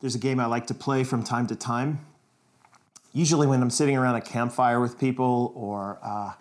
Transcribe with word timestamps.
there's 0.00 0.14
a 0.14 0.18
game 0.18 0.38
I 0.38 0.46
like 0.46 0.66
to 0.68 0.74
play 0.74 1.04
from 1.04 1.22
time 1.22 1.46
to 1.48 1.56
time. 1.56 2.00
Usually, 3.12 3.46
when 3.46 3.62
I'm 3.62 3.70
sitting 3.70 3.96
around 3.96 4.14
a 4.14 4.20
campfire 4.20 4.80
with 4.80 4.98
people, 4.98 5.52
or 5.56 5.98
uh, 6.02 6.32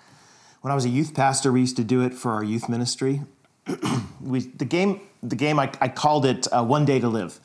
when 0.62 0.72
I 0.72 0.76
was 0.76 0.86
a 0.86 0.90
youth 0.90 1.16
pastor, 1.16 1.52
we 1.52 1.62
used 1.62 1.78
to 1.78 1.84
do 1.84 2.02
it 2.02 2.14
for 2.14 2.32
our 2.34 2.44
youth 2.44 2.70
ministry. 2.70 3.22
we, 4.22 4.42
the 4.42 4.66
game, 4.66 5.02
the 5.24 5.36
game 5.36 5.60
I, 5.60 5.72
I 5.82 5.88
called 5.88 6.26
it 6.26 6.48
uh, 6.52 6.64
"One 6.64 6.86
Day 6.86 7.00
to 7.00 7.08
Live," 7.08 7.40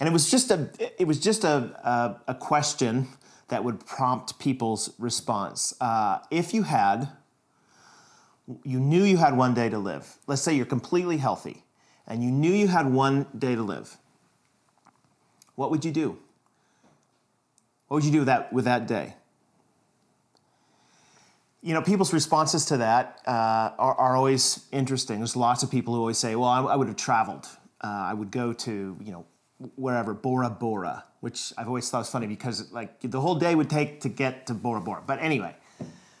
and 0.00 0.08
it 0.08 0.12
was 0.12 0.30
just 0.30 0.50
a, 0.50 0.70
it 0.98 1.06
was 1.06 1.18
just 1.18 1.44
a, 1.44 2.18
a, 2.26 2.32
a 2.32 2.34
question 2.34 3.08
that 3.48 3.64
would 3.64 3.84
prompt 3.84 4.38
people's 4.38 4.90
response. 4.98 5.74
Uh, 5.80 6.18
if 6.30 6.54
you 6.54 6.62
had, 6.62 7.08
you 8.62 8.78
knew 8.80 9.02
you 9.02 9.16
had 9.18 9.36
one 9.36 9.52
day 9.52 9.68
to 9.68 9.78
live. 9.78 10.16
Let's 10.26 10.42
say 10.42 10.54
you're 10.54 10.66
completely 10.66 11.18
healthy, 11.18 11.64
and 12.06 12.22
you 12.22 12.30
knew 12.30 12.52
you 12.52 12.68
had 12.68 12.90
one 12.90 13.26
day 13.36 13.54
to 13.56 13.62
live. 13.62 13.98
What 15.58 15.72
would 15.72 15.84
you 15.84 15.90
do? 15.90 16.16
What 17.88 17.96
would 17.96 18.04
you 18.04 18.12
do 18.12 18.18
with 18.18 18.26
that, 18.26 18.52
with 18.52 18.66
that 18.66 18.86
day? 18.86 19.14
You 21.62 21.74
know, 21.74 21.82
people's 21.82 22.12
responses 22.12 22.64
to 22.66 22.76
that 22.76 23.20
uh, 23.26 23.72
are, 23.76 23.94
are, 23.96 24.14
always 24.14 24.66
interesting. 24.70 25.18
There's 25.18 25.34
lots 25.34 25.64
of 25.64 25.70
people 25.72 25.94
who 25.94 26.00
always 26.00 26.16
say, 26.16 26.36
well, 26.36 26.48
I, 26.48 26.62
I 26.62 26.76
would 26.76 26.86
have 26.86 26.96
traveled. 26.96 27.48
Uh, 27.82 27.88
I 27.88 28.14
would 28.14 28.30
go 28.30 28.52
to, 28.52 28.96
you 29.02 29.10
know, 29.10 29.26
wherever, 29.74 30.14
Bora 30.14 30.48
Bora, 30.48 31.02
which 31.22 31.52
I've 31.58 31.66
always 31.66 31.90
thought 31.90 31.98
was 31.98 32.10
funny 32.10 32.28
because 32.28 32.70
like 32.70 33.00
the 33.00 33.20
whole 33.20 33.34
day 33.34 33.56
would 33.56 33.68
take 33.68 34.02
to 34.02 34.08
get 34.08 34.46
to 34.46 34.54
Bora 34.54 34.80
Bora. 34.80 35.02
But 35.04 35.18
anyway, 35.20 35.56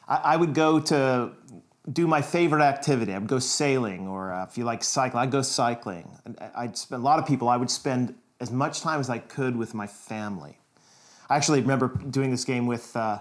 I, 0.08 0.16
I 0.16 0.36
would 0.36 0.52
go 0.52 0.80
to 0.80 1.30
do 1.92 2.08
my 2.08 2.22
favorite 2.22 2.62
activity. 2.62 3.14
I 3.14 3.18
would 3.18 3.28
go 3.28 3.38
sailing, 3.38 4.08
or 4.08 4.32
uh, 4.32 4.46
if 4.46 4.58
you 4.58 4.64
like 4.64 4.82
cycling, 4.82 5.22
I'd 5.22 5.30
go 5.30 5.42
cycling. 5.42 6.10
I'd 6.56 6.76
spend 6.76 7.02
a 7.02 7.04
lot 7.04 7.20
of 7.20 7.26
people. 7.26 7.48
I 7.48 7.56
would 7.56 7.70
spend 7.70 8.16
as 8.40 8.50
much 8.50 8.80
time 8.80 9.00
as 9.00 9.10
I 9.10 9.18
could 9.18 9.56
with 9.56 9.74
my 9.74 9.86
family. 9.86 10.58
I 11.28 11.36
actually 11.36 11.60
remember 11.60 11.88
doing 11.88 12.30
this 12.30 12.44
game 12.44 12.66
with 12.66 12.96
uh, 12.96 13.20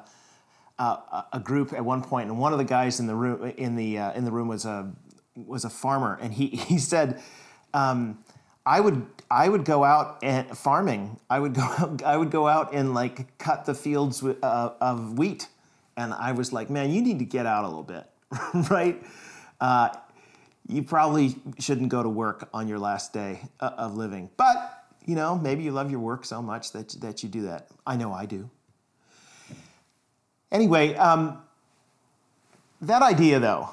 uh, 0.79 1.23
a 1.33 1.39
group 1.39 1.73
at 1.73 1.83
one 1.83 2.03
point, 2.03 2.29
and 2.29 2.39
one 2.39 2.53
of 2.53 2.57
the 2.57 2.65
guys 2.65 2.99
in 2.99 3.07
the 3.07 3.15
room 3.15 3.53
in 3.57 3.75
the 3.75 3.97
uh, 3.97 4.13
in 4.13 4.25
the 4.25 4.31
room 4.31 4.47
was 4.47 4.65
a 4.65 4.91
was 5.35 5.65
a 5.65 5.69
farmer, 5.69 6.17
and 6.21 6.33
he 6.33 6.47
he 6.69 6.77
said. 6.77 7.21
Um, 7.73 8.19
I 8.67 8.81
would 8.81 9.05
I 9.31 9.47
would 9.47 9.63
go 9.63 9.85
out 9.85 10.19
and 10.21 10.45
farming. 10.57 11.19
I 11.29 11.39
would 11.39 11.53
go 11.53 11.97
I 12.05 12.17
would 12.17 12.31
go 12.31 12.47
out 12.47 12.73
and 12.73 12.93
like 12.93 13.37
cut 13.37 13.65
the 13.65 13.73
fields 13.73 14.21
with, 14.21 14.43
uh, 14.43 14.73
of 14.81 15.17
wheat, 15.17 15.47
and 15.95 16.13
I 16.13 16.33
was 16.33 16.51
like, 16.51 16.69
man, 16.69 16.91
you 16.91 17.01
need 17.01 17.19
to 17.19 17.25
get 17.25 17.45
out 17.45 17.63
a 17.63 17.67
little 17.67 17.83
bit, 17.83 18.05
right? 18.69 19.01
Uh, 19.61 19.89
you 20.67 20.83
probably 20.83 21.37
shouldn't 21.59 21.87
go 21.87 22.03
to 22.03 22.09
work 22.09 22.49
on 22.53 22.67
your 22.67 22.77
last 22.77 23.13
day 23.13 23.39
uh, 23.61 23.71
of 23.77 23.95
living, 23.95 24.29
but 24.35 24.66
you 25.07 25.15
know 25.15 25.35
maybe 25.35 25.63
you 25.63 25.71
love 25.71 25.89
your 25.89 26.01
work 26.01 26.25
so 26.25 26.41
much 26.41 26.71
that 26.73 26.89
that 27.01 27.23
you 27.23 27.29
do 27.29 27.41
that. 27.43 27.69
I 27.87 27.95
know 27.95 28.13
I 28.13 28.27
do. 28.27 28.49
Anyway, 30.51 30.93
um, 30.95 31.41
that 32.81 33.01
idea 33.01 33.39
though 33.39 33.69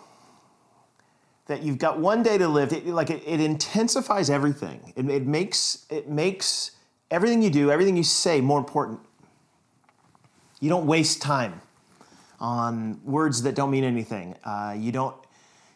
that 1.46 1.62
you've 1.62 1.78
got 1.78 1.98
one 1.98 2.22
day 2.22 2.38
to 2.38 2.48
live, 2.48 2.72
it, 2.72 2.86
like 2.86 3.10
it, 3.10 3.22
it 3.26 3.40
intensifies 3.40 4.30
everything. 4.30 4.94
It, 4.96 5.08
it, 5.10 5.26
makes 5.26 5.84
it 5.90 6.08
makes 6.08 6.70
everything 7.10 7.42
you 7.42 7.50
do, 7.50 7.70
everything 7.70 7.96
you 7.96 8.02
say 8.02 8.40
more 8.40 8.58
important. 8.58 9.00
You 10.60 10.70
don't 10.70 10.86
waste 10.86 11.20
time 11.20 11.60
on 12.40 13.00
words 13.04 13.42
that 13.42 13.54
don't 13.54 13.70
mean 13.70 13.84
anything. 13.84 14.36
Uh, 14.44 14.74
you 14.78 14.92
don't 14.92 15.16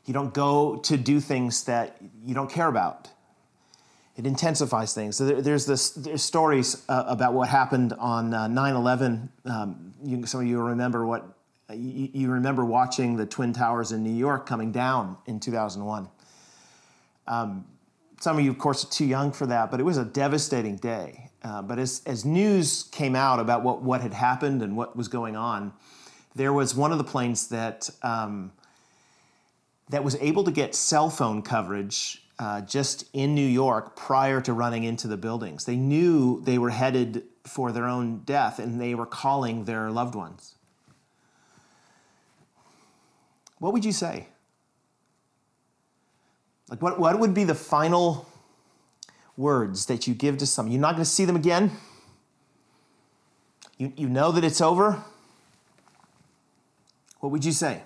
you 0.06 0.14
don't 0.14 0.32
go 0.32 0.76
to 0.76 0.96
do 0.96 1.20
things 1.20 1.64
that 1.64 1.96
you 2.24 2.34
don't 2.34 2.50
care 2.50 2.68
about. 2.68 3.10
It 4.18 4.26
intensifies 4.26 4.92
things. 4.94 5.16
So 5.16 5.24
there, 5.24 5.40
there's 5.40 5.64
this 5.64 5.90
there's 5.90 6.22
stories 6.22 6.82
uh, 6.88 7.04
about 7.06 7.34
what 7.34 7.48
happened 7.48 7.92
on 7.94 8.34
uh, 8.34 8.48
9/11. 8.48 9.28
Um, 9.44 9.94
you, 10.04 10.26
some 10.26 10.40
of 10.40 10.46
you 10.48 10.60
remember 10.60 11.06
what 11.06 11.24
you, 11.72 12.10
you, 12.12 12.30
remember 12.30 12.64
watching 12.64 13.16
the 13.16 13.24
Twin 13.24 13.52
Towers 13.52 13.92
in 13.92 14.02
New 14.02 14.12
York 14.12 14.44
coming 14.44 14.72
down 14.72 15.16
in 15.26 15.38
2001. 15.38 16.08
Um, 17.28 17.64
some 18.20 18.38
of 18.38 18.44
you, 18.44 18.50
of 18.50 18.58
course, 18.58 18.84
are 18.84 18.90
too 18.90 19.04
young 19.04 19.30
for 19.30 19.46
that, 19.46 19.70
but 19.70 19.78
it 19.78 19.84
was 19.84 19.98
a 19.98 20.04
devastating 20.04 20.76
day. 20.76 21.30
Uh, 21.44 21.62
but 21.62 21.78
as, 21.78 22.02
as 22.04 22.24
news 22.24 22.88
came 22.90 23.14
out 23.14 23.38
about 23.38 23.62
what, 23.62 23.82
what 23.82 24.00
had 24.00 24.12
happened 24.12 24.62
and 24.62 24.76
what 24.76 24.96
was 24.96 25.06
going 25.06 25.36
on, 25.36 25.72
there 26.34 26.52
was 26.52 26.74
one 26.74 26.90
of 26.90 26.98
the 26.98 27.04
planes 27.04 27.48
that, 27.48 27.88
um, 28.02 28.50
that 29.90 30.02
was 30.02 30.16
able 30.16 30.42
to 30.42 30.50
get 30.50 30.74
cell 30.74 31.08
phone 31.08 31.42
coverage 31.42 32.22
uh, 32.38 32.60
just 32.62 33.04
in 33.12 33.34
New 33.34 33.46
York 33.46 33.96
prior 33.96 34.40
to 34.40 34.52
running 34.52 34.84
into 34.84 35.08
the 35.08 35.16
buildings. 35.16 35.64
They 35.64 35.76
knew 35.76 36.40
they 36.42 36.58
were 36.58 36.70
headed 36.70 37.24
for 37.44 37.72
their 37.72 37.86
own 37.86 38.20
death 38.24 38.58
and 38.58 38.80
they 38.80 38.94
were 38.94 39.06
calling 39.06 39.64
their 39.64 39.90
loved 39.90 40.14
ones 40.14 40.54
what 43.58 43.72
would 43.72 43.84
you 43.84 43.92
say? 43.92 44.28
Like, 46.68 46.82
what, 46.82 46.98
what 46.98 47.18
would 47.18 47.34
be 47.34 47.44
the 47.44 47.54
final 47.54 48.28
words 49.36 49.86
that 49.86 50.06
you 50.06 50.14
give 50.14 50.38
to 50.38 50.46
someone? 50.46 50.72
You're 50.72 50.80
not 50.80 50.92
going 50.92 51.04
to 51.04 51.10
see 51.10 51.24
them 51.24 51.36
again. 51.36 51.72
You, 53.78 53.92
you 53.96 54.08
know 54.08 54.32
that 54.32 54.44
it's 54.44 54.60
over. 54.60 55.02
What 57.20 57.32
would 57.32 57.44
you 57.44 57.52
say? 57.52 57.82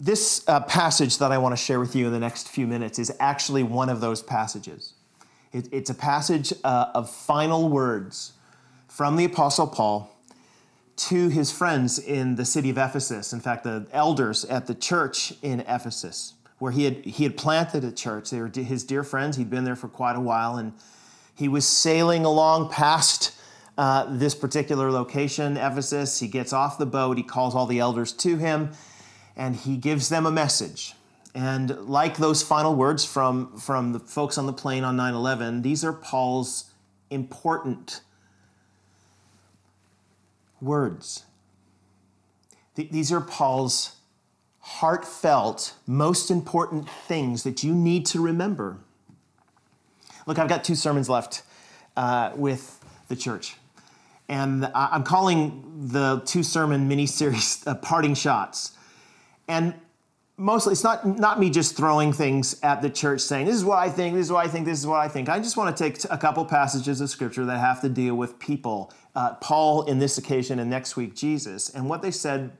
This 0.00 0.44
uh, 0.46 0.60
passage 0.60 1.18
that 1.18 1.32
I 1.32 1.38
want 1.38 1.52
to 1.52 1.56
share 1.56 1.80
with 1.80 1.96
you 1.96 2.06
in 2.06 2.12
the 2.12 2.20
next 2.20 2.48
few 2.48 2.68
minutes 2.68 3.00
is 3.00 3.10
actually 3.18 3.64
one 3.64 3.88
of 3.88 4.00
those 4.00 4.22
passages. 4.22 4.92
It, 5.52 5.68
it's 5.72 5.90
a 5.90 5.94
passage 5.94 6.52
uh, 6.62 6.92
of 6.94 7.10
final 7.10 7.68
words 7.68 8.34
from 8.86 9.16
the 9.16 9.24
Apostle 9.24 9.66
Paul 9.66 10.14
to 10.98 11.28
his 11.28 11.50
friends 11.50 11.98
in 11.98 12.36
the 12.36 12.44
city 12.44 12.70
of 12.70 12.78
Ephesus. 12.78 13.32
In 13.32 13.40
fact, 13.40 13.64
the 13.64 13.88
elders 13.92 14.44
at 14.44 14.68
the 14.68 14.74
church 14.74 15.32
in 15.42 15.60
Ephesus, 15.60 16.34
where 16.60 16.70
he 16.70 16.84
had, 16.84 17.04
he 17.04 17.24
had 17.24 17.36
planted 17.36 17.82
a 17.82 17.90
church. 17.90 18.30
They 18.30 18.40
were 18.40 18.48
his 18.48 18.84
dear 18.84 19.02
friends. 19.02 19.36
He'd 19.36 19.50
been 19.50 19.64
there 19.64 19.76
for 19.76 19.88
quite 19.88 20.14
a 20.14 20.20
while, 20.20 20.56
and 20.56 20.74
he 21.34 21.48
was 21.48 21.66
sailing 21.66 22.24
along 22.24 22.70
past 22.70 23.34
uh, 23.76 24.06
this 24.16 24.34
particular 24.34 24.92
location, 24.92 25.56
Ephesus. 25.56 26.20
He 26.20 26.28
gets 26.28 26.52
off 26.52 26.78
the 26.78 26.86
boat. 26.86 27.16
He 27.16 27.24
calls 27.24 27.56
all 27.56 27.66
the 27.66 27.78
elders 27.80 28.12
to 28.12 28.36
him, 28.36 28.70
and 29.38 29.54
he 29.54 29.76
gives 29.76 30.08
them 30.08 30.26
a 30.26 30.30
message. 30.30 30.94
And 31.34 31.88
like 31.88 32.16
those 32.16 32.42
final 32.42 32.74
words 32.74 33.04
from, 33.04 33.56
from 33.56 33.92
the 33.92 34.00
folks 34.00 34.36
on 34.36 34.46
the 34.46 34.52
plane 34.52 34.82
on 34.82 34.96
9 34.96 35.14
11, 35.14 35.62
these 35.62 35.84
are 35.84 35.92
Paul's 35.92 36.72
important 37.10 38.00
words. 40.60 41.24
Th- 42.74 42.90
these 42.90 43.12
are 43.12 43.20
Paul's 43.20 43.94
heartfelt, 44.60 45.74
most 45.86 46.30
important 46.30 46.90
things 46.90 47.44
that 47.44 47.62
you 47.62 47.72
need 47.72 48.04
to 48.06 48.20
remember. 48.20 48.78
Look, 50.26 50.38
I've 50.38 50.48
got 50.48 50.64
two 50.64 50.74
sermons 50.74 51.08
left 51.08 51.42
uh, 51.96 52.32
with 52.34 52.84
the 53.06 53.16
church. 53.16 53.56
And 54.28 54.70
I'm 54.74 55.04
calling 55.04 55.88
the 55.88 56.20
two 56.26 56.42
sermon 56.42 56.86
mini 56.88 57.06
series 57.06 57.66
uh, 57.66 57.76
Parting 57.76 58.14
Shots. 58.14 58.72
And 59.48 59.74
mostly 60.38 60.72
it's 60.72 60.84
not 60.84 61.04
not 61.04 61.38
me 61.38 61.50
just 61.50 61.76
throwing 61.76 62.12
things 62.12 62.58
at 62.62 62.80
the 62.80 62.88
church 62.88 63.20
saying 63.20 63.44
this 63.44 63.56
is 63.56 63.64
what 63.64 63.78
i 63.78 63.90
think 63.90 64.14
this 64.14 64.26
is 64.26 64.32
what 64.32 64.46
i 64.46 64.48
think 64.48 64.64
this 64.64 64.78
is 64.78 64.86
what 64.86 65.00
i 65.00 65.08
think. 65.08 65.28
I 65.28 65.38
just 65.40 65.56
want 65.56 65.76
to 65.76 65.82
take 65.82 66.02
a 66.10 66.16
couple 66.16 66.44
passages 66.44 67.00
of 67.00 67.10
scripture 67.10 67.44
that 67.44 67.58
have 67.58 67.80
to 67.82 67.88
deal 67.88 68.14
with 68.14 68.38
people 68.38 68.92
uh, 69.14 69.34
paul 69.34 69.82
in 69.82 69.98
this 69.98 70.16
occasion 70.16 70.60
and 70.60 70.70
next 70.70 70.96
week 70.96 71.14
jesus 71.14 71.68
and 71.68 71.88
what 71.88 72.00
they 72.00 72.12
said 72.12 72.52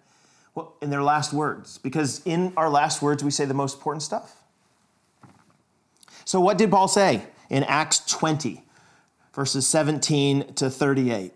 in 0.83 0.91
their 0.91 1.05
last 1.05 1.33
words 1.33 1.79
because 1.79 2.21
in 2.25 2.53
our 2.57 2.69
last 2.69 3.01
words 3.01 3.23
we 3.23 3.31
say 3.31 3.45
the 3.45 3.55
most 3.55 3.77
important 3.77 4.03
stuff. 4.03 4.43
So 6.25 6.41
what 6.41 6.59
did 6.59 6.71
paul 6.71 6.89
say 6.89 7.23
in 7.49 7.63
acts 7.63 8.01
20 8.01 8.65
verses 9.33 9.67
17 9.69 10.55
to 10.55 10.69
38 10.69 11.33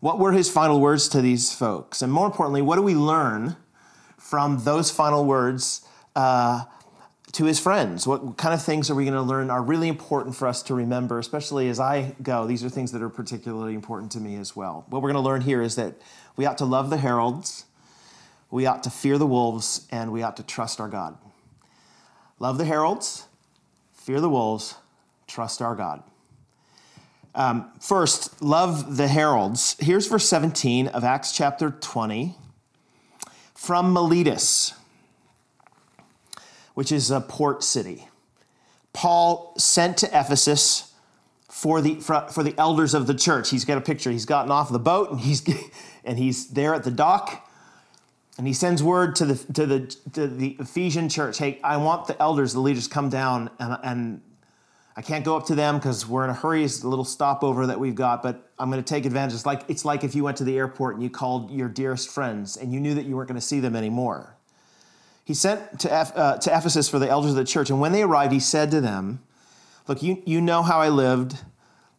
what 0.00 0.18
were 0.18 0.32
his 0.32 0.48
final 0.48 0.80
words 0.80 1.08
to 1.08 1.20
these 1.20 1.52
folks? 1.52 2.02
And 2.02 2.12
more 2.12 2.26
importantly 2.26 2.62
what 2.62 2.76
do 2.76 2.82
we 2.82 2.96
learn 2.96 3.56
from 4.28 4.62
those 4.62 4.90
final 4.90 5.24
words 5.24 5.86
uh, 6.14 6.62
to 7.32 7.46
his 7.46 7.58
friends? 7.58 8.06
What 8.06 8.36
kind 8.36 8.52
of 8.52 8.62
things 8.62 8.90
are 8.90 8.94
we 8.94 9.04
going 9.04 9.14
to 9.14 9.22
learn 9.22 9.48
are 9.48 9.62
really 9.62 9.88
important 9.88 10.36
for 10.36 10.46
us 10.46 10.62
to 10.64 10.74
remember, 10.74 11.18
especially 11.18 11.70
as 11.70 11.80
I 11.80 12.14
go? 12.22 12.46
These 12.46 12.62
are 12.62 12.68
things 12.68 12.92
that 12.92 13.00
are 13.00 13.08
particularly 13.08 13.72
important 13.72 14.12
to 14.12 14.20
me 14.20 14.36
as 14.36 14.54
well. 14.54 14.84
What 14.90 15.00
we're 15.00 15.12
going 15.12 15.22
to 15.22 15.26
learn 15.26 15.40
here 15.40 15.62
is 15.62 15.76
that 15.76 15.94
we 16.36 16.44
ought 16.44 16.58
to 16.58 16.66
love 16.66 16.90
the 16.90 16.98
heralds, 16.98 17.64
we 18.50 18.66
ought 18.66 18.82
to 18.82 18.90
fear 18.90 19.16
the 19.16 19.26
wolves, 19.26 19.86
and 19.90 20.12
we 20.12 20.22
ought 20.22 20.36
to 20.36 20.42
trust 20.42 20.78
our 20.78 20.88
God. 20.88 21.16
Love 22.38 22.58
the 22.58 22.66
heralds, 22.66 23.26
fear 23.94 24.20
the 24.20 24.28
wolves, 24.28 24.74
trust 25.26 25.62
our 25.62 25.74
God. 25.74 26.02
Um, 27.34 27.70
first, 27.80 28.42
love 28.42 28.98
the 28.98 29.08
heralds. 29.08 29.74
Here's 29.80 30.06
verse 30.06 30.28
17 30.28 30.88
of 30.88 31.02
Acts 31.02 31.32
chapter 31.32 31.70
20 31.70 32.36
from 33.58 33.92
Miletus, 33.92 34.72
which 36.74 36.92
is 36.92 37.10
a 37.10 37.20
port 37.20 37.64
city. 37.64 38.06
Paul 38.92 39.52
sent 39.58 39.96
to 39.98 40.06
Ephesus 40.06 40.94
for 41.48 41.80
the 41.80 41.96
for, 41.96 42.28
for 42.30 42.44
the 42.44 42.54
elders 42.56 42.94
of 42.94 43.08
the 43.08 43.14
church. 43.14 43.50
He's 43.50 43.64
got 43.64 43.76
a 43.76 43.80
picture. 43.80 44.12
He's 44.12 44.26
gotten 44.26 44.52
off 44.52 44.70
the 44.70 44.78
boat 44.78 45.10
and 45.10 45.18
he's 45.18 45.42
and 46.04 46.16
he's 46.16 46.50
there 46.50 46.72
at 46.72 46.84
the 46.84 46.92
dock. 46.92 47.50
And 48.38 48.46
he 48.46 48.52
sends 48.52 48.80
word 48.80 49.16
to 49.16 49.26
the 49.26 49.52
to 49.54 49.66
the 49.66 49.80
to 50.12 50.28
the 50.28 50.56
Ephesian 50.60 51.08
church, 51.08 51.38
hey, 51.38 51.58
I 51.64 51.78
want 51.78 52.06
the 52.06 52.20
elders, 52.22 52.52
the 52.52 52.60
leaders, 52.60 52.86
come 52.86 53.08
down 53.08 53.50
and, 53.58 53.76
and 53.82 54.20
I 54.98 55.00
can't 55.00 55.24
go 55.24 55.36
up 55.36 55.46
to 55.46 55.54
them 55.54 55.76
because 55.76 56.08
we're 56.08 56.24
in 56.24 56.30
a 56.30 56.34
hurry. 56.34 56.64
It's 56.64 56.82
a 56.82 56.88
little 56.88 57.04
stopover 57.04 57.68
that 57.68 57.78
we've 57.78 57.94
got, 57.94 58.20
but 58.20 58.50
I'm 58.58 58.68
going 58.68 58.82
to 58.82 58.88
take 58.94 59.06
advantage. 59.06 59.32
It's 59.32 59.46
like 59.46 59.62
it's 59.68 59.84
like 59.84 60.02
if 60.02 60.16
you 60.16 60.24
went 60.24 60.38
to 60.38 60.44
the 60.44 60.58
airport 60.58 60.94
and 60.94 61.04
you 61.04 61.08
called 61.08 61.52
your 61.52 61.68
dearest 61.68 62.10
friends 62.10 62.56
and 62.56 62.72
you 62.72 62.80
knew 62.80 62.94
that 62.94 63.04
you 63.04 63.14
weren't 63.14 63.28
going 63.28 63.40
to 63.40 63.46
see 63.46 63.60
them 63.60 63.76
anymore. 63.76 64.34
He 65.24 65.34
sent 65.34 65.78
to, 65.80 65.92
uh, 65.92 66.38
to 66.38 66.50
Ephesus 66.50 66.88
for 66.88 66.98
the 66.98 67.08
elders 67.08 67.30
of 67.30 67.36
the 67.36 67.44
church, 67.44 67.70
and 67.70 67.80
when 67.80 67.92
they 67.92 68.02
arrived, 68.02 68.32
he 68.32 68.40
said 68.40 68.72
to 68.72 68.80
them, 68.80 69.22
Look, 69.86 70.02
you, 70.02 70.20
you 70.26 70.40
know 70.40 70.64
how 70.64 70.80
I 70.80 70.88
lived 70.88 71.44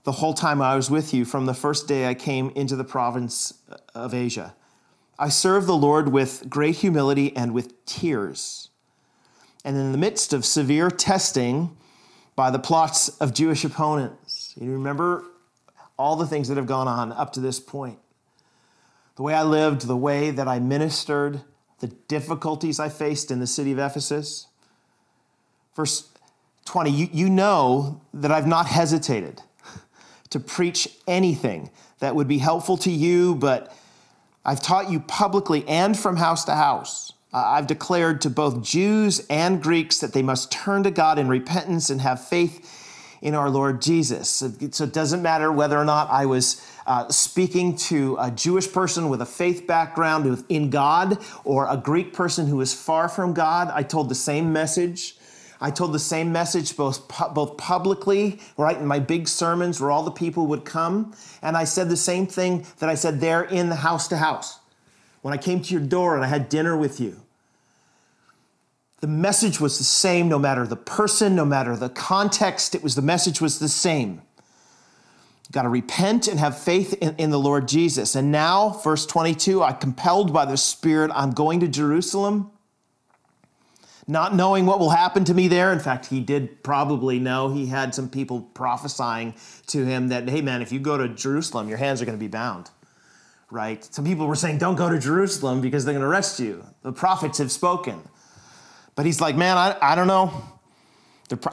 the 0.04 0.12
whole 0.12 0.34
time 0.34 0.62
I 0.62 0.76
was 0.76 0.92
with 0.92 1.14
you 1.14 1.24
from 1.24 1.46
the 1.46 1.54
first 1.54 1.88
day 1.88 2.06
I 2.06 2.16
came 2.16 2.50
into 2.50 2.76
the 2.76 2.84
province 2.84 3.54
of 3.96 4.14
Asia. 4.14 4.56
I 5.18 5.30
served 5.30 5.68
the 5.68 5.78
Lord 5.78 6.10
with 6.12 6.50
great 6.50 6.76
humility 6.76 7.34
and 7.34 7.54
with 7.54 7.86
tears. 7.86 8.72
And 9.64 9.78
in 9.78 9.94
the 9.94 9.98
midst 9.98 10.34
of 10.34 10.44
severe 10.44 10.92
testing 10.92 11.78
by 12.40 12.50
the 12.50 12.58
plots 12.58 13.10
of 13.20 13.34
Jewish 13.34 13.66
opponents, 13.66 14.54
you 14.58 14.72
remember 14.72 15.26
all 15.98 16.16
the 16.16 16.26
things 16.26 16.48
that 16.48 16.56
have 16.56 16.68
gone 16.68 16.88
on 16.88 17.12
up 17.12 17.34
to 17.34 17.42
this 17.42 17.60
point. 17.60 18.00
The 19.18 19.24
way 19.24 19.34
I 19.34 19.44
lived, 19.44 19.88
the 19.88 19.98
way 19.98 20.32
that 20.32 20.48
I 20.48 20.60
ministered, 20.60 21.42
the 21.82 21.88
difficulties 21.88 22.80
I 22.80 22.88
faced 22.88 23.30
in 23.30 23.42
the 23.42 23.46
city 23.46 23.74
of 23.74 23.80
Ephesus. 23.80 24.48
Verse 25.76 26.08
20, 26.64 26.90
you, 26.90 27.10
you 27.12 27.30
know 27.30 28.00
that 28.14 28.32
I've 28.32 28.48
not 28.48 28.68
hesitated 28.68 29.42
to 30.30 30.40
preach 30.40 30.88
anything 31.10 31.70
that 32.00 32.16
would 32.16 32.30
be 32.30 32.38
helpful 32.38 32.78
to 32.78 32.90
you, 32.90 33.36
but 33.36 33.76
I've 34.46 34.62
taught 34.62 34.90
you 34.90 35.02
publicly 35.02 35.68
and 35.68 36.00
from 36.00 36.16
house 36.16 36.46
to 36.46 36.56
house. 36.56 37.12
I've 37.32 37.68
declared 37.68 38.22
to 38.22 38.30
both 38.30 38.64
Jews 38.64 39.26
and 39.30 39.62
Greeks 39.62 40.00
that 40.00 40.14
they 40.14 40.24
must 40.24 40.52
turn 40.52 40.84
to 40.84 40.92
God 40.92 41.20
in 41.20 41.28
repentance 41.28 41.90
and 41.90 42.02
have 42.02 42.26
faith 42.28 42.76
in 43.22 43.36
our 43.36 43.50
Lord 43.50 43.82
Jesus. 43.82 44.30
So 44.30 44.48
it 44.60 44.94
doesn't 44.94 45.22
matter 45.22 45.52
whether 45.52 45.78
or 45.78 45.86
not 45.86 46.10
I 46.10 46.26
was 46.26 46.66
uh, 46.88 47.10
speaking 47.10 47.76
to 47.76 48.18
a 48.20 48.32
Jewish 48.32 48.72
person 48.72 49.10
with 49.10 49.22
a 49.22 49.26
faith 49.26 49.68
background 49.68 50.44
in 50.50 50.70
God 50.70 51.20
or 51.44 51.68
a 51.70 51.78
Greek 51.78 52.14
person 52.14 52.48
who 52.48 52.62
is 52.62 52.74
far 52.74 53.10
from 53.10 53.34
God. 53.34 53.70
I 53.74 53.84
told 53.84 54.10
the 54.10 54.16
same 54.16 54.52
message. 54.52 55.16
I 55.62 55.72
told 55.72 55.92
the 55.92 56.00
same 56.00 56.32
message 56.32 56.78
both, 56.78 57.06
both 57.34 57.58
publicly, 57.58 58.40
right, 58.58 58.78
in 58.78 58.88
my 58.88 59.00
big 59.00 59.28
sermons 59.28 59.82
where 59.82 59.92
all 59.92 60.04
the 60.04 60.12
people 60.12 60.48
would 60.48 60.64
come. 60.64 61.14
And 61.42 61.58
I 61.58 61.66
said 61.66 61.90
the 61.90 61.98
same 61.98 62.26
thing 62.26 62.66
that 62.80 62.90
I 62.90 62.96
said 62.96 63.20
there 63.20 63.44
in 63.44 63.68
the 63.68 63.76
house 63.76 64.08
to 64.08 64.18
house. 64.18 64.59
When 65.22 65.34
I 65.34 65.38
came 65.38 65.62
to 65.62 65.74
your 65.74 65.84
door 65.84 66.16
and 66.16 66.24
I 66.24 66.28
had 66.28 66.50
dinner 66.50 66.76
with 66.78 67.00
you. 67.00 67.22
The 69.02 69.08
message 69.08 69.60
was 69.60 69.78
the 69.78 69.84
same 69.84 70.28
no 70.28 70.38
matter 70.38 70.68
the 70.68 70.76
person, 70.76 71.36
no 71.36 71.46
matter 71.46 71.76
the 71.76 71.90
context, 71.90 72.76
it 72.76 72.84
was 72.84 72.96
the 72.96 73.02
message 73.02 73.40
was 73.40 73.60
the 73.60 73.70
same. 73.70 74.22
Got 75.52 75.64
to 75.64 75.70
repent 75.70 76.28
and 76.28 76.40
have 76.40 76.60
faith 76.60 76.94
in, 77.02 77.16
in, 77.18 77.30
the 77.32 77.40
Lord 77.40 77.68
Jesus. 77.68 78.14
And 78.14 78.32
now, 78.32 78.70
verse 78.84 79.06
22, 79.06 79.64
I 79.64 79.72
compelled 79.72 80.32
by 80.32 80.46
the 80.46 80.58
Spirit, 80.58 81.12
I'm 81.16 81.32
going 81.32 81.62
to 81.62 81.68
Jerusalem 81.68 82.52
not 84.10 84.34
knowing 84.34 84.66
what 84.66 84.80
will 84.80 84.90
happen 84.90 85.24
to 85.24 85.36
me 85.36 85.48
there. 85.48 85.72
In 85.72 85.80
fact, 85.80 86.08
he 86.08 86.20
did 86.20 86.64
probably 86.64 87.20
know. 87.20 87.50
He 87.50 87.68
had 87.68 87.94
some 87.94 88.10
people 88.10 88.42
prophesying 88.42 89.36
to 89.68 89.86
him 89.86 90.08
that, 90.08 90.28
hey, 90.28 90.42
man, 90.42 90.64
if 90.64 90.72
you 90.72 90.80
go 90.80 90.98
to 90.98 91.08
Jerusalem, 91.08 91.70
your 91.70 91.78
hands 91.78 92.02
are 92.02 92.06
going 92.06 92.18
to 92.18 92.20
be 92.20 92.28
bound. 92.28 92.72
Right? 93.52 93.84
Some 93.84 94.06
people 94.06 94.28
were 94.28 94.36
saying, 94.36 94.60
don't 94.60 94.76
go 94.76 94.90
to 94.90 95.00
Jerusalem 95.00 95.62
because 95.62 95.84
they're 95.84 95.94
going 95.94 96.04
to 96.04 96.10
arrest 96.10 96.40
you. 96.40 96.64
The 96.84 96.92
prophets 96.92 97.40
have 97.40 97.52
spoken. 97.52 98.02
But 98.96 99.06
he's 99.06 99.20
like, 99.20 99.36
man, 99.36 99.58
I, 99.58 99.76
I 99.82 99.96
don't 99.96 100.08
know. 100.08 100.32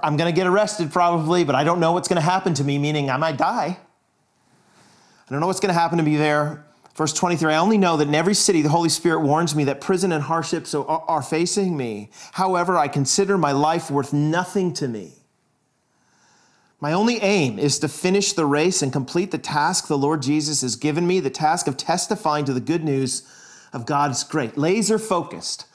I'm 0.02 0.16
going 0.16 0.32
to 0.32 0.36
get 0.36 0.46
arrested 0.46 0.90
probably, 0.90 1.44
but 1.44 1.54
I 1.54 1.64
don't 1.64 1.80
know 1.80 1.92
what's 1.92 2.08
going 2.08 2.16
to 2.16 2.22
happen 2.22 2.54
to 2.54 2.64
me, 2.64 2.78
meaning 2.78 3.10
I 3.10 3.16
might 3.16 3.36
die. 3.36 3.78
I 3.78 5.30
don't 5.30 5.40
know 5.40 5.46
what's 5.46 5.60
going 5.60 5.74
to 5.74 5.78
happen 5.78 5.98
to 5.98 6.04
me 6.04 6.16
there. 6.16 6.64
Verse 6.94 7.12
23 7.12 7.52
I 7.52 7.58
only 7.58 7.76
know 7.76 7.98
that 7.98 8.08
in 8.08 8.14
every 8.14 8.34
city 8.34 8.62
the 8.62 8.70
Holy 8.70 8.88
Spirit 8.88 9.20
warns 9.20 9.54
me 9.54 9.64
that 9.64 9.80
prison 9.82 10.12
and 10.12 10.22
hardships 10.22 10.74
are 10.74 11.22
facing 11.22 11.76
me. 11.76 12.10
However, 12.32 12.78
I 12.78 12.88
consider 12.88 13.36
my 13.36 13.52
life 13.52 13.90
worth 13.90 14.12
nothing 14.12 14.72
to 14.74 14.88
me. 14.88 15.12
My 16.86 16.92
only 16.92 17.20
aim 17.20 17.58
is 17.58 17.80
to 17.80 17.88
finish 17.88 18.32
the 18.32 18.46
race 18.46 18.80
and 18.80 18.92
complete 18.92 19.32
the 19.32 19.38
task 19.38 19.88
the 19.88 19.98
Lord 19.98 20.22
Jesus 20.22 20.60
has 20.60 20.76
given 20.76 21.04
me 21.04 21.18
the 21.18 21.30
task 21.30 21.66
of 21.66 21.76
testifying 21.76 22.44
to 22.44 22.52
the 22.52 22.60
good 22.60 22.84
news 22.84 23.28
of 23.72 23.86
God's 23.86 24.22
great, 24.22 24.56
laser 24.56 24.96
focused 24.96 25.66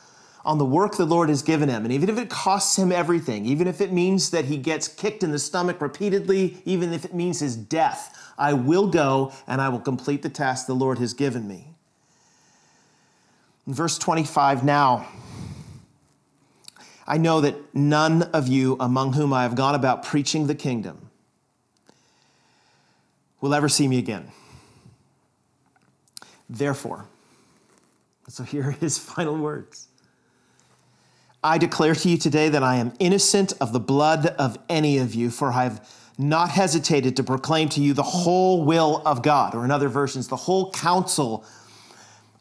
on 0.46 0.58
the 0.58 0.64
work 0.64 0.96
the 0.96 1.04
Lord 1.04 1.28
has 1.28 1.42
given 1.42 1.68
him. 1.68 1.84
And 1.84 1.94
even 1.94 2.08
if 2.08 2.18
it 2.18 2.30
costs 2.30 2.78
him 2.78 2.94
everything, 2.94 3.46
even 3.46 3.68
if 3.68 3.82
it 3.82 3.92
means 3.92 4.30
that 4.30 4.46
he 4.46 4.56
gets 4.56 4.88
kicked 4.88 5.22
in 5.22 5.32
the 5.32 5.40
stomach 5.40 5.82
repeatedly, 5.82 6.62
even 6.64 6.94
if 6.94 7.04
it 7.04 7.14
means 7.14 7.42
his 7.42 7.58
death, 7.58 8.18
I 8.38 8.54
will 8.54 8.88
go 8.88 9.34
and 9.48 9.60
I 9.60 9.68
will 9.68 9.82
complete 9.82 10.22
the 10.22 10.30
task 10.30 10.66
the 10.66 10.76
Lord 10.76 10.98
has 11.00 11.14
given 11.14 11.46
me. 11.46 11.74
In 13.68 13.74
verse 13.74 13.98
25, 13.98 14.64
now, 14.64 15.10
I 17.12 17.18
know 17.18 17.42
that 17.42 17.56
none 17.76 18.24
of 18.32 18.48
you 18.48 18.78
among 18.80 19.12
whom 19.12 19.34
I 19.34 19.44
have 19.44 19.54
gone 19.54 19.76
about 19.76 20.04
preaching 20.04 20.48
the 20.48 20.56
kingdom 20.56 21.10
will 23.42 23.54
ever 23.54 23.68
see 23.68 23.86
me 23.86 23.98
again. 23.98 24.32
Therefore, 26.50 27.10
so 28.30 28.44
here 28.44 28.70
are 28.70 28.72
his 28.72 28.98
final 29.14 29.38
words. 29.38 29.90
I 31.44 31.58
declare 31.58 31.96
to 31.96 32.08
you 32.08 32.18
today 32.18 32.48
that 32.48 32.64
I 32.64 32.78
am 32.78 32.94
innocent 32.98 33.52
of 33.60 33.74
the 33.74 33.80
blood 33.82 34.28
of 34.28 34.58
any 34.70 34.98
of 34.98 35.14
you, 35.14 35.32
for 35.32 35.52
I 35.52 35.66
have 35.66 35.90
not 36.18 36.52
hesitated 36.52 37.18
to 37.18 37.24
proclaim 37.24 37.68
to 37.70 37.82
you 37.82 37.94
the 37.94 38.04
whole 38.04 38.64
will 38.64 39.02
of 39.06 39.22
God, 39.22 39.54
or 39.54 39.66
in 39.66 39.72
other 39.72 39.90
versions, 39.90 40.30
the 40.30 40.38
whole 40.38 40.72
counsel 40.72 41.44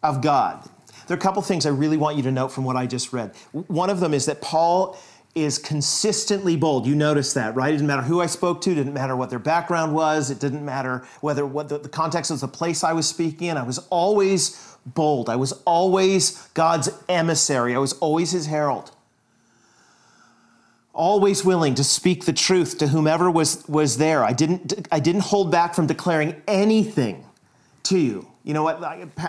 of 0.00 0.22
God. 0.22 0.69
There 1.10 1.16
are 1.16 1.18
a 1.18 1.20
couple 1.20 1.42
things 1.42 1.66
I 1.66 1.70
really 1.70 1.96
want 1.96 2.16
you 2.16 2.22
to 2.22 2.30
note 2.30 2.52
from 2.52 2.62
what 2.62 2.76
I 2.76 2.86
just 2.86 3.12
read. 3.12 3.34
One 3.50 3.90
of 3.90 3.98
them 3.98 4.14
is 4.14 4.26
that 4.26 4.40
Paul 4.40 4.96
is 5.34 5.58
consistently 5.58 6.56
bold. 6.56 6.86
You 6.86 6.94
notice 6.94 7.32
that, 7.32 7.56
right? 7.56 7.70
It 7.70 7.78
didn't 7.78 7.88
matter 7.88 8.02
who 8.02 8.20
I 8.20 8.26
spoke 8.26 8.60
to, 8.60 8.70
it 8.70 8.76
didn't 8.76 8.94
matter 8.94 9.16
what 9.16 9.28
their 9.28 9.40
background 9.40 9.92
was, 9.92 10.30
it 10.30 10.38
didn't 10.38 10.64
matter 10.64 11.04
whether 11.20 11.44
what 11.44 11.68
the, 11.68 11.78
the 11.78 11.88
context 11.88 12.30
was 12.30 12.42
the 12.42 12.46
place 12.46 12.84
I 12.84 12.92
was 12.92 13.08
speaking 13.08 13.48
in. 13.48 13.56
I 13.56 13.64
was 13.64 13.78
always 13.90 14.76
bold. 14.86 15.28
I 15.28 15.34
was 15.34 15.50
always 15.64 16.46
God's 16.54 16.90
emissary. 17.08 17.74
I 17.74 17.78
was 17.78 17.94
always 17.94 18.30
his 18.30 18.46
herald 18.46 18.92
always 20.92 21.44
willing 21.44 21.74
to 21.74 21.84
speak 21.84 22.24
the 22.24 22.32
truth 22.32 22.76
to 22.76 22.88
whomever 22.88 23.30
was, 23.30 23.66
was 23.68 23.96
there. 23.96 24.22
I 24.22 24.32
didn't, 24.32 24.86
I 24.92 25.00
didn't 25.00 25.22
hold 25.22 25.50
back 25.50 25.74
from 25.74 25.86
declaring 25.86 26.42
anything 26.46 27.24
to 27.90 27.98
you. 27.98 28.26
You 28.44 28.54
know 28.54 28.62
what? 28.62 28.80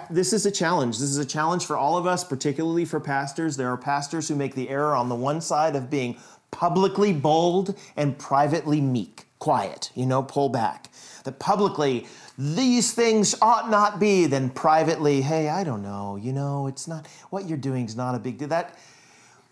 This 0.09 0.33
is 0.33 0.45
a 0.45 0.51
challenge. 0.51 0.99
This 0.99 1.09
is 1.09 1.17
a 1.17 1.25
challenge 1.25 1.65
for 1.65 1.75
all 1.75 1.97
of 1.97 2.05
us, 2.05 2.23
particularly 2.23 2.85
for 2.85 2.99
pastors. 2.99 3.57
There 3.57 3.69
are 3.69 3.77
pastors 3.77 4.27
who 4.27 4.35
make 4.35 4.55
the 4.55 4.69
error 4.69 4.95
on 4.95 5.09
the 5.09 5.15
one 5.15 5.41
side 5.41 5.75
of 5.75 5.89
being 5.89 6.17
publicly 6.51 7.11
bold 7.11 7.75
and 7.97 8.17
privately 8.17 8.79
meek, 8.79 9.25
quiet, 9.39 9.91
you 9.95 10.05
know, 10.05 10.21
pull 10.21 10.49
back. 10.49 10.89
That 11.23 11.39
publicly, 11.39 12.07
these 12.37 12.93
things 12.93 13.35
ought 13.41 13.69
not 13.69 13.99
be, 13.99 14.27
then 14.27 14.49
privately, 14.49 15.21
hey, 15.21 15.49
I 15.49 15.63
don't 15.63 15.81
know, 15.81 16.15
you 16.15 16.31
know, 16.31 16.67
it's 16.67 16.87
not, 16.87 17.07
what 17.29 17.47
you're 17.47 17.57
doing 17.57 17.85
is 17.85 17.95
not 17.95 18.15
a 18.15 18.19
big 18.19 18.37
deal. 18.37 18.47
That 18.47 18.77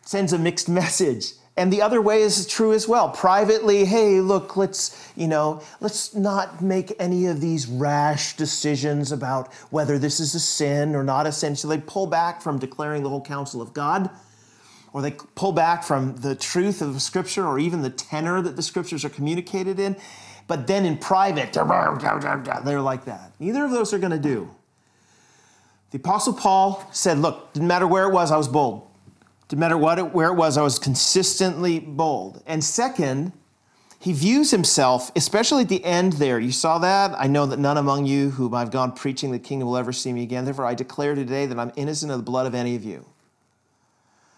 sends 0.01 0.33
a 0.33 0.37
mixed 0.37 0.69
message. 0.81 1.33
And 1.57 1.73
the 1.73 1.81
other 1.81 2.01
way 2.01 2.21
is 2.21 2.47
true 2.47 2.71
as 2.71 2.87
well. 2.87 3.09
Privately, 3.09 3.83
hey, 3.83 4.21
look, 4.21 4.55
let's, 4.55 5.11
you 5.17 5.27
know, 5.27 5.61
let's 5.81 6.15
not 6.15 6.61
make 6.61 6.93
any 6.99 7.25
of 7.25 7.41
these 7.41 7.67
rash 7.67 8.37
decisions 8.37 9.11
about 9.11 9.53
whether 9.69 9.99
this 9.99 10.21
is 10.21 10.33
a 10.35 10.39
sin 10.39 10.95
or 10.95 11.03
not 11.03 11.27
a 11.27 11.33
sin. 11.33 11.57
So 11.57 11.67
they 11.67 11.79
pull 11.79 12.07
back 12.07 12.41
from 12.41 12.59
declaring 12.59 13.03
the 13.03 13.09
whole 13.09 13.21
counsel 13.21 13.61
of 13.61 13.73
God, 13.73 14.09
or 14.93 15.01
they 15.01 15.11
pull 15.11 15.51
back 15.51 15.83
from 15.83 16.15
the 16.15 16.33
truth 16.33 16.81
of 16.81 16.93
the 16.93 16.99
scripture 16.99 17.45
or 17.45 17.59
even 17.59 17.81
the 17.81 17.89
tenor 17.89 18.41
that 18.41 18.55
the 18.55 18.63
scriptures 18.63 19.03
are 19.03 19.09
communicated 19.09 19.79
in. 19.79 19.97
But 20.47 20.65
then 20.65 20.85
in 20.85 20.97
private, 20.97 21.53
they're 21.53 22.81
like 22.81 23.05
that. 23.05 23.33
Neither 23.37 23.65
of 23.65 23.71
those 23.71 23.93
are 23.93 23.99
going 23.99 24.11
to 24.11 24.17
do. 24.17 24.49
The 25.91 25.97
Apostle 25.97 26.33
Paul 26.33 26.87
said, 26.91 27.19
look, 27.19 27.53
didn't 27.53 27.67
matter 27.67 27.85
where 27.85 28.07
it 28.07 28.13
was, 28.13 28.31
I 28.31 28.37
was 28.37 28.47
bold. 28.47 28.88
Didn't 29.49 29.59
matter 29.59 29.77
what 29.77 29.97
it, 29.97 30.13
where 30.13 30.29
it 30.29 30.35
was, 30.35 30.57
I 30.57 30.61
was 30.61 30.77
consistently 30.77 31.79
bold. 31.79 32.43
And 32.45 32.63
second, 32.63 33.33
he 33.99 34.13
views 34.13 34.51
himself, 34.51 35.11
especially 35.15 35.63
at 35.63 35.69
the 35.69 35.83
end 35.83 36.13
there. 36.13 36.39
You 36.39 36.51
saw 36.51 36.77
that? 36.77 37.19
I 37.19 37.25
know 37.25 37.47
that 37.47 37.57
none 37.59 37.77
among 37.77 38.05
you 38.05 38.29
whom 38.29 38.53
I've 38.53 38.71
gone 38.71 38.91
preaching 38.91 39.31
the 39.31 39.39
kingdom 39.39 39.67
will 39.67 39.75
ever 39.77 39.91
see 39.91 40.13
me 40.13 40.21
again. 40.21 40.45
Therefore, 40.45 40.67
I 40.67 40.75
declare 40.75 41.15
today 41.15 41.47
that 41.47 41.59
I'm 41.59 41.73
innocent 41.75 42.11
of 42.11 42.19
the 42.19 42.23
blood 42.23 42.45
of 42.45 42.53
any 42.53 42.75
of 42.75 42.83
you. 42.83 43.05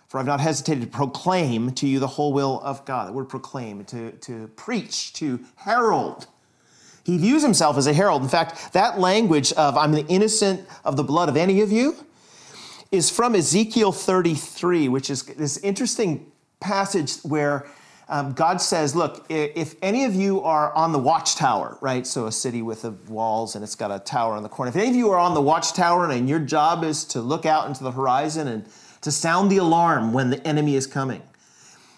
For 0.07 0.17
I've 0.19 0.25
not 0.25 0.39
hesitated 0.39 0.83
to 0.83 0.89
proclaim 0.89 1.71
to 1.73 1.87
you 1.87 1.99
the 1.99 2.07
whole 2.07 2.33
will 2.33 2.61
of 2.63 2.85
God. 2.85 3.09
The 3.09 3.13
word 3.13 3.29
proclaim, 3.29 3.83
to, 3.85 4.11
to 4.13 4.47
preach, 4.55 5.13
to 5.13 5.39
herald 5.57 6.27
He 7.03 7.17
views 7.17 7.41
himself 7.41 7.77
as 7.77 7.87
a 7.87 7.93
herald. 7.93 8.21
In 8.21 8.29
fact, 8.29 8.73
that 8.73 8.99
language 8.99 9.51
of 9.53 9.77
I'm 9.77 9.91
the 9.91 10.05
innocent 10.07 10.67
of 10.83 10.95
the 10.95 11.03
blood 11.03 11.29
of 11.29 11.37
any 11.37 11.61
of 11.61 11.71
you 11.71 11.95
is 12.91 13.09
from 13.09 13.35
Ezekiel 13.35 13.93
33, 13.93 14.89
which 14.89 15.09
is 15.09 15.23
this 15.23 15.57
interesting 15.57 16.29
passage 16.59 17.15
where 17.23 17.65
um, 18.09 18.33
God 18.33 18.59
says, 18.59 18.93
Look, 18.93 19.25
if 19.29 19.75
any 19.81 20.03
of 20.03 20.13
you 20.13 20.41
are 20.41 20.73
on 20.73 20.91
the 20.91 20.99
watchtower, 20.99 21.77
right? 21.79 22.05
So 22.05 22.27
a 22.27 22.31
city 22.31 22.61
with 22.61 22.83
walls 23.07 23.55
and 23.55 23.63
it's 23.63 23.75
got 23.75 23.91
a 23.91 23.99
tower 23.99 24.33
on 24.33 24.43
the 24.43 24.49
corner. 24.49 24.69
If 24.69 24.75
any 24.75 24.89
of 24.89 24.95
you 24.95 25.09
are 25.11 25.17
on 25.17 25.33
the 25.33 25.41
watchtower 25.41 26.09
and 26.09 26.27
your 26.27 26.39
job 26.39 26.83
is 26.83 27.05
to 27.05 27.21
look 27.21 27.45
out 27.45 27.67
into 27.67 27.83
the 27.83 27.91
horizon 27.91 28.49
and 28.49 28.65
to 28.99 29.11
sound 29.11 29.49
the 29.49 29.57
alarm 29.57 30.11
when 30.11 30.29
the 30.29 30.45
enemy 30.45 30.75
is 30.75 30.85
coming, 30.85 31.23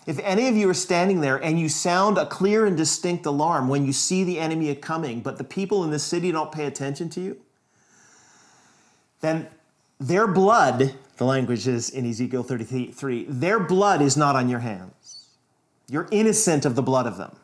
if 0.06 0.20
any 0.20 0.48
of 0.48 0.56
you 0.56 0.70
are 0.70 0.76
standing 0.76 1.22
there 1.22 1.38
and 1.38 1.60
you 1.60 1.70
sound 1.70 2.20
a 2.20 2.28
clear 2.28 2.68
and 2.68 2.78
distinct 2.78 3.26
alarm 3.26 3.68
when 3.68 3.86
you 3.86 3.94
see 3.94 4.24
the 4.24 4.40
enemy 4.40 4.76
coming, 4.76 5.22
but 5.22 5.40
the 5.40 5.44
people 5.44 5.84
in 5.84 5.90
the 5.90 6.00
city 6.00 6.32
don't 6.32 6.52
pay 6.52 6.66
attention 6.66 7.10
to 7.10 7.22
you, 7.22 7.38
then 9.22 9.48
their 10.00 10.28
blood, 10.28 10.96
the 11.18 11.26
language 11.26 11.68
is 11.68 11.90
in 11.90 12.10
Ezekiel 12.10 12.44
33, 12.44 13.26
their 13.30 13.60
blood 13.60 14.02
is 14.02 14.18
not 14.18 14.36
on 14.36 14.50
your 14.50 14.60
hands. 14.60 15.28
You're 15.90 16.08
innocent 16.12 16.66
of 16.66 16.76
the 16.76 16.82
blood 16.82 17.08
of 17.08 17.18
them. 17.18 17.36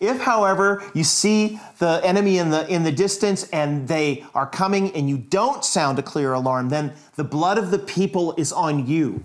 If, 0.00 0.20
however, 0.20 0.82
you 0.94 1.04
see 1.04 1.60
the 1.78 2.00
enemy 2.02 2.38
in 2.38 2.50
the, 2.50 2.66
in 2.66 2.82
the 2.82 2.90
distance 2.90 3.48
and 3.50 3.86
they 3.86 4.24
are 4.34 4.46
coming 4.46 4.90
and 4.96 5.08
you 5.08 5.16
don't 5.16 5.64
sound 5.64 5.98
a 5.98 6.02
clear 6.02 6.32
alarm, 6.32 6.70
then 6.70 6.92
the 7.14 7.24
blood 7.24 7.56
of 7.56 7.70
the 7.70 7.78
people 7.78 8.34
is 8.36 8.52
on 8.52 8.86
you. 8.86 9.22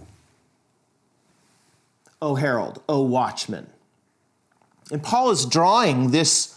O 2.22 2.36
herald, 2.36 2.82
O 2.88 3.02
watchman. 3.02 3.68
And 4.92 5.02
Paul 5.02 5.32
is 5.32 5.46
drawing 5.46 6.12
this 6.12 6.57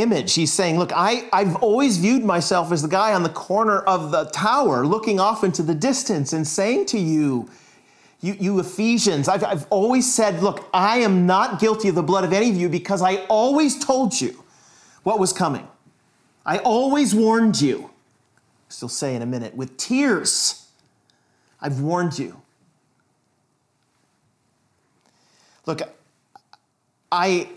image. 0.00 0.34
He's 0.34 0.52
saying, 0.52 0.78
Look, 0.78 0.92
I, 0.94 1.28
I've 1.32 1.56
always 1.56 1.98
viewed 1.98 2.24
myself 2.24 2.72
as 2.72 2.82
the 2.82 2.88
guy 2.88 3.12
on 3.14 3.22
the 3.22 3.28
corner 3.28 3.80
of 3.80 4.10
the 4.10 4.24
tower 4.26 4.86
looking 4.86 5.20
off 5.20 5.44
into 5.44 5.62
the 5.62 5.74
distance 5.74 6.32
and 6.32 6.46
saying 6.46 6.86
to 6.86 6.98
you, 6.98 7.48
you, 8.20 8.36
you 8.40 8.60
Ephesians, 8.60 9.28
I've, 9.28 9.44
I've 9.44 9.66
always 9.70 10.12
said, 10.12 10.42
Look, 10.42 10.68
I 10.72 10.98
am 10.98 11.26
not 11.26 11.60
guilty 11.60 11.88
of 11.88 11.94
the 11.94 12.02
blood 12.02 12.24
of 12.24 12.32
any 12.32 12.50
of 12.50 12.56
you 12.56 12.68
because 12.68 13.02
I 13.02 13.16
always 13.26 13.78
told 13.78 14.20
you 14.20 14.44
what 15.02 15.18
was 15.18 15.32
coming. 15.32 15.66
I 16.44 16.58
always 16.58 17.14
warned 17.14 17.60
you. 17.60 17.90
Still 18.68 18.88
say 18.88 19.14
in 19.14 19.22
a 19.22 19.26
minute, 19.26 19.54
with 19.54 19.76
tears, 19.76 20.68
I've 21.60 21.80
warned 21.80 22.18
you. 22.18 22.40
Look, 25.66 25.80
I 27.10 27.48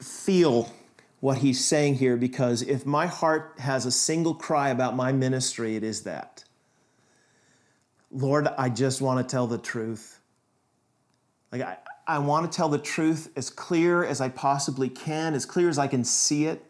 feel 0.00 0.72
what 1.20 1.38
he's 1.38 1.64
saying 1.64 1.96
here 1.96 2.16
because 2.16 2.62
if 2.62 2.86
my 2.86 3.06
heart 3.06 3.54
has 3.58 3.86
a 3.86 3.90
single 3.90 4.34
cry 4.34 4.68
about 4.70 4.94
my 4.94 5.12
ministry, 5.12 5.76
it 5.76 5.82
is 5.82 6.02
that. 6.02 6.44
Lord, 8.10 8.46
I 8.46 8.68
just 8.68 9.00
want 9.00 9.26
to 9.26 9.30
tell 9.30 9.46
the 9.46 9.58
truth. 9.58 10.20
Like, 11.52 11.62
I, 11.62 11.76
I 12.06 12.18
want 12.20 12.50
to 12.50 12.56
tell 12.56 12.68
the 12.68 12.78
truth 12.78 13.30
as 13.36 13.50
clear 13.50 14.04
as 14.04 14.20
I 14.20 14.28
possibly 14.28 14.88
can, 14.88 15.34
as 15.34 15.44
clear 15.44 15.68
as 15.68 15.78
I 15.78 15.88
can 15.88 16.04
see 16.04 16.46
it. 16.46 16.64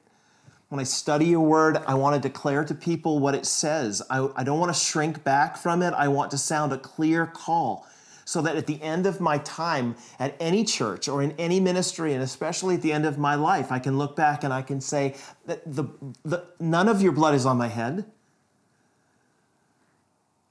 When 0.69 0.81
I 0.81 0.85
study 0.85 1.27
your 1.27 1.41
word, 1.41 1.79
I 1.87 1.95
want 1.95 2.21
to 2.21 2.29
declare 2.29 2.65
to 2.65 2.75
people 2.75 3.21
what 3.21 3.35
it 3.35 3.47
says. 3.47 4.03
I, 4.11 4.29
I 4.37 4.45
don't 4.45 4.59
want 4.59 4.75
to 4.75 4.79
shrink 4.79 5.25
back 5.25 5.57
from 5.57 5.83
it. 5.83 5.95
I 5.95 6.09
want 6.09 6.31
to 6.33 6.39
sound 6.39 6.73
a 6.73 6.79
clear 6.79 7.27
call 7.27 7.87
so 8.29 8.43
that 8.43 8.57
at 8.57 8.67
the 8.67 8.79
end 8.83 9.07
of 9.07 9.23
my 9.23 9.39
time 9.39 9.97
at 10.19 10.37
any 10.39 10.63
church 10.63 11.09
or 11.09 11.23
in 11.23 11.33
any 11.39 11.59
ministry, 11.59 12.13
and 12.13 12.23
especially 12.23 12.75
at 12.75 12.83
the 12.83 12.93
end 12.93 13.07
of 13.07 13.17
my 13.17 13.35
life, 13.35 13.73
I 13.73 13.79
can 13.79 13.97
look 13.97 14.15
back 14.17 14.45
and 14.45 14.53
I 14.53 14.61
can 14.61 14.83
say 14.83 15.15
that 15.47 15.63
the, 15.65 15.85
the, 16.27 16.45
none 16.61 16.91
of 16.91 17.01
your 17.01 17.13
blood 17.13 17.35
is 17.35 17.47
on 17.47 17.57
my 17.57 17.69
head. 17.69 18.05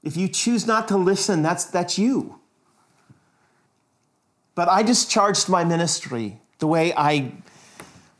If 0.02 0.16
you 0.16 0.26
choose 0.26 0.66
not 0.66 0.88
to 0.88 0.96
listen, 0.96 1.40
that's, 1.40 1.66
that's 1.66 1.96
you. 1.96 2.40
But 4.56 4.68
I 4.68 4.82
discharged 4.82 5.48
my 5.48 5.62
ministry 5.62 6.40
the 6.58 6.66
way 6.66 6.92
I 6.96 7.32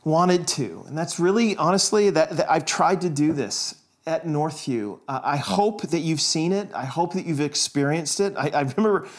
wanted 0.05 0.47
to. 0.47 0.85
And 0.87 0.97
that's 0.97 1.19
really, 1.19 1.57
honestly, 1.57 2.09
that, 2.11 2.37
that 2.37 2.49
I've 2.49 2.65
tried 2.65 3.01
to 3.01 3.09
do 3.09 3.33
this 3.33 3.75
at 4.07 4.25
Northview. 4.25 5.01
Uh, 5.09 5.19
I 5.21 5.35
hope 5.35 5.81
that 5.81 5.99
you've 5.99 6.21
seen 6.21 6.53
it. 6.53 6.69
I 6.73 6.85
hope 6.85 7.11
that 7.11 7.25
you've 7.25 7.41
experienced 7.41 8.21
it. 8.21 8.35
I, 8.37 8.51
I 8.51 8.61
remember 8.61 9.09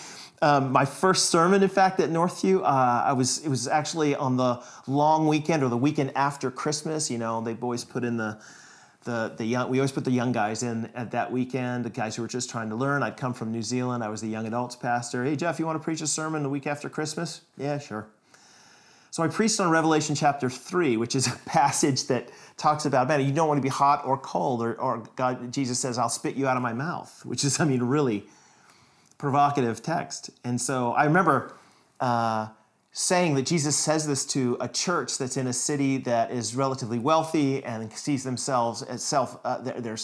um, 0.43 0.73
my 0.73 0.87
first 0.87 1.27
sermon, 1.27 1.63
in 1.63 1.69
fact, 1.69 2.01
at 2.01 2.09
Northview, 2.09 2.63
uh, 2.63 2.65
I 3.05 3.13
was 3.13 3.45
it 3.45 3.49
was 3.49 3.69
actually 3.69 4.15
on 4.15 4.37
the 4.37 4.63
long 4.87 5.29
weekend 5.29 5.63
or 5.63 5.69
the 5.69 5.77
weekend 5.77 6.13
after 6.15 6.51
Christmas. 6.51 7.11
You 7.11 7.19
know, 7.19 7.43
they 7.43 7.55
always 7.61 7.85
put 7.85 8.05
in 8.05 8.17
the 8.17 8.41
the 9.05 9.35
the 9.37 9.45
young. 9.45 9.69
We 9.69 9.79
always 9.79 9.93
put 9.93 10.05
the 10.05 10.11
young 10.11 10.33
guys 10.33 10.63
in 10.63 10.91
at 10.95 11.11
that 11.11 11.31
weekend. 11.31 11.85
The 11.85 11.91
guys 11.91 12.17
who 12.17 12.23
were 12.23 12.29
just 12.29 12.49
trying 12.49 12.71
to 12.71 12.77
learn. 12.77 13.03
I'd 13.03 13.19
come 13.19 13.35
from 13.35 13.53
New 13.53 13.63
Zealand. 13.63 14.03
I 14.03 14.09
was 14.09 14.23
the 14.23 14.29
young 14.29 14.47
adults 14.47 14.77
pastor. 14.77 15.25
Hey 15.25 15.37
Jeff, 15.37 15.59
you 15.59 15.67
want 15.67 15.79
to 15.79 15.85
preach 15.85 16.01
a 16.01 16.07
sermon 16.07 16.43
the 16.43 16.49
week 16.49 16.67
after 16.67 16.89
Christmas? 16.89 17.43
Yeah, 17.59 17.79
sure. 17.79 18.07
So 19.11 19.23
I 19.23 19.29
preached 19.29 19.61
on 19.61 19.71
Revelation 19.71 20.15
chapter 20.15 20.49
three, 20.49 20.97
which 20.97 21.15
is 21.15 21.27
a 21.27 21.37
passage 21.45 22.07
that 22.07 22.31
talks 22.57 22.87
about 22.87 23.09
man, 23.09 23.21
you 23.21 23.33
don't 23.33 23.49
want 23.49 23.59
to 23.59 23.63
be 23.63 23.69
hot 23.69 24.07
or 24.07 24.17
cold, 24.17 24.63
or, 24.63 24.75
or 24.81 25.03
God, 25.17 25.53
Jesus 25.53 25.79
says, 25.79 25.99
"I'll 25.99 26.09
spit 26.09 26.35
you 26.35 26.49
out 26.49 26.57
of 26.57 26.63
my 26.63 26.73
mouth," 26.73 27.27
which 27.27 27.45
is, 27.45 27.61
I 27.61 27.67
mean, 27.67 27.83
really 27.83 28.25
provocative 29.21 29.83
text. 29.83 30.31
And 30.45 30.59
so 30.59 30.93
I 30.93 31.05
remember 31.05 31.53
uh, 32.01 32.49
saying 32.93 33.35
that 33.35 33.45
Jesus 33.45 33.77
says 33.77 34.07
this 34.07 34.25
to 34.27 34.57
a 34.61 34.69
church 34.69 35.19
that's 35.19 35.37
in 35.37 35.47
a 35.47 35.53
city 35.53 35.99
that 35.99 36.31
is 36.31 36.57
relatively 36.57 36.99
wealthy 36.99 37.63
and 37.63 37.93
sees 37.93 38.25
themselves 38.25 38.83
as 38.83 39.03
self, 39.03 39.39
uh, 39.45 39.59
they're, 39.59 39.99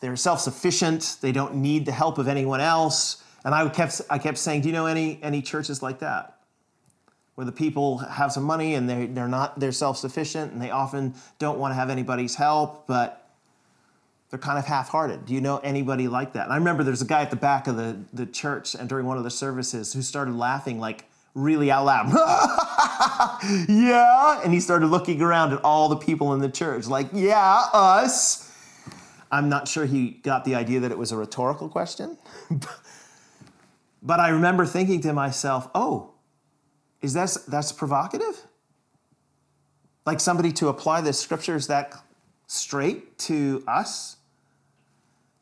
they're 0.00 0.14
self-sufficient. 0.16 1.16
They 1.22 1.32
don't 1.32 1.54
need 1.54 1.86
the 1.86 1.92
help 1.92 2.18
of 2.18 2.28
anyone 2.28 2.60
else. 2.60 3.24
And 3.46 3.54
I 3.54 3.66
kept, 3.70 4.02
I 4.10 4.18
kept 4.18 4.36
saying, 4.36 4.60
do 4.60 4.68
you 4.68 4.74
know 4.74 4.86
any, 4.86 5.18
any 5.22 5.40
churches 5.40 5.82
like 5.82 5.98
that? 6.00 6.36
Where 7.34 7.46
the 7.46 7.52
people 7.52 7.96
have 7.96 8.30
some 8.30 8.44
money 8.44 8.74
and 8.74 8.86
they, 8.86 9.06
they're 9.06 9.26
not, 9.26 9.58
they're 9.58 9.72
self-sufficient 9.72 10.52
and 10.52 10.60
they 10.60 10.70
often 10.70 11.14
don't 11.38 11.58
want 11.58 11.72
to 11.72 11.76
have 11.76 11.88
anybody's 11.88 12.34
help, 12.34 12.86
but 12.86 13.21
they're 14.32 14.38
kind 14.38 14.58
of 14.58 14.64
half-hearted. 14.64 15.26
Do 15.26 15.34
you 15.34 15.42
know 15.42 15.58
anybody 15.58 16.08
like 16.08 16.32
that? 16.32 16.44
And 16.44 16.54
I 16.54 16.56
remember 16.56 16.82
there's 16.82 17.02
a 17.02 17.06
guy 17.06 17.20
at 17.20 17.28
the 17.28 17.36
back 17.36 17.66
of 17.66 17.76
the, 17.76 18.00
the 18.14 18.24
church 18.24 18.74
and 18.74 18.88
during 18.88 19.04
one 19.04 19.18
of 19.18 19.24
the 19.24 19.30
services 19.30 19.92
who 19.92 20.00
started 20.00 20.34
laughing 20.34 20.80
like 20.80 21.04
really 21.34 21.70
out 21.70 21.84
loud. 21.84 22.08
yeah. 23.68 24.40
And 24.42 24.54
he 24.54 24.58
started 24.58 24.86
looking 24.86 25.20
around 25.20 25.52
at 25.52 25.62
all 25.62 25.90
the 25.90 25.98
people 25.98 26.32
in 26.32 26.40
the 26.40 26.48
church, 26.48 26.86
like, 26.86 27.08
yeah, 27.12 27.66
us. 27.74 28.50
I'm 29.30 29.50
not 29.50 29.68
sure 29.68 29.84
he 29.84 30.12
got 30.22 30.46
the 30.46 30.54
idea 30.54 30.80
that 30.80 30.90
it 30.90 30.96
was 30.96 31.12
a 31.12 31.16
rhetorical 31.18 31.68
question. 31.68 32.16
but 34.02 34.18
I 34.18 34.30
remember 34.30 34.64
thinking 34.64 35.02
to 35.02 35.12
myself, 35.12 35.68
oh, 35.74 36.14
is 37.02 37.12
that 37.12 37.36
that's 37.48 37.70
provocative? 37.70 38.46
Like 40.06 40.20
somebody 40.20 40.52
to 40.52 40.68
apply 40.68 41.02
the 41.02 41.12
scriptures 41.12 41.66
that 41.66 41.92
straight 42.46 43.18
to 43.18 43.62
us? 43.68 44.16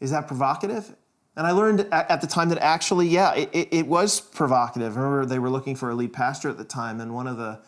Is 0.01 0.11
that 0.11 0.27
provocative? 0.27 0.97
And 1.37 1.47
I 1.47 1.53
learned 1.53 1.87
at 1.93 2.21
the 2.21 2.27
time 2.27 2.49
that 2.49 2.59
actually, 2.59 3.07
yeah, 3.07 3.35
it, 3.35 3.51
it, 3.53 3.69
it 3.71 3.87
was 3.87 4.21
provocative. 4.21 4.97
Remember 4.97 5.25
they 5.25 5.39
were 5.39 5.51
looking 5.51 5.77
for 5.77 5.91
a 5.91 5.95
lead 5.95 6.13
pastor 6.13 6.49
at 6.49 6.59
the 6.59 6.65
time, 6.65 7.01
and 7.01 7.15
one 7.15 7.27
of 7.27 7.37
the 7.37 7.61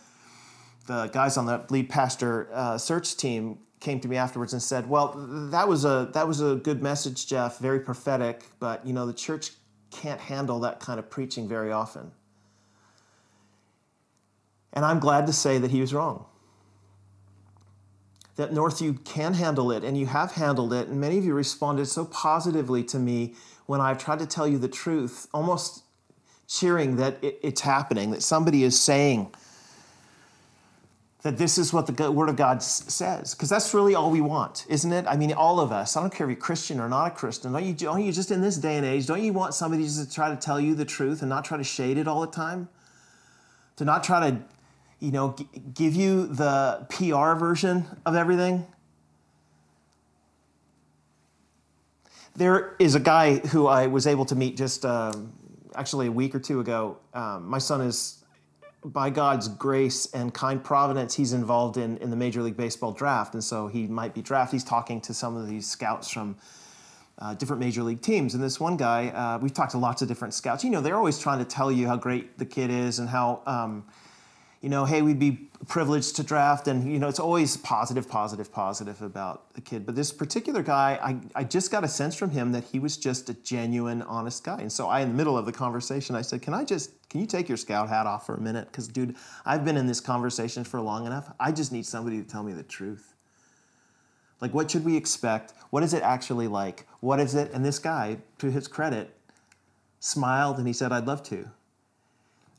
the 0.87 1.07
guys 1.12 1.37
on 1.37 1.47
the 1.47 1.65
lead 1.71 1.89
pastor 1.89 2.49
uh, 2.53 2.77
search 2.77 3.17
team 3.17 3.59
came 3.79 4.01
to 4.01 4.09
me 4.09 4.17
afterwards 4.17 4.53
and 4.53 4.61
said, 4.61 4.89
"Well, 4.89 5.15
that 5.53 5.69
was 5.69 5.85
a 5.85 6.11
that 6.12 6.27
was 6.27 6.41
a 6.41 6.57
good 6.57 6.83
message, 6.83 7.27
Jeff, 7.29 7.59
very 7.59 7.79
prophetic, 7.81 8.43
but 8.59 8.85
you 8.85 8.93
know 8.93 9.07
the 9.07 9.15
church 9.15 9.53
can't 9.91 10.21
handle 10.21 10.59
that 10.61 10.81
kind 10.81 10.99
of 10.99 11.09
preaching 11.09 11.49
very 11.49 11.71
often." 11.71 12.11
And 14.73 14.85
I'm 14.85 14.99
glad 14.99 15.27
to 15.29 15.33
say 15.33 15.59
that 15.59 15.71
he 15.71 15.81
was 15.81 15.95
wrong 15.95 16.27
that 18.37 18.51
Northview 18.51 19.05
can 19.05 19.35
handle 19.35 19.71
it 19.71 19.85
and 19.85 19.97
you 19.97 20.07
have 20.07 20.33
handled 20.33 20.73
it. 20.73 20.89
And 20.89 21.01
many 21.01 21.19
of 21.19 21.25
you 21.25 21.35
responded 21.35 21.87
so 21.87 22.05
positively 22.07 22.83
to 22.85 22.99
me 22.99 23.35
when 23.67 23.81
I've 23.81 23.99
tried 23.99 24.21
to 24.21 24.27
tell 24.27 24.49
you 24.49 24.59
the 24.59 24.69
truth, 24.69 25.29
almost 25.35 25.85
cheering 26.49 26.97
that 26.97 27.23
it, 27.23 27.39
it's 27.43 27.61
happening, 27.61 28.11
that 28.11 28.23
somebody 28.23 28.65
is 28.65 28.79
saying 28.81 29.33
that 31.23 31.39
this 31.39 31.57
is 31.57 31.73
what 31.73 31.87
the 31.87 32.11
Word 32.11 32.29
of 32.29 32.37
God 32.37 32.62
says. 32.62 33.35
Because 33.35 33.49
that's 33.49 33.73
really 33.75 33.95
all 33.95 34.11
we 34.11 34.21
want, 34.21 34.67
isn't 34.69 34.93
it? 34.93 35.07
I 35.07 35.17
mean, 35.17 35.33
all 35.33 35.61
of 35.61 35.71
us, 35.71 35.97
I 35.97 36.01
don't 36.01 36.12
care 36.12 36.27
if 36.27 36.31
you're 36.31 36.41
Christian 36.41 36.81
or 36.81 36.89
not 36.89 37.07
a 37.07 37.11
Christian, 37.11 37.53
don't 37.53 37.65
you, 37.65 37.75
don't 37.75 38.03
you 38.03 38.12
just 38.12 38.31
in 38.31 38.41
this 38.41 38.57
day 38.57 38.77
and 38.77 38.85
age, 38.85 39.07
don't 39.07 39.23
you 39.23 39.33
want 39.33 39.55
somebody 39.55 39.85
just 39.85 40.05
to 40.05 40.12
try 40.12 40.31
to 40.31 40.37
tell 40.37 40.61
you 40.61 40.75
the 40.75 40.85
truth 40.85 41.23
and 41.23 41.29
not 41.29 41.45
try 41.45 41.57
to 41.57 41.65
shade 41.65 41.97
it 41.97 42.09
all 42.09 42.21
the 42.23 42.27
time? 42.27 42.69
To 43.77 43.85
not 43.85 44.03
try 44.03 44.31
to 44.31 44.39
you 45.03 45.11
know, 45.11 45.35
g- 45.37 45.49
give 45.75 45.97
you 45.97 46.27
the 46.27 46.87
PR 46.89 47.35
version 47.35 47.85
of 48.07 48.15
everything. 48.15 48.65
There 52.37 52.77
is 52.79 52.95
a 52.95 53.01
guy 53.01 53.39
who 53.39 53.67
I 53.67 53.89
was 53.89 54.07
able 54.07 54.25
to 54.27 54.37
meet 54.37 54.57
just 54.57 54.87
um, 54.87 55.33
actually 55.75 56.07
a 56.07 56.13
week 56.13 56.35
or 56.35 56.39
two 56.39 56.61
ago. 56.61 56.99
Um, 57.13 57.49
my 57.49 57.59
son 57.59 57.81
is 57.81 58.23
by 58.85 59.11
God's 59.11 59.49
grace 59.49 60.07
and 60.13 60.33
kind 60.33 60.63
providence, 60.63 61.15
he's 61.15 61.33
involved 61.33 61.77
in, 61.77 61.99
in 61.99 62.11
the 62.11 62.17
Major 62.17 62.43
League 62.43 62.57
Baseball 62.57 62.93
draft. 62.93 63.35
And 63.35 63.43
so 63.43 63.69
he 63.69 63.87
might 63.87 64.15
be 64.15 64.23
drafted. 64.23 64.55
He's 64.55 64.65
talking 64.65 65.01
to 65.03 65.15
some 65.15 65.37
of 65.37 65.49
these 65.49 65.69
scouts 65.69 66.11
from 66.11 66.37
uh, 67.19 67.35
different 67.35 67.61
major 67.61 67.83
league 67.83 68.03
teams. 68.03 68.35
And 68.35 68.43
this 68.43 68.59
one 68.59 68.77
guy, 68.77 69.09
uh, 69.09 69.39
we've 69.39 69.55
talked 69.55 69.73
to 69.73 69.79
lots 69.79 70.03
of 70.03 70.09
different 70.09 70.35
scouts. 70.35 70.65
You 70.65 70.71
know, 70.71 70.81
they're 70.81 70.97
always 70.97 71.19
trying 71.19 71.39
to 71.39 71.45
tell 71.45 71.71
you 71.71 71.87
how 71.87 71.97
great 71.97 72.39
the 72.39 72.47
kid 72.47 72.71
is 72.71 72.99
and 72.99 73.09
how, 73.09 73.43
um, 73.47 73.85
you 74.62 74.69
know, 74.69 74.85
hey, 74.85 75.02
we'd 75.02 75.19
be 75.19 75.50
privileged 75.66 76.16
to 76.16 76.23
draft. 76.23 76.69
And, 76.69 76.90
you 76.90 76.99
know, 76.99 77.09
it's 77.09 77.19
always 77.19 77.57
positive, 77.57 78.09
positive, 78.09 78.52
positive 78.52 79.02
about 79.02 79.52
the 79.54 79.61
kid. 79.61 79.85
But 79.85 79.97
this 79.97 80.12
particular 80.12 80.62
guy, 80.62 80.99
I, 81.02 81.40
I 81.40 81.45
just 81.45 81.71
got 81.73 81.83
a 81.83 81.88
sense 81.88 82.14
from 82.14 82.31
him 82.31 82.52
that 82.52 82.64
he 82.64 82.78
was 82.78 82.97
just 82.97 83.28
a 83.28 83.35
genuine, 83.35 84.02
honest 84.02 84.45
guy. 84.45 84.61
And 84.61 84.71
so 84.71 84.88
I, 84.88 85.00
in 85.00 85.09
the 85.09 85.14
middle 85.14 85.37
of 85.37 85.47
the 85.47 85.52
conversation, 85.52 86.14
I 86.14 86.23
said, 86.23 86.42
can 86.42 86.54
I 86.54 86.64
just, 86.64 87.09
can 87.11 87.21
you 87.21 87.26
take 87.26 87.49
your 87.49 87.59
scout 87.59 87.88
hat 87.88 88.07
off 88.07 88.25
for 88.25 88.37
a 88.37 88.40
minute? 88.40 88.66
Because, 88.71 88.87
dude, 88.87 89.16
I've 89.45 89.64
been 89.64 89.76
in 89.76 89.88
this 89.88 90.00
conversation 90.00 90.62
for 90.62 90.81
long 90.81 91.07
enough. 91.07 91.33
I 91.40 91.50
just 91.50 91.73
need 91.73 91.85
somebody 91.85 92.23
to 92.23 92.28
tell 92.28 92.45
me 92.45 92.52
the 92.52 92.62
truth. 92.62 93.14
Like, 94.40 94.54
what 94.54 94.71
should 94.71 94.85
we 94.85 94.97
expect? 94.97 95.54
What 95.71 95.83
is 95.83 95.92
it 95.92 96.02
actually 96.02 96.47
like? 96.47 96.87
What 97.00 97.19
is 97.19 97.35
it? 97.35 97.52
And 97.52 97.64
this 97.64 97.81
guy, 97.81 98.19
to 98.38 98.50
his 98.50 98.69
credit, 98.69 99.14
smiled 99.99 100.59
and 100.59 100.66
he 100.66 100.73
said, 100.73 100.92
I'd 100.92 101.07
love 101.07 101.23
to. 101.25 101.49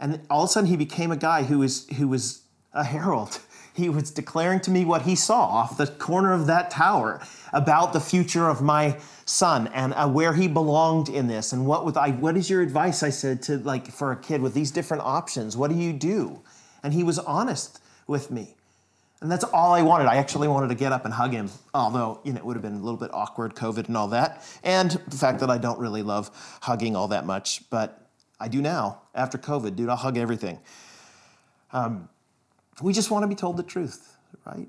And 0.04 0.20
all 0.30 0.44
of 0.44 0.50
a 0.50 0.52
sudden, 0.52 0.70
he 0.70 0.76
became 0.76 1.14
a 1.14 1.18
guy 1.18 1.44
who 1.44 1.60
was, 1.60 1.88
who 1.98 2.10
was 2.10 2.42
a 2.74 2.84
herald. 2.84 3.40
He 3.76 3.90
was 3.90 4.12
declaring 4.12 4.60
to 4.60 4.70
me 4.70 4.86
what 4.86 5.02
he 5.02 5.16
saw 5.16 5.46
off 5.46 5.78
the 5.78 5.88
corner 5.88 6.32
of 6.32 6.46
that 6.46 6.70
tower 6.70 7.20
about 7.54 7.92
the 7.92 8.00
future 8.00 8.48
of 8.48 8.62
my 8.62 9.00
son 9.26 9.68
and 9.74 9.96
uh, 9.96 10.08
where 10.08 10.32
he 10.36 10.48
belonged 10.48 11.10
in 11.10 11.26
this. 11.26 11.54
And 11.54 11.66
what, 11.66 11.84
with 11.84 11.98
I, 11.98 12.12
what 12.12 12.38
is 12.38 12.52
your 12.52 12.62
advice? 12.62 13.02
I 13.02 13.10
said 13.10 13.42
to 13.44 13.58
like 13.58 13.88
for 13.88 14.12
a 14.12 14.16
kid 14.16 14.44
with 14.44 14.54
these 14.54 14.70
different 14.70 15.02
options. 15.02 15.58
What 15.58 15.72
do 15.72 15.76
you 15.76 15.92
do? 15.92 16.40
And 16.84 16.94
he 16.94 17.04
was 17.04 17.18
honest 17.18 17.80
with 18.06 18.30
me. 18.30 18.54
And 19.22 19.32
that's 19.32 19.44
all 19.46 19.74
I 19.74 19.82
wanted. 19.82 20.06
I 20.06 20.18
actually 20.18 20.50
wanted 20.50 20.68
to 20.68 20.76
get 20.76 20.92
up 20.92 21.06
and 21.06 21.12
hug 21.12 21.32
him, 21.32 21.50
although, 21.74 22.22
you 22.24 22.32
know, 22.32 22.38
it 22.38 22.46
would 22.46 22.56
have 22.56 22.62
been 22.62 22.76
a 22.76 22.84
little 22.84 23.00
bit 23.00 23.10
awkward, 23.12 23.56
COVID 23.56 23.88
and 23.88 23.98
all 23.98 24.10
that. 24.10 24.46
And 24.64 24.92
the 25.08 25.18
fact 25.18 25.40
that 25.40 25.50
I 25.50 25.58
don't 25.58 25.80
really 25.80 26.04
love 26.04 26.30
hugging 26.62 26.96
all 26.96 27.08
that 27.08 27.26
much, 27.26 27.68
but 27.72 28.03
I 28.44 28.50
do 28.50 28.62
now. 28.62 29.00
After 29.16 29.38
COVID, 29.38 29.78
dude, 29.78 29.88
I'll 29.88 29.96
hug 29.96 30.18
everything. 30.18 30.60
Um, 31.72 32.10
we 32.82 32.92
just 32.92 33.10
want 33.10 33.24
to 33.24 33.28
be 33.28 33.36
told 33.36 33.56
the 33.56 33.64
truth, 33.64 34.18
right? 34.46 34.68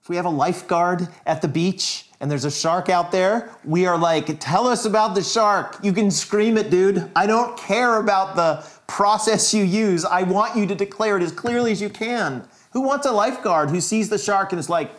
If 0.00 0.08
we 0.08 0.16
have 0.16 0.24
a 0.24 0.30
lifeguard 0.30 1.08
at 1.26 1.42
the 1.42 1.48
beach 1.48 2.08
and 2.20 2.30
there's 2.30 2.46
a 2.46 2.50
shark 2.50 2.88
out 2.88 3.12
there, 3.12 3.50
we 3.64 3.84
are 3.84 3.98
like, 3.98 4.40
tell 4.40 4.66
us 4.66 4.86
about 4.86 5.14
the 5.14 5.22
shark. 5.22 5.76
You 5.82 5.92
can 5.92 6.10
scream 6.10 6.56
it, 6.56 6.70
dude. 6.70 7.10
I 7.14 7.26
don't 7.26 7.54
care 7.58 7.98
about 7.98 8.34
the 8.34 8.66
process 8.86 9.52
you 9.52 9.62
use. 9.62 10.06
I 10.06 10.22
want 10.22 10.56
you 10.56 10.66
to 10.66 10.74
declare 10.74 11.18
it 11.18 11.22
as 11.22 11.32
clearly 11.32 11.70
as 11.70 11.82
you 11.82 11.90
can. 11.90 12.48
Who 12.72 12.80
wants 12.80 13.04
a 13.04 13.12
lifeguard 13.12 13.68
who 13.68 13.82
sees 13.82 14.08
the 14.08 14.18
shark 14.18 14.52
and 14.52 14.58
is 14.58 14.70
like, 14.70 14.90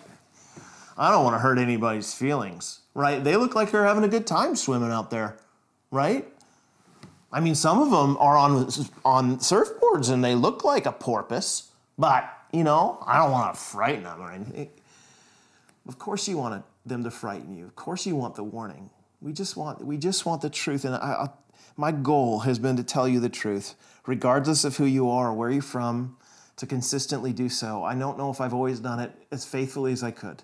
I 1.00 1.10
don't 1.10 1.24
want 1.24 1.34
to 1.34 1.40
hurt 1.40 1.58
anybody's 1.58 2.14
feelings, 2.14 2.82
right? 2.94 3.24
They 3.24 3.36
look 3.36 3.56
like 3.56 3.72
they're 3.72 3.86
having 3.86 4.04
a 4.04 4.08
good 4.08 4.28
time 4.28 4.56
swimming 4.56 4.92
out 4.92 5.10
there, 5.10 5.38
right? 5.90 6.32
I 7.36 7.42
mean, 7.42 7.54
some 7.54 7.82
of 7.82 7.92
them 7.92 8.15
are 8.18 8.38
on 8.38 8.70
on 9.04 9.39
surfboards 9.39 10.10
and 10.10 10.24
they 10.24 10.36
look 10.36 10.63
like 10.63 10.86
a 10.86 10.94
porpoise, 10.94 11.70
but 11.98 12.32
you 12.54 12.63
know, 12.63 13.04
I 13.06 13.18
don't 13.18 13.32
want 13.32 13.54
to 13.54 13.60
frighten 13.60 14.04
them 14.04 14.22
or 14.22 14.32
anything. 14.32 14.70
Of 15.86 16.00
course, 16.00 16.30
you 16.30 16.38
want 16.38 16.63
them 16.86 17.04
to 17.04 17.12
frighten 17.12 17.58
you. 17.58 17.65
Of 17.65 17.75
course, 17.75 18.06
you 18.06 18.15
want 18.15 18.36
the 18.36 18.44
warning. 18.46 18.89
We 19.22 19.34
just 19.34 19.58
want 19.58 19.84
we 19.84 19.98
just 19.98 20.25
want 20.25 20.44
the 20.44 20.50
truth, 20.50 20.86
and 20.86 20.96
I, 20.96 20.98
I, 20.98 21.30
my 21.75 21.92
goal 21.92 22.39
has 22.39 22.58
been 22.58 22.77
to 22.77 22.84
tell 22.84 23.06
you 23.06 23.20
the 23.20 23.27
truth, 23.27 23.75
regardless 24.08 24.63
of 24.63 24.77
who 24.77 24.86
you 24.86 25.10
are, 25.10 25.27
or 25.27 25.34
where 25.34 25.50
you're 25.50 25.62
from, 25.62 26.15
to 26.56 26.65
consistently 26.65 27.34
do 27.34 27.50
so. 27.50 27.84
I 27.84 27.96
don't 27.96 28.18
know 28.18 28.32
if 28.32 28.39
I've 28.39 28.54
always 28.54 28.80
done 28.80 29.01
it 29.01 29.12
as 29.30 29.44
faithfully 29.44 29.92
as 29.92 30.04
I 30.04 30.12
could. 30.12 30.44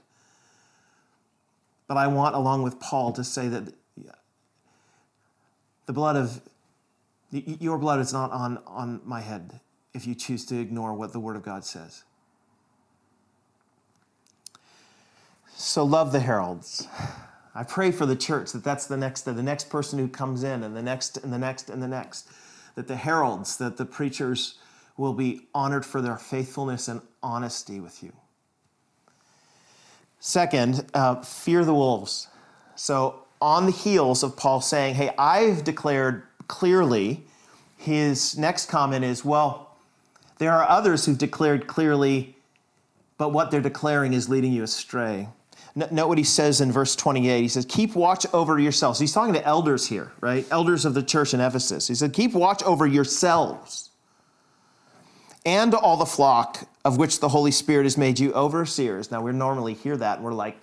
But 1.87 1.96
I 1.96 2.07
want, 2.07 2.35
along 2.35 2.63
with 2.63 2.81
Paul, 2.81 3.13
to 3.13 3.24
say 3.24 3.48
that 3.48 3.74
the 5.85 5.94
blood 5.94 6.18
of 6.18 6.42
your 7.31 7.77
blood 7.77 8.00
is 8.00 8.11
not 8.13 8.31
on, 8.31 8.59
on 8.67 9.01
my 9.05 9.22
head 9.22 9.59
if 9.94 10.05
you 10.05 10.15
choose 10.15 10.46
to 10.46 10.59
ignore 10.59 10.94
what 10.94 11.13
the 11.13 11.20
Word 11.20 11.35
of 11.35 11.44
God 11.44 11.63
says. 11.63 12.03
So 15.55 15.83
love 15.83 16.11
the 16.11 16.20
heralds. 16.20 16.87
I 17.53 17.63
pray 17.63 17.91
for 17.91 18.05
the 18.05 18.15
church 18.15 18.51
that 18.53 18.63
that's 18.63 18.87
the 18.87 18.98
next 18.98 19.24
the 19.24 19.44
next 19.44 19.70
person 19.70 20.00
who 20.00 20.07
comes 20.07 20.44
in 20.44 20.63
and 20.63 20.75
the 20.75 20.81
next 20.81 21.17
and 21.17 21.31
the 21.31 21.37
next 21.37 21.70
and 21.70 21.83
the 21.83 21.87
next 21.87 22.29
that 22.75 22.87
the 22.87 22.96
heralds 22.96 23.57
that 23.57 23.77
the 23.77 23.85
preachers 23.85 24.57
will 24.98 25.13
be 25.13 25.48
honored 25.53 25.85
for 25.85 26.01
their 26.01 26.17
faithfulness 26.17 26.87
and 26.87 27.01
honesty 27.22 27.79
with 27.79 28.01
you. 28.01 28.13
Second, 30.20 30.85
uh, 30.94 31.22
fear 31.22 31.65
the 31.65 31.74
wolves. 31.74 32.27
So, 32.75 33.25
on 33.41 33.65
the 33.65 33.72
heels 33.72 34.22
of 34.22 34.37
Paul 34.37 34.61
saying, 34.61 34.96
Hey, 34.96 35.11
I've 35.17 35.63
declared 35.63 36.24
clearly, 36.51 37.24
his 37.77 38.37
next 38.37 38.68
comment 38.68 39.03
is, 39.03 39.25
Well, 39.25 39.75
there 40.37 40.51
are 40.51 40.68
others 40.68 41.05
who've 41.05 41.18
declared 41.18 41.66
clearly, 41.66 42.35
but 43.18 43.29
what 43.29 43.50
they're 43.50 43.61
declaring 43.61 44.14
is 44.14 44.29
leading 44.29 44.51
you 44.51 44.64
astray. 44.64 45.29
Note 45.74 46.07
what 46.09 46.18
he 46.18 46.24
says 46.25 46.59
in 46.59 46.70
verse 46.70 46.98
28. 46.98 47.42
He 47.42 47.48
says, 47.48 47.66
Keep 47.66 47.96
watch 47.96 48.25
over 48.33 48.59
yourselves. 48.59 49.00
He's 49.00 49.14
talking 49.14 49.33
to 49.33 49.46
elders 49.46 49.87
here, 49.87 50.11
right? 50.20 50.46
Elders 50.51 50.83
of 50.83 50.94
the 50.94 51.01
church 51.01 51.33
in 51.33 51.40
Ephesus. 51.40 51.87
He 51.87 51.96
said, 51.96 52.11
Keep 52.11 52.33
watch 52.33 52.61
over 52.64 52.85
yourselves 52.85 53.92
and 55.46 55.74
all 55.74 55.98
the 55.98 56.05
flock 56.05 56.68
of 56.83 56.98
which 56.98 57.20
the 57.20 57.29
Holy 57.29 57.51
Spirit 57.51 57.83
has 57.83 57.98
made 57.98 58.20
you 58.20 58.33
overseers. 58.33 59.09
Now, 59.09 59.22
we 59.22 59.31
normally 59.31 59.74
hear 59.74 59.98
that 59.98 60.18
and 60.18 60.25
we're 60.25 60.33
like, 60.33 60.57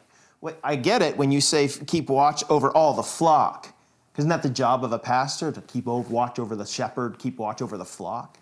I 0.63 0.77
get 0.77 1.03
it 1.03 1.17
when 1.17 1.33
you 1.33 1.41
say 1.41 1.67
keep 1.69 2.09
watch 2.09 2.45
over 2.49 2.71
all 2.71 2.95
the 2.95 3.03
flock. 3.03 3.75
Isn't 4.19 4.29
that 4.29 4.43
the 4.43 4.51
job 4.51 4.85
of 4.85 4.93
a 4.93 4.99
pastor 4.99 5.51
to 5.53 5.61
keep 5.63 5.87
watch 5.87 6.39
over 6.39 6.55
the 6.55 6.67
shepherd, 6.67 7.19
keep 7.19 7.39
watch 7.39 7.63
over 7.63 7.79
the 7.79 7.85
flock? 7.85 8.39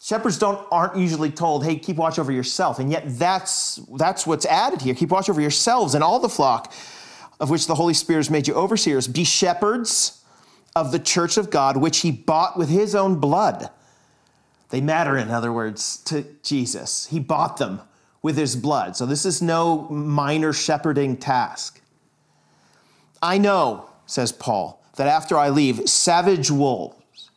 Shepherds 0.00 0.38
don't 0.38 0.66
aren't 0.70 0.96
usually 0.96 1.30
told, 1.30 1.64
"Hey, 1.64 1.76
keep 1.76 1.96
watch 1.96 2.18
over 2.18 2.32
yourself," 2.32 2.78
and 2.78 2.90
yet 2.90 3.04
that's 3.06 3.80
that's 3.96 4.26
what's 4.26 4.44
added 4.46 4.82
here. 4.82 4.94
Keep 4.94 5.10
watch 5.10 5.28
over 5.30 5.40
yourselves 5.40 5.94
and 5.94 6.02
all 6.02 6.18
the 6.18 6.28
flock 6.28 6.72
of 7.38 7.48
which 7.48 7.66
the 7.66 7.74
Holy 7.74 7.94
Spirit 7.94 8.20
has 8.20 8.30
made 8.30 8.48
you 8.48 8.54
overseers. 8.54 9.08
Be 9.08 9.24
shepherds 9.24 10.22
of 10.74 10.92
the 10.92 10.98
church 10.98 11.36
of 11.36 11.50
God, 11.50 11.76
which 11.76 11.98
He 11.98 12.10
bought 12.10 12.58
with 12.58 12.68
His 12.68 12.94
own 12.94 13.20
blood. 13.20 13.70
They 14.70 14.80
matter, 14.80 15.16
in 15.16 15.30
other 15.30 15.52
words, 15.52 15.98
to 16.06 16.24
Jesus. 16.42 17.06
He 17.06 17.18
bought 17.18 17.56
them 17.58 17.82
with 18.22 18.36
his 18.36 18.56
blood. 18.56 18.96
So 18.96 19.04
this 19.04 19.24
is 19.24 19.42
no 19.42 19.88
minor 19.88 20.52
shepherding 20.52 21.16
task. 21.16 21.80
I 23.22 23.38
know, 23.38 23.89
says 24.10 24.32
Paul, 24.32 24.82
that 24.96 25.06
after 25.06 25.36
I 25.36 25.48
leave, 25.50 25.88
savage 25.88 26.50
wolves 26.50 27.30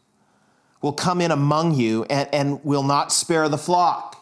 will 0.82 0.94
come 0.94 1.22
in 1.22 1.32
among 1.32 1.76
you 1.76 2.04
and, 2.06 2.28
and 2.34 2.66
will 2.66 2.84
not 2.84 3.12
spare 3.12 3.48
the 3.48 3.58
flock. 3.58 4.20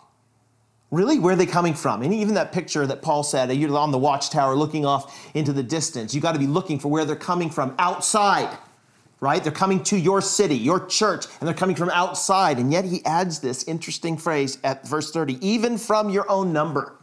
Really? 0.92 1.18
Where 1.18 1.34
are 1.34 1.38
they 1.38 1.46
coming 1.46 1.74
from? 1.74 2.02
And 2.02 2.14
even 2.14 2.34
that 2.36 2.52
picture 2.52 2.86
that 2.86 3.02
Paul 3.02 3.24
said, 3.24 3.52
you're 3.56 3.76
on 3.78 3.92
the 3.92 3.98
watchtower 3.98 4.56
looking 4.56 4.86
off 4.86 5.34
into 5.34 5.54
the 5.54 5.64
distance. 5.64 6.14
You 6.14 6.20
got 6.20 6.34
to 6.34 6.40
be 6.40 6.48
looking 6.48 6.80
for 6.80 6.90
where 6.90 7.06
they're 7.06 7.16
coming 7.16 7.50
from 7.50 7.74
outside 7.80 8.56
right? 9.22 9.44
They're 9.44 9.52
coming 9.52 9.84
to 9.84 9.98
your 9.98 10.20
city, 10.20 10.58
your 10.58 10.86
church, 10.88 11.28
and 11.40 11.48
they're 11.48 11.56
coming 11.56 11.76
from 11.76 11.90
outside. 11.92 12.58
And 12.58 12.74
yet 12.74 12.84
he 12.84 13.06
adds 13.06 13.40
this 13.40 13.64
interesting 13.66 14.18
phrase 14.18 14.58
at 14.64 14.86
verse 14.86 15.12
30 15.12 15.38
even 15.48 15.78
from 15.78 16.10
your 16.10 16.30
own 16.30 16.52
number. 16.52 16.96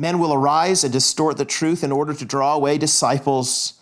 Men 0.00 0.18
will 0.18 0.32
arise 0.32 0.82
and 0.82 0.90
distort 0.90 1.36
the 1.36 1.44
truth 1.44 1.84
in 1.84 1.92
order 1.92 2.14
to 2.14 2.24
draw 2.24 2.54
away 2.54 2.78
disciples 2.78 3.74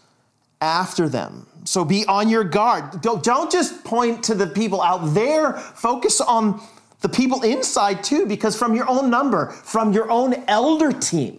after 0.61 1.09
them. 1.09 1.46
So 1.62 1.85
be 1.85 2.04
on 2.07 2.28
your 2.28 2.42
guard. 2.42 3.00
Don't 3.02 3.52
just 3.52 3.85
point 3.85 4.24
to 4.24 4.35
the 4.35 4.48
people 4.48 4.83
out 4.83 5.14
there, 5.14 5.52
focus 5.52 6.20
on 6.20 6.61
the 7.02 7.09
people 7.09 7.42
inside 7.42 8.02
too, 8.02 8.26
because 8.26 8.59
from 8.59 8.74
your 8.74 8.88
own 8.90 9.09
number, 9.09 9.50
from 9.50 9.92
your 9.92 10.11
own 10.11 10.35
elder 10.48 10.90
team, 10.90 11.38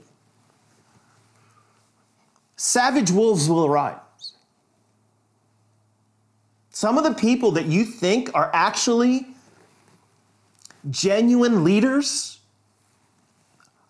savage 2.56 3.12
wolves 3.12 3.50
will 3.50 3.66
arise. 3.66 3.98
Some 6.70 6.98
of 6.98 7.04
the 7.04 7.14
people 7.14 7.52
that 7.52 7.66
you 7.66 7.84
think 7.84 8.34
are 8.34 8.50
actually 8.54 9.28
genuine 10.90 11.66
leaders 11.66 12.39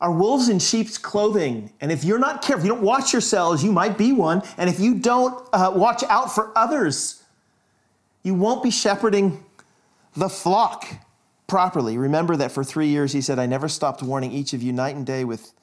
are 0.02 0.12
wolves 0.12 0.48
in 0.50 0.60
sheep's 0.60 0.98
clothing. 0.98 1.72
And 1.82 1.92
if 1.92 2.04
you're 2.04 2.20
not 2.20 2.42
careful, 2.42 2.66
you 2.66 2.74
don't 2.74 2.84
watch 2.84 3.12
yourselves, 3.12 3.64
you 3.64 3.72
might 3.72 3.98
be 3.98 4.12
one. 4.12 4.42
And 4.58 4.70
if 4.70 4.80
you 4.80 4.96
don't 4.96 5.48
uh, 5.52 5.72
watch 5.76 6.04
out 6.10 6.34
for 6.34 6.58
others, 6.58 7.24
you 8.24 8.34
won't 8.34 8.64
be 8.64 8.72
shepherding 8.72 9.44
the 10.16 10.30
flock 10.30 10.88
properly. 11.48 11.98
Remember 11.98 12.36
that 12.38 12.52
for 12.52 12.64
three 12.64 12.88
years 12.88 13.12
he 13.12 13.22
said, 13.22 13.40
I 13.40 13.46
never 13.46 13.68
stopped 13.68 14.02
warning 14.02 14.32
each 14.32 14.54
of 14.54 14.62
you 14.62 14.72
night 14.72 14.96
and 14.96 15.06
day 15.06 15.26
with 15.26 15.54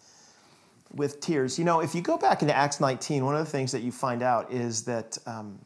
with 0.96 1.20
tears. 1.20 1.58
You 1.58 1.64
know, 1.64 1.80
if 1.80 1.94
you 1.94 2.00
go 2.00 2.16
back 2.16 2.42
into 2.42 2.56
Acts 2.56 2.80
19, 2.80 3.24
one 3.24 3.36
of 3.36 3.44
the 3.44 3.50
things 3.50 3.72
that 3.72 3.82
you 3.82 3.92
find 3.92 4.22
out 4.22 4.50
is 4.50 4.84
that 4.84 5.18
um, 5.26 5.58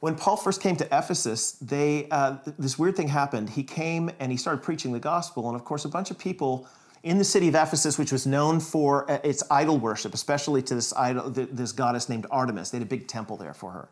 when 0.00 0.16
Paul 0.16 0.36
first 0.36 0.60
came 0.60 0.76
to 0.76 0.84
Ephesus, 0.86 1.52
they, 1.52 2.08
uh, 2.10 2.38
this 2.58 2.78
weird 2.78 2.96
thing 2.96 3.08
happened. 3.08 3.50
He 3.50 3.62
came 3.62 4.10
and 4.18 4.32
he 4.32 4.36
started 4.36 4.62
preaching 4.62 4.92
the 4.92 4.98
gospel. 4.98 5.48
And 5.48 5.56
of 5.56 5.64
course, 5.64 5.84
a 5.84 5.88
bunch 5.88 6.10
of 6.10 6.18
people 6.18 6.66
in 7.04 7.18
the 7.18 7.24
city 7.24 7.48
of 7.48 7.54
Ephesus, 7.54 7.98
which 7.98 8.10
was 8.10 8.26
known 8.26 8.58
for 8.58 9.08
uh, 9.10 9.18
its 9.22 9.42
idol 9.50 9.78
worship, 9.78 10.14
especially 10.14 10.62
to 10.62 10.74
this, 10.74 10.92
idol, 10.94 11.30
this 11.30 11.70
goddess 11.70 12.08
named 12.08 12.26
Artemis, 12.30 12.70
they 12.70 12.78
had 12.78 12.86
a 12.86 12.88
big 12.88 13.06
temple 13.06 13.36
there 13.36 13.54
for 13.54 13.70
her. 13.70 13.88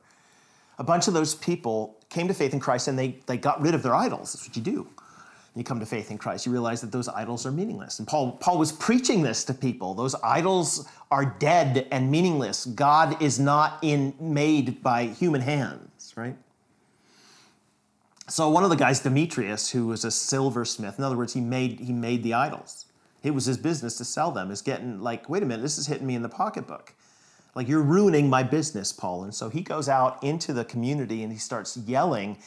A 0.79 0.85
bunch 0.85 1.07
of 1.07 1.15
those 1.15 1.35
people 1.35 1.97
came 2.09 2.27
to 2.27 2.35
faith 2.35 2.53
in 2.53 2.59
Christ 2.59 2.89
and 2.89 2.99
they, 2.99 3.21
they 3.27 3.37
got 3.37 3.61
rid 3.61 3.75
of 3.75 3.83
their 3.83 3.95
idols. 3.95 4.33
That's 4.33 4.49
what 4.49 4.57
you 4.57 4.63
do 4.63 4.89
you 5.55 5.65
come 5.65 5.81
to 5.81 5.87
faith 5.87 6.11
in 6.11 6.17
Christ, 6.17 6.47
you 6.47 6.53
realize 6.53 6.81
that 6.81 6.93
those 6.93 7.09
idols 7.09 7.45
are 7.45 7.53
meaningless. 7.53 7.99
And 7.99 8.09
Paul, 8.09 8.33
Paul 8.33 8.59
was 8.59 8.73
preaching 8.73 9.23
this 9.23 9.45
to 9.45 9.55
people. 9.55 9.93
Those 9.93 10.15
idols 10.23 10.89
are 11.11 11.27
dead 11.27 11.87
and 11.91 12.11
meaningless. 12.11 12.65
God 12.65 13.21
is 13.21 13.39
not 13.39 13.79
in, 13.83 14.15
made 14.19 14.83
by 14.83 15.05
human 15.05 15.43
hands, 15.43 16.15
right? 16.17 16.37
So 18.29 18.49
one 18.49 18.65
of 18.65 18.71
the 18.71 18.77
guys, 18.77 19.01
Demetrius, 19.01 19.71
who 19.71 19.89
was 19.89 20.07
a 20.07 20.11
silversmith, 20.11 20.97
in 20.97 21.05
other 21.05 21.19
words, 21.19 21.35
he 21.35 21.41
made, 21.41 21.81
he 21.81 21.93
made 21.93 22.23
the 22.23 22.33
idols. 22.33 22.87
It 23.23 23.33
was 23.33 23.47
his 23.47 23.59
business 23.59 23.97
to 23.99 24.05
sell 24.05 24.31
them. 24.31 24.51
Is 24.51 24.63
getting 24.63 25.01
like, 25.01 25.29
wait 25.29 25.43
a 25.43 25.47
minute, 25.47 25.63
this 25.63 25.79
is 25.79 25.87
hitting 25.87 26.07
me 26.07 26.15
in 26.15 26.23
the 26.23 26.29
pocketbook. 26.29 26.95
Like 27.55 27.69
you're 27.69 27.83
ruining 27.83 28.31
my 28.31 28.43
business, 28.43 28.93
Paul. 28.93 29.25
And 29.25 29.35
so 29.35 29.49
he 29.49 29.61
goes 29.61 29.89
out 29.89 30.23
into 30.25 30.53
the 30.53 30.65
community 30.65 31.23
and 31.23 31.33
he 31.33 31.39
starts 31.39 31.77
yelling 31.77 32.39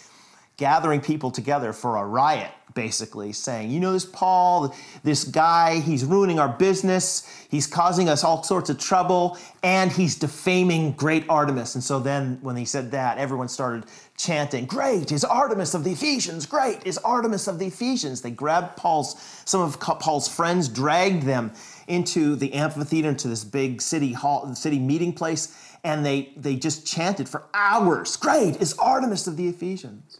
gathering 0.57 1.01
people 1.01 1.31
together 1.31 1.73
for 1.73 1.97
a 1.97 2.05
riot, 2.05 2.51
basically, 2.75 3.31
saying, 3.31 3.71
You 3.71 3.79
know, 3.79 3.93
this 3.93 4.05
Paul, 4.05 4.75
this 5.03 5.23
guy, 5.23 5.79
he's 5.79 6.05
ruining 6.05 6.37
our 6.37 6.49
business, 6.49 7.27
he's 7.49 7.65
causing 7.65 8.07
us 8.07 8.23
all 8.23 8.43
sorts 8.43 8.69
of 8.69 8.77
trouble, 8.77 9.37
and 9.63 9.91
he's 9.91 10.15
defaming 10.15 10.91
great 10.91 11.25
Artemis. 11.27 11.73
And 11.73 11.83
so 11.83 11.99
then, 11.99 12.37
when 12.41 12.55
he 12.55 12.65
said 12.65 12.91
that, 12.91 13.17
everyone 13.17 13.47
started 13.47 13.85
chanting, 14.17 14.65
Great 14.65 15.11
is 15.11 15.23
Artemis 15.23 15.73
of 15.73 15.83
the 15.83 15.91
Ephesians, 15.91 16.45
great 16.45 16.85
is 16.85 16.97
Artemis 16.99 17.47
of 17.47 17.57
the 17.57 17.65
Ephesians. 17.65 18.21
They 18.21 18.31
grabbed 18.31 18.77
Paul's, 18.77 19.19
some 19.45 19.61
of 19.61 19.79
Paul's 19.79 20.27
friends, 20.27 20.69
dragged 20.69 21.23
them 21.23 21.51
into 21.87 22.35
the 22.35 22.53
amphitheater, 22.53 23.09
into 23.09 23.27
this 23.27 23.43
big 23.43 23.81
city 23.81 24.13
hall, 24.13 24.53
city 24.55 24.79
meeting 24.79 25.13
place, 25.13 25.77
and 25.83 26.05
they, 26.05 26.33
they 26.35 26.55
just 26.55 26.85
chanted 26.85 27.29
for 27.29 27.43
hours, 27.53 28.15
Great 28.17 28.61
is 28.61 28.73
Artemis 28.79 29.27
of 29.27 29.37
the 29.37 29.47
Ephesians. 29.47 30.19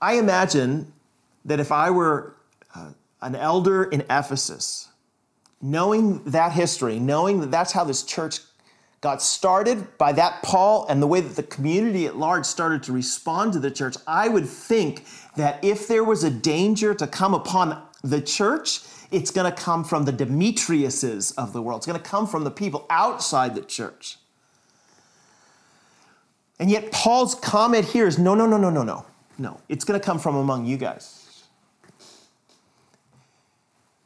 I 0.00 0.14
imagine 0.14 0.92
that 1.44 1.60
if 1.60 1.72
I 1.72 1.90
were 1.90 2.36
uh, 2.74 2.90
an 3.22 3.34
elder 3.34 3.84
in 3.84 4.02
Ephesus, 4.02 4.88
knowing 5.62 6.22
that 6.24 6.52
history, 6.52 6.98
knowing 6.98 7.40
that 7.40 7.50
that's 7.50 7.72
how 7.72 7.84
this 7.84 8.02
church 8.02 8.40
got 9.00 9.22
started 9.22 9.96
by 9.98 10.12
that 10.12 10.42
Paul 10.42 10.86
and 10.88 11.00
the 11.02 11.06
way 11.06 11.20
that 11.20 11.36
the 11.36 11.42
community 11.42 12.06
at 12.06 12.16
large 12.16 12.44
started 12.44 12.82
to 12.84 12.92
respond 12.92 13.52
to 13.52 13.58
the 13.58 13.70
church, 13.70 13.96
I 14.06 14.28
would 14.28 14.46
think 14.48 15.04
that 15.36 15.62
if 15.64 15.86
there 15.86 16.04
was 16.04 16.24
a 16.24 16.30
danger 16.30 16.94
to 16.94 17.06
come 17.06 17.34
upon 17.34 17.82
the 18.02 18.20
church, 18.20 18.80
it's 19.10 19.30
going 19.30 19.50
to 19.50 19.56
come 19.56 19.84
from 19.84 20.04
the 20.04 20.12
Demetriuses 20.12 21.34
of 21.38 21.52
the 21.52 21.62
world. 21.62 21.80
It's 21.80 21.86
going 21.86 22.00
to 22.00 22.08
come 22.08 22.26
from 22.26 22.44
the 22.44 22.50
people 22.50 22.86
outside 22.90 23.54
the 23.54 23.62
church. 23.62 24.18
And 26.58 26.70
yet, 26.70 26.90
Paul's 26.90 27.34
comment 27.34 27.84
here 27.84 28.06
is 28.06 28.18
no, 28.18 28.34
no, 28.34 28.46
no, 28.46 28.56
no, 28.56 28.70
no, 28.70 28.82
no. 28.82 29.04
No, 29.38 29.60
it's 29.68 29.84
going 29.84 29.98
to 29.98 30.04
come 30.04 30.18
from 30.18 30.36
among 30.36 30.66
you 30.66 30.76
guys. 30.76 31.44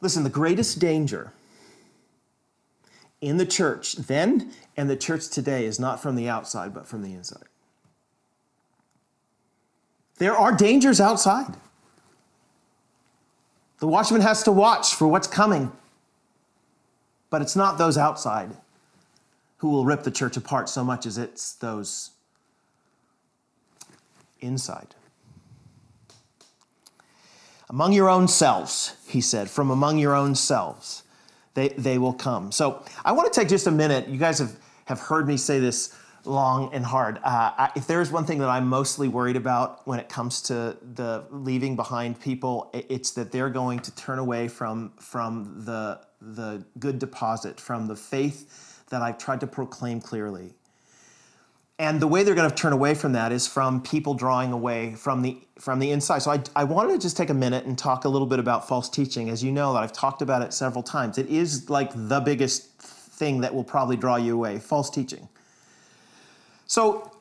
Listen, 0.01 0.23
the 0.23 0.29
greatest 0.29 0.79
danger 0.79 1.31
in 3.21 3.37
the 3.37 3.45
church 3.45 3.93
then 3.93 4.51
and 4.75 4.89
the 4.89 4.95
church 4.95 5.29
today 5.29 5.65
is 5.65 5.79
not 5.79 6.01
from 6.01 6.15
the 6.15 6.27
outside, 6.27 6.73
but 6.73 6.87
from 6.87 7.03
the 7.03 7.13
inside. 7.13 7.43
There 10.17 10.35
are 10.35 10.51
dangers 10.51 10.99
outside. 10.99 11.55
The 13.79 13.87
watchman 13.87 14.21
has 14.21 14.43
to 14.43 14.51
watch 14.51 14.93
for 14.93 15.07
what's 15.07 15.27
coming. 15.27 15.71
But 17.31 17.41
it's 17.41 17.55
not 17.55 17.77
those 17.77 17.97
outside 17.97 18.51
who 19.57 19.69
will 19.69 19.85
rip 19.85 20.03
the 20.03 20.11
church 20.11 20.37
apart 20.37 20.69
so 20.69 20.83
much 20.83 21.05
as 21.05 21.17
it's 21.17 21.53
those 21.53 22.11
inside. 24.41 24.93
Among 27.71 27.93
your 27.93 28.09
own 28.09 28.27
selves, 28.27 28.97
he 29.07 29.21
said, 29.21 29.49
from 29.49 29.71
among 29.71 29.97
your 29.97 30.13
own 30.13 30.35
selves, 30.35 31.03
they, 31.53 31.69
they 31.69 31.97
will 31.97 32.11
come. 32.11 32.51
So 32.51 32.83
I 33.05 33.13
want 33.13 33.31
to 33.31 33.39
take 33.39 33.47
just 33.47 33.65
a 33.65 33.71
minute. 33.71 34.09
You 34.09 34.17
guys 34.17 34.39
have, 34.39 34.57
have 34.85 34.99
heard 34.99 35.25
me 35.25 35.37
say 35.37 35.57
this 35.57 35.95
long 36.25 36.73
and 36.73 36.83
hard. 36.83 37.19
Uh, 37.19 37.51
I, 37.57 37.71
if 37.77 37.87
there's 37.87 38.11
one 38.11 38.25
thing 38.25 38.39
that 38.39 38.49
I'm 38.49 38.67
mostly 38.67 39.07
worried 39.07 39.37
about 39.37 39.87
when 39.87 40.01
it 40.01 40.09
comes 40.09 40.41
to 40.43 40.75
the 40.95 41.23
leaving 41.31 41.77
behind 41.77 42.19
people, 42.19 42.69
it's 42.73 43.11
that 43.11 43.31
they're 43.31 43.49
going 43.49 43.79
to 43.79 43.95
turn 43.95 44.19
away 44.19 44.49
from, 44.49 44.91
from 44.99 45.63
the, 45.63 46.01
the 46.19 46.65
good 46.77 46.99
deposit, 46.99 47.57
from 47.57 47.87
the 47.87 47.95
faith 47.95 48.85
that 48.89 49.01
I've 49.01 49.17
tried 49.17 49.39
to 49.39 49.47
proclaim 49.47 50.01
clearly. 50.01 50.53
And 51.81 51.99
the 51.99 52.05
way 52.05 52.21
they're 52.21 52.35
going 52.35 52.47
to 52.47 52.55
turn 52.55 52.73
away 52.73 52.93
from 52.93 53.13
that 53.13 53.31
is 53.31 53.47
from 53.47 53.81
people 53.81 54.13
drawing 54.13 54.51
away 54.51 54.93
from 54.93 55.23
the 55.23 55.39
from 55.57 55.79
the 55.79 55.89
inside. 55.89 56.19
So 56.19 56.29
I, 56.29 56.43
I 56.55 56.63
wanted 56.63 56.91
to 56.91 56.99
just 56.99 57.17
take 57.17 57.31
a 57.31 57.33
minute 57.33 57.65
and 57.65 57.75
talk 57.75 58.05
a 58.05 58.07
little 58.07 58.27
bit 58.27 58.37
about 58.37 58.67
false 58.67 58.87
teaching. 58.87 59.31
As 59.31 59.43
you 59.43 59.51
know, 59.51 59.73
that 59.73 59.81
I've 59.81 59.91
talked 59.91 60.21
about 60.21 60.43
it 60.43 60.53
several 60.53 60.83
times. 60.83 61.17
It 61.17 61.27
is 61.27 61.71
like 61.71 61.89
the 61.95 62.19
biggest 62.19 62.71
thing 62.77 63.41
that 63.41 63.55
will 63.55 63.63
probably 63.63 63.97
draw 63.97 64.17
you 64.17 64.35
away. 64.35 64.59
False 64.59 64.91
teaching. 64.91 65.27
So, 66.67 67.11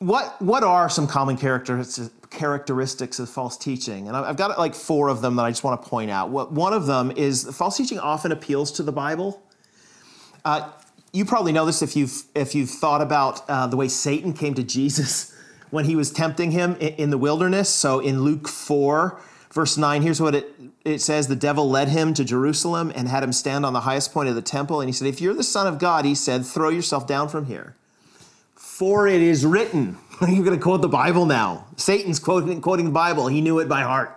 what 0.00 0.40
what 0.42 0.64
are 0.64 0.90
some 0.90 1.06
common 1.06 1.38
characteristics 1.38 2.10
characteristics 2.28 3.20
of 3.20 3.30
false 3.30 3.56
teaching? 3.56 4.06
And 4.06 4.14
I've 4.14 4.36
got 4.36 4.58
like 4.58 4.74
four 4.74 5.08
of 5.08 5.22
them 5.22 5.36
that 5.36 5.44
I 5.44 5.50
just 5.50 5.64
want 5.64 5.82
to 5.82 5.88
point 5.88 6.10
out. 6.10 6.28
What 6.28 6.52
one 6.52 6.74
of 6.74 6.84
them 6.84 7.10
is 7.10 7.44
false 7.56 7.78
teaching 7.78 7.98
often 7.98 8.32
appeals 8.32 8.70
to 8.72 8.82
the 8.82 8.92
Bible. 8.92 9.42
Uh, 10.44 10.70
you 11.12 11.24
probably 11.24 11.52
know 11.52 11.66
this 11.66 11.82
if 11.82 11.96
you've 11.96 12.22
if 12.34 12.54
you've 12.54 12.70
thought 12.70 13.02
about 13.02 13.48
uh, 13.48 13.66
the 13.66 13.76
way 13.76 13.88
Satan 13.88 14.32
came 14.32 14.54
to 14.54 14.62
Jesus 14.62 15.36
when 15.70 15.84
he 15.84 15.96
was 15.96 16.10
tempting 16.12 16.50
him 16.50 16.76
in, 16.76 16.94
in 16.94 17.10
the 17.10 17.18
wilderness. 17.18 17.68
So 17.68 18.00
in 18.00 18.22
Luke 18.22 18.48
four, 18.48 19.20
verse 19.52 19.76
nine, 19.76 20.02
here's 20.02 20.20
what 20.20 20.34
it 20.34 20.54
it 20.84 21.00
says: 21.00 21.26
the 21.26 21.36
devil 21.36 21.68
led 21.68 21.88
him 21.88 22.14
to 22.14 22.24
Jerusalem 22.24 22.92
and 22.94 23.08
had 23.08 23.22
him 23.22 23.32
stand 23.32 23.66
on 23.66 23.72
the 23.72 23.80
highest 23.80 24.12
point 24.12 24.28
of 24.28 24.34
the 24.34 24.42
temple, 24.42 24.80
and 24.80 24.88
he 24.88 24.92
said, 24.92 25.08
"If 25.08 25.20
you're 25.20 25.34
the 25.34 25.42
Son 25.42 25.66
of 25.66 25.78
God," 25.78 26.04
he 26.04 26.14
said, 26.14 26.46
"throw 26.46 26.68
yourself 26.68 27.06
down 27.06 27.28
from 27.28 27.46
here, 27.46 27.74
for 28.54 29.06
it 29.06 29.20
is 29.20 29.44
written." 29.44 29.98
You're 30.28 30.44
going 30.44 30.58
to 30.58 30.62
quote 30.62 30.82
the 30.82 30.88
Bible 30.88 31.24
now. 31.24 31.64
Satan's 31.78 32.18
quoting, 32.18 32.60
quoting 32.60 32.84
the 32.84 32.90
Bible. 32.90 33.28
He 33.28 33.40
knew 33.40 33.58
it 33.58 33.70
by 33.70 33.80
heart. 33.80 34.14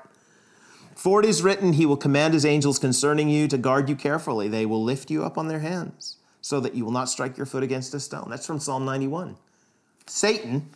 For 0.96 1.22
it 1.22 1.26
is 1.26 1.42
written, 1.42 1.72
He 1.72 1.86
will 1.86 1.96
command 1.96 2.34
His 2.34 2.46
angels 2.46 2.78
concerning 2.78 3.30
you 3.30 3.48
to 3.48 3.58
guard 3.58 3.88
you 3.88 3.96
carefully. 3.96 4.50
They 4.50 4.66
will 4.66 4.84
lift 4.84 5.10
you 5.10 5.24
up 5.24 5.38
on 5.38 5.48
their 5.48 5.62
hands 5.62 6.18
so 6.44 6.60
that 6.60 6.76
you 6.76 6.84
will 6.84 6.92
not 6.92 7.08
strike 7.10 7.38
your 7.38 7.46
foot 7.46 7.64
against 7.64 7.94
a 7.94 8.00
stone. 8.00 8.28
That's 8.30 8.46
from 8.46 8.60
Psalm 8.60 8.84
91. 8.84 9.38
Satan, 10.06 10.70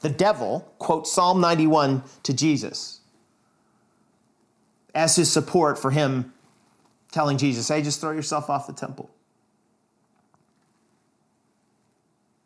the 0.00 0.08
devil, 0.08 0.72
quotes 0.78 1.12
Psalm 1.12 1.38
91 1.40 2.02
to 2.22 2.32
Jesus 2.32 3.00
as 4.94 5.14
his 5.14 5.30
support 5.30 5.78
for 5.78 5.90
him 5.90 6.32
telling 7.12 7.36
Jesus, 7.36 7.68
hey, 7.68 7.82
just 7.82 8.00
throw 8.00 8.12
yourself 8.12 8.48
off 8.48 8.66
the 8.66 8.72
temple. 8.72 9.10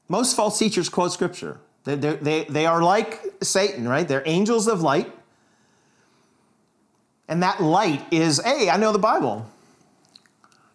Most 0.09 0.35
false 0.35 0.59
teachers 0.59 0.88
quote 0.88 1.12
scripture. 1.12 1.61
They, 1.85 1.94
they, 1.94 2.44
they 2.44 2.66
are 2.66 2.83
like 2.83 3.23
Satan, 3.42 3.87
right? 3.87 4.09
They're 4.09 4.25
angels 4.27 4.66
of 4.66 4.83
light. 4.83 5.12
And 7.29 7.44
that 7.44 7.62
light 7.62 8.12
is, 8.12 8.42
hey, 8.42 8.68
I 8.68 8.77
know 8.77 8.92
the 8.92 8.99
Bible. 8.99 9.49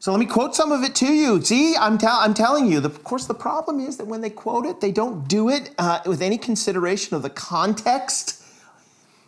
So 0.02 0.12
let 0.12 0.20
me 0.20 0.26
quote 0.26 0.56
some 0.56 0.72
of 0.72 0.82
it 0.84 0.96
to 0.96 1.08
you. 1.08 1.42
See, 1.42 1.76
I'm, 1.76 1.98
te- 1.98 2.08
I'm 2.08 2.34
telling 2.34 2.72
you. 2.72 2.80
The, 2.80 2.88
of 2.88 3.04
course, 3.04 3.28
the 3.28 3.34
problem 3.34 3.82
is 3.82 3.98
that 3.98 4.08
when 4.08 4.22
they 4.22 4.30
quote 4.30 4.66
it, 4.66 4.80
they 4.80 4.94
don't 4.94 5.28
do 5.28 5.50
it 5.50 5.72
uh, 5.78 6.00
with 6.06 6.22
any 6.22 6.38
consideration 6.38 7.16
of 7.16 7.22
the 7.22 7.30
context 7.30 8.42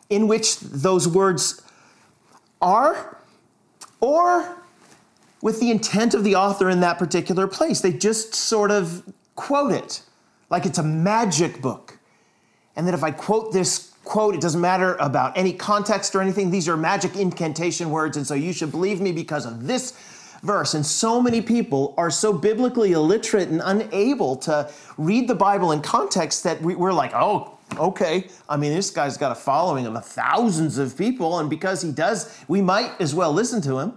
in 0.10 0.30
which 0.30 0.60
those 0.60 1.10
words 1.10 1.62
are, 2.62 3.18
or 4.00 4.58
with 5.42 5.60
the 5.60 5.72
intent 5.72 6.14
of 6.14 6.24
the 6.24 6.36
author 6.36 6.70
in 6.70 6.80
that 6.82 6.98
particular 6.98 7.48
place. 7.48 7.82
They 7.82 7.92
just 7.92 8.34
sort 8.34 8.72
of 8.72 9.04
quote 9.36 9.74
it 9.74 10.04
like 10.50 10.66
it's 10.66 10.78
a 10.78 10.84
magic 10.84 11.62
book. 11.62 11.98
And 12.78 12.88
that 12.88 12.94
if 12.94 13.04
I 13.04 13.12
quote 13.12 13.52
this 13.52 13.94
quote, 14.06 14.36
it 14.36 14.42
doesn't 14.42 14.62
matter 14.62 14.96
about 14.96 15.38
any 15.38 15.54
context 15.54 16.16
or 16.16 16.22
anything. 16.22 16.50
These 16.50 16.70
are 16.70 16.78
magic 16.78 17.16
incantation 17.16 17.90
words, 17.90 18.16
and 18.16 18.26
so 18.26 18.36
you 18.36 18.54
should 18.54 18.72
believe 18.72 19.02
me 19.02 19.12
because 19.12 19.46
of 19.46 19.68
this 19.68 19.94
verse. 20.44 20.74
And 20.74 20.86
so 20.86 21.22
many 21.22 21.42
people 21.42 21.94
are 21.98 22.10
so 22.10 22.34
biblically 22.34 22.94
illiterate 22.94 23.50
and 23.50 23.62
unable 23.64 24.36
to 24.38 24.72
read 24.98 25.28
the 25.28 25.36
Bible 25.36 25.72
in 25.72 25.82
context 25.82 26.44
that 26.44 26.62
we, 26.62 26.76
are 26.76 26.94
like, 26.94 27.12
oh, 27.14 27.58
okay. 27.78 28.28
I 28.50 28.58
mean, 28.58 28.74
this 28.74 28.90
guy's 28.90 29.18
got 29.18 29.32
a 29.32 29.36
following 29.36 29.86
of 29.86 30.06
thousands 30.06 30.78
of 30.78 30.98
people, 30.98 31.40
and 31.40 31.50
because 31.50 31.82
he 31.82 31.92
does, 31.92 32.44
we 32.48 32.62
might 32.62 33.00
as 33.00 33.14
well 33.14 33.32
listen 33.32 33.62
to 33.64 33.80
him. 33.80 33.94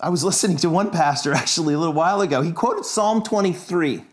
I 0.00 0.10
was 0.10 0.22
listening 0.24 0.58
to 0.58 0.70
one 0.70 0.90
pastor 0.90 1.32
actually 1.32 1.74
a 1.74 1.78
little 1.78 1.94
while 1.94 2.20
ago. 2.20 2.42
He 2.42 2.52
quoted 2.52 2.84
Psalm 2.84 3.22
23. 3.22 4.04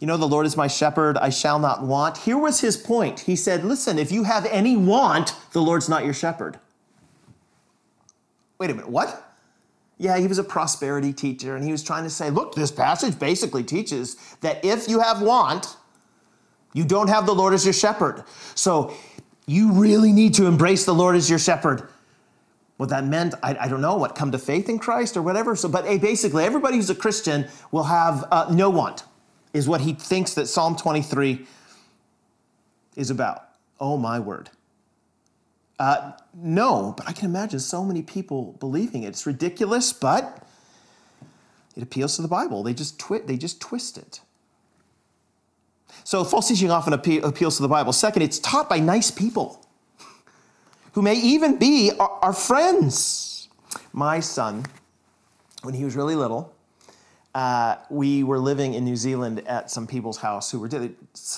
You 0.00 0.08
know, 0.08 0.16
the 0.16 0.28
Lord 0.28 0.44
is 0.44 0.56
my 0.56 0.66
shepherd, 0.66 1.16
I 1.16 1.30
shall 1.30 1.58
not 1.58 1.82
want. 1.82 2.18
Here 2.18 2.36
was 2.36 2.60
his 2.60 2.76
point. 2.76 3.20
He 3.20 3.36
said, 3.36 3.64
Listen, 3.64 3.98
if 3.98 4.12
you 4.12 4.24
have 4.24 4.44
any 4.46 4.76
want, 4.76 5.34
the 5.52 5.62
Lord's 5.62 5.88
not 5.88 6.04
your 6.04 6.12
shepherd. 6.12 6.58
Wait 8.58 8.70
a 8.70 8.74
minute, 8.74 8.90
what? 8.90 9.34
Yeah, 9.98 10.18
he 10.18 10.26
was 10.26 10.38
a 10.38 10.44
prosperity 10.44 11.12
teacher, 11.12 11.54
and 11.56 11.64
he 11.64 11.70
was 11.70 11.82
trying 11.82 12.04
to 12.04 12.10
say, 12.10 12.30
Look, 12.30 12.54
this 12.54 12.70
passage 12.70 13.18
basically 13.18 13.62
teaches 13.62 14.16
that 14.40 14.64
if 14.64 14.88
you 14.88 15.00
have 15.00 15.22
want, 15.22 15.76
you 16.72 16.84
don't 16.84 17.08
have 17.08 17.26
the 17.26 17.34
Lord 17.34 17.54
as 17.54 17.64
your 17.64 17.72
shepherd. 17.72 18.24
So 18.54 18.94
you 19.46 19.72
really 19.72 20.12
need 20.12 20.34
to 20.34 20.46
embrace 20.46 20.84
the 20.84 20.94
Lord 20.94 21.16
as 21.16 21.30
your 21.30 21.38
shepherd. 21.38 21.88
What 22.76 22.88
that 22.88 23.04
meant, 23.04 23.34
I, 23.42 23.56
I, 23.60 23.68
don't 23.68 23.80
know, 23.80 23.96
what, 23.96 24.16
come 24.16 24.32
to 24.32 24.38
faith 24.38 24.68
in 24.68 24.80
Christ 24.80 25.16
or 25.16 25.22
whatever. 25.22 25.54
So, 25.54 25.68
but 25.68 25.84
hey, 25.84 25.98
basically, 25.98 26.44
everybody 26.44 26.76
who's 26.76 26.90
a 26.90 26.94
Christian 26.94 27.46
will 27.70 27.84
have 27.84 28.26
uh, 28.32 28.48
no 28.50 28.68
want, 28.68 29.04
is 29.52 29.68
what 29.68 29.80
he 29.80 29.92
thinks 29.92 30.34
that 30.34 30.46
Psalm 30.48 30.74
23 30.74 31.46
is 32.96 33.10
about. 33.10 33.48
Oh, 33.78 33.96
my 33.96 34.18
word. 34.18 34.50
Uh, 35.78 36.12
no, 36.32 36.94
but 36.96 37.08
I 37.08 37.12
can 37.12 37.26
imagine 37.26 37.58
so 37.58 37.84
many 37.84 38.02
people 38.02 38.56
believing 38.60 39.02
it. 39.02 39.08
It's 39.08 39.26
ridiculous, 39.26 39.92
but 39.92 40.46
it 41.76 41.82
appeals 41.82 42.16
to 42.16 42.22
the 42.22 42.28
Bible. 42.28 42.62
They 42.62 42.74
just, 42.74 42.98
twi- 42.98 43.22
they 43.26 43.36
just 43.36 43.60
twist 43.60 43.98
it. 43.98 44.20
So 46.04 46.22
false 46.22 46.48
teaching 46.48 46.70
often 46.70 46.92
appeals 46.92 47.56
to 47.56 47.62
the 47.62 47.68
Bible. 47.68 47.92
Second, 47.92 48.22
it's 48.22 48.38
taught 48.38 48.68
by 48.68 48.78
nice 48.78 49.10
people 49.10 49.66
who 50.92 51.02
may 51.02 51.14
even 51.14 51.58
be 51.58 51.90
our, 51.98 52.18
our 52.22 52.32
friends. 52.32 53.48
My 53.92 54.20
son, 54.20 54.64
when 55.62 55.74
he 55.74 55.84
was 55.84 55.96
really 55.96 56.14
little, 56.14 56.53
uh, 57.34 57.78
we 57.90 58.22
were 58.22 58.38
living 58.38 58.74
in 58.74 58.84
New 58.84 58.94
Zealand 58.94 59.42
at 59.48 59.68
some 59.68 59.88
people's 59.88 60.18
house 60.18 60.52
who 60.52 60.60
were 60.60 60.70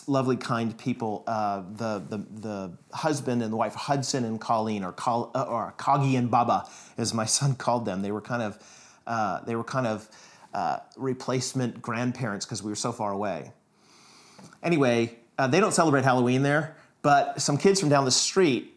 lovely, 0.06 0.37
kind 0.37 0.76
people. 0.76 1.24
Uh, 1.26 1.62
the, 1.72 2.04
the, 2.11 2.18
the 2.40 2.72
husband 2.92 3.42
and 3.42 3.50
the 3.50 3.56
wife, 3.56 3.74
Hudson 3.74 4.24
and 4.24 4.38
Colleen, 4.38 4.85
or, 4.85 4.92
Col- 4.92 5.30
uh, 5.35 5.44
or 5.44 5.72
Kagi 5.78 6.18
and 6.18 6.30
Baba, 6.30 6.68
as 6.98 7.14
my 7.14 7.24
son 7.38 7.54
called 7.54 7.87
them. 7.87 8.02
They 8.02 8.12
were 8.12 8.20
kind 8.20 8.42
of, 8.42 8.59
uh, 9.06 9.40
they 9.44 9.56
were 9.56 9.64
kind 9.64 9.87
of 9.87 10.09
uh, 10.52 10.78
replacement 10.98 11.80
grandparents 11.80 12.44
because 12.44 12.62
we 12.62 12.70
were 12.70 12.76
so 12.76 12.92
far 12.92 13.12
away. 13.12 13.52
Anyway, 14.62 15.16
uh, 15.38 15.46
they 15.46 15.61
don't 15.61 15.72
celebrate 15.72 16.04
Halloween 16.04 16.42
there, 16.42 16.76
but 17.00 17.40
some 17.40 17.56
kids 17.56 17.80
from 17.80 17.88
down 17.88 18.04
the 18.04 18.11
street 18.11 18.75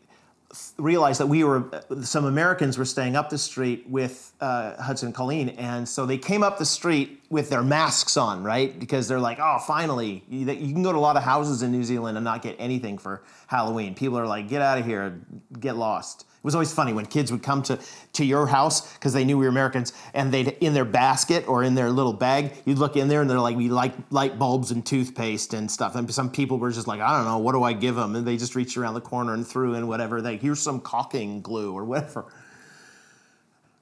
realized 0.77 1.19
that 1.19 1.27
we 1.27 1.43
were 1.43 1.69
some 2.01 2.25
Americans 2.25 2.77
were 2.77 2.85
staying 2.85 3.15
up 3.15 3.29
the 3.29 3.37
street 3.37 3.85
with 3.87 4.33
uh, 4.41 4.81
Hudson 4.81 5.13
Colleen, 5.13 5.49
and 5.49 5.87
so 5.87 6.05
they 6.05 6.17
came 6.17 6.41
up 6.41 6.57
the 6.57 6.65
street 6.65 7.21
with 7.29 7.49
their 7.49 7.61
masks 7.61 8.17
on, 8.17 8.43
right? 8.43 8.79
Because 8.79 9.07
they're 9.07 9.19
like, 9.19 9.37
oh, 9.39 9.59
finally, 9.67 10.23
you, 10.27 10.45
can 10.45 10.81
go 10.81 10.91
to 10.91 10.97
a 10.97 10.99
lot 10.99 11.17
of 11.17 11.23
houses 11.23 11.61
in 11.61 11.71
New 11.71 11.83
Zealand 11.83 12.17
and 12.17 12.23
not 12.23 12.41
get 12.41 12.55
anything 12.57 12.97
for 12.97 13.21
Halloween. 13.47 13.93
People 13.93 14.17
are 14.17 14.25
like, 14.25 14.47
get 14.47 14.61
out 14.61 14.79
of 14.79 14.85
here, 14.85 15.21
get 15.59 15.75
lost. 15.75 16.25
It 16.39 16.45
was 16.45 16.55
always 16.55 16.71
funny 16.71 16.93
when 16.93 17.05
kids 17.05 17.33
would 17.33 17.43
come 17.43 17.61
to, 17.63 17.77
to 18.13 18.23
your 18.23 18.47
house 18.47 18.93
because 18.93 19.11
they 19.11 19.25
knew 19.25 19.37
we 19.37 19.43
were 19.43 19.49
Americans, 19.49 19.91
and 20.13 20.31
they'd 20.31 20.47
in 20.61 20.73
their 20.73 20.85
basket 20.85 21.45
or 21.49 21.65
in 21.65 21.75
their 21.75 21.89
little 21.89 22.13
bag, 22.13 22.53
you'd 22.63 22.77
look 22.77 22.95
in 22.95 23.09
there 23.09 23.19
and 23.19 23.29
they're 23.29 23.41
like, 23.41 23.57
we 23.57 23.67
like 23.67 23.93
light 24.09 24.39
bulbs 24.39 24.71
and 24.71 24.85
toothpaste 24.85 25.53
and 25.53 25.69
stuff. 25.69 25.95
And 25.95 26.09
some 26.13 26.31
people 26.31 26.57
were 26.57 26.71
just 26.71 26.87
like, 26.87 27.01
I 27.01 27.17
don't 27.17 27.25
know, 27.25 27.39
what 27.39 27.51
do 27.51 27.63
I 27.63 27.73
give 27.73 27.95
them? 27.95 28.15
And 28.15 28.25
they 28.25 28.37
just 28.37 28.55
reached 28.55 28.77
around 28.77 28.93
the 28.93 29.01
corner 29.01 29.33
and 29.33 29.45
threw 29.45 29.73
in 29.73 29.85
whatever. 29.89 30.21
They 30.21 30.37
here's 30.37 30.61
some 30.61 30.79
caulking 30.79 31.41
glue 31.41 31.73
or 31.73 31.83
whatever. 31.83 32.31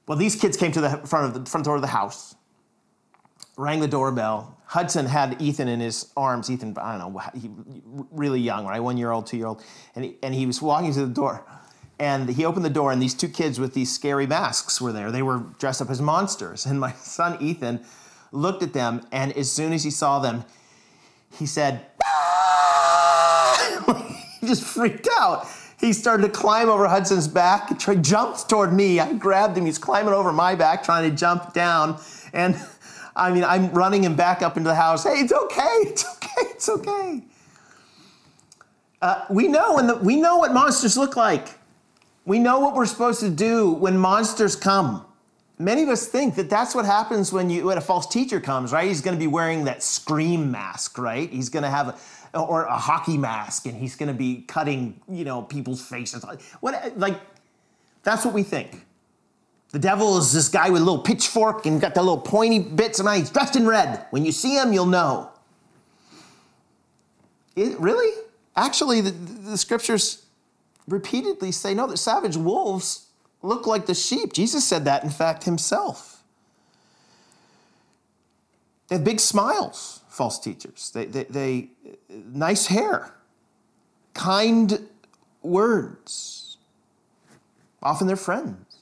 Well, 0.08 0.18
these 0.18 0.34
kids 0.34 0.56
came 0.56 0.72
to 0.72 0.80
the 0.80 0.96
front 1.06 1.26
of 1.26 1.44
the 1.44 1.48
front 1.48 1.64
door 1.64 1.76
of 1.76 1.82
the 1.82 1.86
house, 1.86 2.34
rang 3.56 3.78
the 3.78 3.86
doorbell. 3.86 4.56
Hudson 4.64 5.06
had 5.06 5.40
Ethan 5.40 5.68
in 5.68 5.78
his 5.78 6.10
arms. 6.16 6.50
Ethan, 6.50 6.76
I 6.76 6.98
don't 6.98 7.12
know, 7.14 7.20
he, 7.34 7.50
really 8.10 8.40
young, 8.40 8.66
right? 8.66 8.80
One 8.80 8.96
year 8.96 9.12
old, 9.12 9.28
two 9.28 9.36
year 9.36 9.46
old, 9.46 9.62
and 9.94 10.04
he, 10.04 10.16
and 10.24 10.34
he 10.34 10.44
was 10.44 10.60
walking 10.60 10.92
to 10.94 11.06
the 11.06 11.14
door 11.14 11.46
and 11.98 12.28
he 12.28 12.44
opened 12.44 12.64
the 12.64 12.70
door 12.70 12.92
and 12.92 13.02
these 13.02 13.14
two 13.14 13.28
kids 13.28 13.58
with 13.58 13.74
these 13.74 13.92
scary 13.92 14.26
masks 14.26 14.80
were 14.80 14.92
there. 14.92 15.10
They 15.10 15.22
were 15.22 15.38
dressed 15.58 15.82
up 15.82 15.90
as 15.90 16.00
monsters. 16.00 16.66
And 16.68 16.78
my 16.78 16.92
son 16.92 17.40
ethan 17.40 17.80
looked 18.30 18.62
at 18.62 18.72
them 18.72 19.06
and 19.10 19.32
as 19.32 19.50
soon 19.50 19.72
as 19.72 19.82
he 19.84 19.90
saw 19.90 20.18
them 20.18 20.44
he 21.36 21.46
said 21.46 21.86
ah! 22.04 23.84
he 24.40 24.46
just 24.46 24.62
freaked 24.62 25.08
out. 25.18 25.46
He 25.80 25.92
started 25.92 26.24
to 26.24 26.28
climb 26.28 26.68
over 26.68 26.86
hudson's 26.88 27.28
back 27.28 27.78
jumped 28.00 28.48
toward 28.48 28.72
me. 28.72 29.00
I 29.00 29.12
grabbed 29.14 29.56
him. 29.56 29.64
He's 29.64 29.78
climbing 29.78 30.12
over 30.12 30.32
my 30.32 30.54
back 30.54 30.82
trying 30.82 31.08
to 31.08 31.16
jump 31.16 31.52
down. 31.52 32.00
And 32.32 32.56
i 33.16 33.32
mean 33.32 33.42
i'm 33.42 33.70
running 33.72 34.04
him 34.04 34.14
back 34.14 34.42
up 34.42 34.56
into 34.56 34.68
the 34.68 34.76
house. 34.76 35.04
Hey 35.04 35.20
it's 35.20 35.32
okay 35.32 35.76
it's 35.82 36.04
okay 36.04 36.42
it's 36.50 36.68
okay. 36.68 37.22
Uh, 39.00 39.24
we 39.30 39.48
know 39.48 39.98
we 40.02 40.16
know 40.16 40.36
what 40.38 40.52
monsters 40.52 40.96
look 40.96 41.16
like 41.16 41.58
we 42.28 42.38
know 42.38 42.60
what 42.60 42.74
we're 42.74 42.84
supposed 42.84 43.20
to 43.20 43.30
do 43.30 43.70
when 43.70 43.96
monsters 43.96 44.54
come. 44.54 45.02
Many 45.58 45.82
of 45.82 45.88
us 45.88 46.06
think 46.06 46.34
that 46.34 46.50
that's 46.50 46.74
what 46.74 46.84
happens 46.84 47.32
when 47.32 47.48
you 47.48 47.64
when 47.64 47.78
a 47.78 47.80
false 47.80 48.06
teacher 48.06 48.38
comes, 48.38 48.70
right? 48.70 48.86
He's 48.86 49.00
going 49.00 49.16
to 49.16 49.18
be 49.18 49.26
wearing 49.26 49.64
that 49.64 49.82
scream 49.82 50.50
mask, 50.50 50.98
right? 50.98 51.28
He's 51.30 51.48
going 51.48 51.62
to 51.62 51.70
have 51.70 51.98
a, 52.34 52.38
or 52.38 52.64
a 52.64 52.76
hockey 52.76 53.16
mask, 53.16 53.64
and 53.64 53.74
he's 53.74 53.96
going 53.96 54.08
to 54.08 54.14
be 54.14 54.42
cutting, 54.42 55.00
you 55.08 55.24
know, 55.24 55.40
people's 55.40 55.80
faces. 55.80 56.22
What 56.60 56.98
like 56.98 57.18
that's 58.02 58.26
what 58.26 58.34
we 58.34 58.42
think. 58.42 58.84
The 59.70 59.78
devil 59.78 60.18
is 60.18 60.30
this 60.30 60.48
guy 60.48 60.68
with 60.68 60.82
a 60.82 60.84
little 60.84 61.02
pitchfork 61.02 61.64
and 61.64 61.80
got 61.80 61.94
the 61.94 62.02
little 62.02 62.20
pointy 62.20 62.58
bits, 62.58 63.00
and 63.00 63.08
he's 63.08 63.30
dressed 63.30 63.56
in 63.56 63.66
red. 63.66 64.04
When 64.10 64.26
you 64.26 64.32
see 64.32 64.54
him, 64.54 64.74
you'll 64.74 64.86
know. 64.86 65.30
It, 67.56 67.80
really? 67.80 68.14
Actually, 68.54 69.00
the, 69.00 69.12
the 69.12 69.56
scriptures 69.56 70.26
repeatedly 70.88 71.52
say, 71.52 71.74
no, 71.74 71.86
that 71.86 71.98
savage 71.98 72.36
wolves 72.36 73.06
look 73.42 73.66
like 73.66 73.86
the 73.86 73.94
sheep. 73.94 74.32
Jesus 74.32 74.64
said 74.64 74.84
that, 74.86 75.04
in 75.04 75.10
fact, 75.10 75.44
himself. 75.44 76.22
They 78.88 78.96
have 78.96 79.04
big 79.04 79.20
smiles, 79.20 80.00
false 80.08 80.38
teachers. 80.38 80.90
They, 80.94 81.04
they, 81.04 81.24
they 81.24 81.68
nice 82.08 82.66
hair, 82.66 83.14
kind 84.14 84.88
words. 85.42 86.56
Often 87.82 88.06
they're 88.06 88.16
friends. 88.16 88.78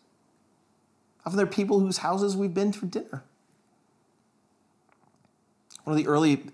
Often 1.27 1.37
they're 1.39 1.47
people 1.47 1.81
whose 1.81 1.99
houses 1.99 2.37
we've 2.37 2.55
been 2.55 2.73
for 2.73 2.87
dinner. 2.87 3.25
One 5.85 5.97
of 5.97 6.03
the 6.03 6.09
early 6.09 6.45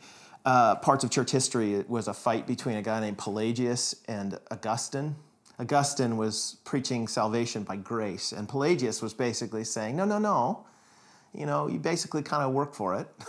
uh, 0.44 0.76
parts 0.76 1.04
of 1.04 1.10
church 1.10 1.30
history 1.30 1.84
was 1.86 2.08
a 2.08 2.14
fight 2.14 2.46
between 2.46 2.76
a 2.76 2.82
guy 2.82 3.00
named 3.00 3.18
Pelagius 3.18 3.94
and 4.08 4.38
Augustine. 4.50 5.14
Augustine 5.58 6.16
was 6.16 6.56
preaching 6.64 7.06
salvation 7.06 7.62
by 7.62 7.76
grace, 7.76 8.32
and 8.32 8.48
Pelagius 8.48 9.02
was 9.02 9.14
basically 9.14 9.64
saying, 9.64 9.96
no, 9.96 10.04
no, 10.04 10.18
no. 10.18 10.66
You 11.32 11.46
know, 11.46 11.66
you 11.68 11.78
basically 11.78 12.22
kind 12.22 12.42
of 12.42 12.52
work 12.52 12.74
for 12.74 12.98
it. 12.98 13.08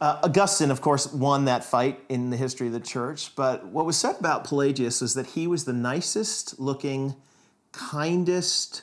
Uh, 0.00 0.18
Augustine, 0.22 0.70
of 0.70 0.80
course, 0.80 1.12
won 1.12 1.44
that 1.44 1.62
fight 1.62 2.00
in 2.08 2.30
the 2.30 2.36
history 2.36 2.66
of 2.68 2.72
the 2.72 2.80
church, 2.80 3.36
but 3.36 3.66
what 3.66 3.84
was 3.84 3.98
said 3.98 4.16
about 4.18 4.44
Pelagius 4.44 5.02
is 5.02 5.12
that 5.12 5.26
he 5.26 5.46
was 5.46 5.66
the 5.66 5.74
nicest 5.74 6.58
looking, 6.58 7.14
kindest, 7.72 8.80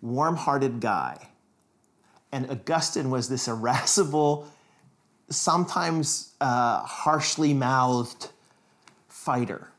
warm 0.00 0.36
hearted 0.36 0.78
guy. 0.78 1.30
And 2.30 2.48
Augustine 2.48 3.10
was 3.10 3.28
this 3.28 3.48
irascible, 3.48 4.48
sometimes 5.28 6.34
uh, 6.40 6.84
harshly 6.84 7.52
mouthed 7.52 8.30
fighter. 9.08 9.70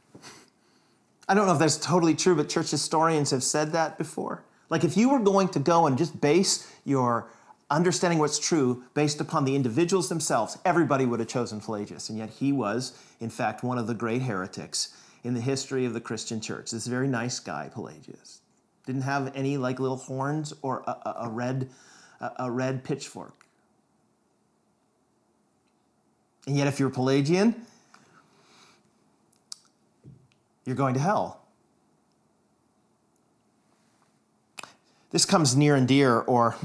I 1.28 1.34
don't 1.34 1.48
know 1.48 1.54
if 1.54 1.60
that's 1.60 1.78
totally 1.78 2.16
true, 2.16 2.36
but 2.36 2.50
church 2.50 2.72
historians 2.72 3.32
have 3.32 3.44
said 3.44 3.72
that 3.72 3.98
before. 3.98 4.44
Like 4.70 4.84
if 4.84 4.98
you 4.98 5.10
were 5.10 5.20
going 5.20 5.50
to 5.50 5.60
go 5.60 5.88
and 5.88 5.98
just 5.98 6.20
base 6.22 6.72
your 6.84 7.30
understanding 7.70 8.20
what's 8.20 8.38
true 8.38 8.84
based 8.94 9.20
upon 9.20 9.46
the 9.46 9.56
individuals 9.56 10.10
themselves, 10.10 10.58
everybody 10.66 11.06
would 11.06 11.20
have 11.20 11.30
chosen 11.30 11.60
Pelagius. 11.60 12.10
And 12.10 12.18
yet 12.18 12.30
he 12.30 12.52
was, 12.52 12.98
in 13.20 13.30
fact, 13.30 13.64
one 13.64 13.78
of 13.78 13.88
the 13.88 13.94
great 13.94 14.22
heretics 14.22 14.96
in 15.24 15.34
the 15.34 15.42
history 15.42 15.86
of 15.86 15.94
the 15.94 16.02
Christian 16.02 16.40
church. 16.40 16.72
This 16.72 16.86
very 16.86 17.08
nice 17.08 17.40
guy, 17.40 17.70
Pelagius. 17.74 18.42
Didn't 18.86 19.02
have 19.02 19.32
any 19.36 19.58
like 19.58 19.80
little 19.80 19.98
horns 19.98 20.54
or 20.62 20.84
a, 20.86 20.92
a, 20.92 21.16
a 21.22 21.30
red, 21.30 21.70
a, 22.20 22.32
a 22.40 22.52
red 22.52 22.84
pitchfork. 22.84 23.46
And 26.46 26.56
yet, 26.56 26.68
if 26.68 26.80
you're 26.80 26.92
Pelagian, 26.92 27.66
you're 30.66 30.76
going 30.76 30.96
to 30.96 31.00
hell. 31.00 31.42
This 35.12 35.26
comes 35.26 35.56
near 35.56 35.76
and 35.76 35.88
dear 35.88 36.20
or 36.22 36.58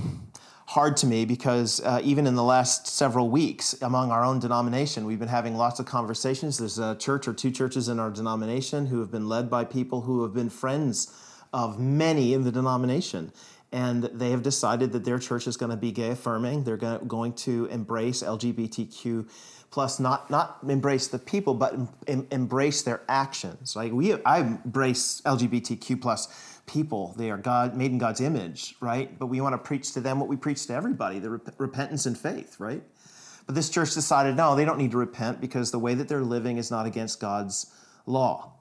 hard 0.67 0.97
to 0.97 1.07
me 1.07 1.25
because 1.25 1.81
uh, 1.85 2.01
even 2.03 2.27
in 2.27 2.35
the 2.35 2.43
last 2.43 2.87
several 2.87 3.29
weeks 3.29 3.75
among 3.83 4.11
our 4.11 4.25
own 4.25 4.39
denomination, 4.39 5.05
we've 5.05 5.19
been 5.19 5.29
having 5.29 5.57
lots 5.57 5.79
of 5.79 5.87
conversations. 5.87 6.59
There's 6.59 6.79
a 6.79 6.97
church 6.97 7.29
or 7.29 7.33
two 7.33 7.51
churches 7.51 7.89
in 7.89 7.99
our 7.99 8.11
denomination 8.11 8.87
who 8.87 9.01
have 9.01 9.11
been 9.11 9.29
led 9.29 9.51
by 9.51 9.65
people 9.65 10.03
who 10.03 10.23
have 10.23 10.33
been 10.33 10.49
friends 10.49 11.15
of 11.53 11.79
many 11.79 12.33
in 12.35 12.45
the 12.45 12.53
denomination. 12.53 13.33
And 13.73 14.05
they 14.05 14.31
have 14.31 14.43
decided 14.43 14.93
that 14.93 15.05
their 15.05 15.19
church 15.19 15.47
is 15.47 15.57
going 15.57 15.71
to 15.71 15.77
be 15.77 15.93
gay 15.93 16.11
affirming. 16.11 16.65
They're 16.65 16.77
going 16.77 17.35
to 17.35 17.67
embrace 17.67 18.23
LGBTQ 18.23 19.29
plus 19.71 20.01
not 20.01 20.31
not 20.31 20.59
embrace 20.67 21.09
the 21.09 21.19
people, 21.19 21.55
but 21.55 21.75
em, 22.07 22.27
embrace 22.31 22.83
their 22.83 23.03
actions. 23.09 23.77
Like 23.77 23.93
we, 23.93 24.15
I 24.25 24.41
embrace 24.41 25.23
LGBTQ 25.25 26.01
plus 26.01 26.61
people. 26.67 27.15
They 27.17 27.31
are 27.31 27.39
God 27.39 27.77
made 27.77 27.93
in 27.93 27.99
God's 27.99 28.21
image, 28.21 28.75
right? 28.81 29.17
But 29.19 29.27
we 29.27 29.41
want 29.41 29.55
to 29.55 29.59
preach 29.59 29.93
to 29.93 30.01
them 30.01 30.21
what 30.21 30.29
we 30.29 30.37
preach 30.37 30.67
to 30.67 30.75
everybody: 30.75 31.19
the 31.19 31.31
rep- 31.31 31.55
repentance 31.59 32.07
and 32.07 32.19
faith, 32.19 32.59
right? 32.59 32.83
But 33.47 33.55
this 33.55 33.71
church 33.71 33.95
decided 33.95 34.37
no, 34.37 34.55
they 34.55 34.65
don't 34.65 34.79
need 34.79 34.91
to 34.93 34.99
repent 34.99 35.41
because 35.41 35.71
the 35.71 35.79
way 35.79 35.95
that 35.95 36.09
they're 36.09 36.23
living 36.23 36.57
is 36.57 36.71
not 36.71 36.87
against 36.87 37.21
God's 37.21 37.73
law. 38.07 38.53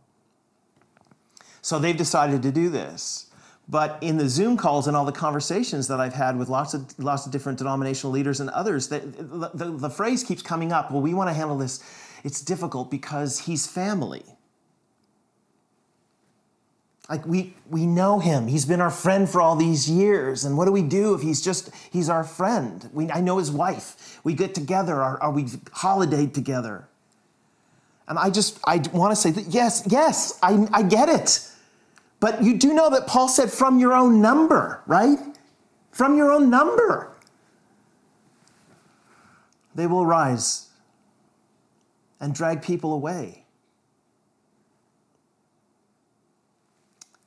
So 1.62 1.78
they've 1.78 1.98
decided 1.98 2.42
to 2.44 2.52
do 2.52 2.70
this. 2.70 3.29
But 3.70 4.00
in 4.02 4.18
the 4.18 4.28
Zoom 4.28 4.58
calls 4.58 4.88
and 4.88 4.98
all 4.98 5.06
the 5.06 5.12
conversations 5.12 5.88
that 5.90 6.00
I've 6.00 6.14
had 6.14 6.38
with 6.38 6.50
lots 6.50 6.74
of 6.74 6.98
lots 6.98 7.28
of 7.28 7.32
different 7.32 7.60
denominational 7.60 8.12
leaders 8.12 8.40
and 8.40 8.50
others, 8.50 8.88
the, 8.88 9.00
the, 9.00 9.66
the 9.66 9.90
phrase 9.90 10.24
keeps 10.24 10.42
coming 10.42 10.72
up. 10.72 10.92
Well, 10.92 11.02
we 11.02 11.14
want 11.14 11.30
to 11.30 11.36
handle 11.36 11.58
this. 11.58 11.84
It's 12.24 12.42
difficult 12.42 12.90
because 12.90 13.42
he's 13.42 13.68
family. 13.68 14.24
Like 17.10 17.26
we 17.28 17.56
we 17.70 17.86
know 17.86 18.18
him. 18.18 18.48
He's 18.48 18.66
been 18.66 18.82
our 18.82 18.90
friend 18.90 19.30
for 19.30 19.40
all 19.40 19.56
these 19.56 19.88
years. 19.88 20.46
And 20.46 20.58
what 20.58 20.66
do 20.66 20.72
we 20.72 20.82
do 20.82 21.14
if 21.14 21.22
he's 21.22 21.42
just 21.42 21.70
he's 21.92 22.10
our 22.10 22.24
friend? 22.24 22.90
We, 22.92 23.12
I 23.12 23.22
know 23.22 23.38
his 23.38 23.52
wife. 23.52 24.20
We 24.24 24.34
get 24.34 24.56
together 24.56 25.04
or 25.04 25.32
we 25.32 25.44
holidayed 25.44 26.34
together. 26.34 26.88
And 28.08 28.18
I 28.18 28.32
just 28.32 28.60
I 28.66 28.78
want 28.94 29.12
to 29.12 29.16
say 29.16 29.30
that 29.30 29.46
yes, 29.48 29.84
yes, 29.88 30.40
I, 30.42 30.68
I 30.72 30.82
get 30.82 31.08
it. 31.10 31.49
But 32.20 32.44
you 32.44 32.58
do 32.58 32.74
know 32.74 32.90
that 32.90 33.08
Paul 33.08 33.30
said 33.30 33.52
from 33.52 33.80
your 33.80 33.94
own 33.94 34.22
number, 34.22 34.84
right? 34.88 35.20
From 35.92 36.18
your 36.18 36.32
own 36.32 36.50
number. 36.50 37.16
They 39.76 39.88
will 39.88 40.06
rise 40.06 40.68
and 42.20 42.36
drag 42.36 42.62
people 42.62 42.94
away. 42.94 43.46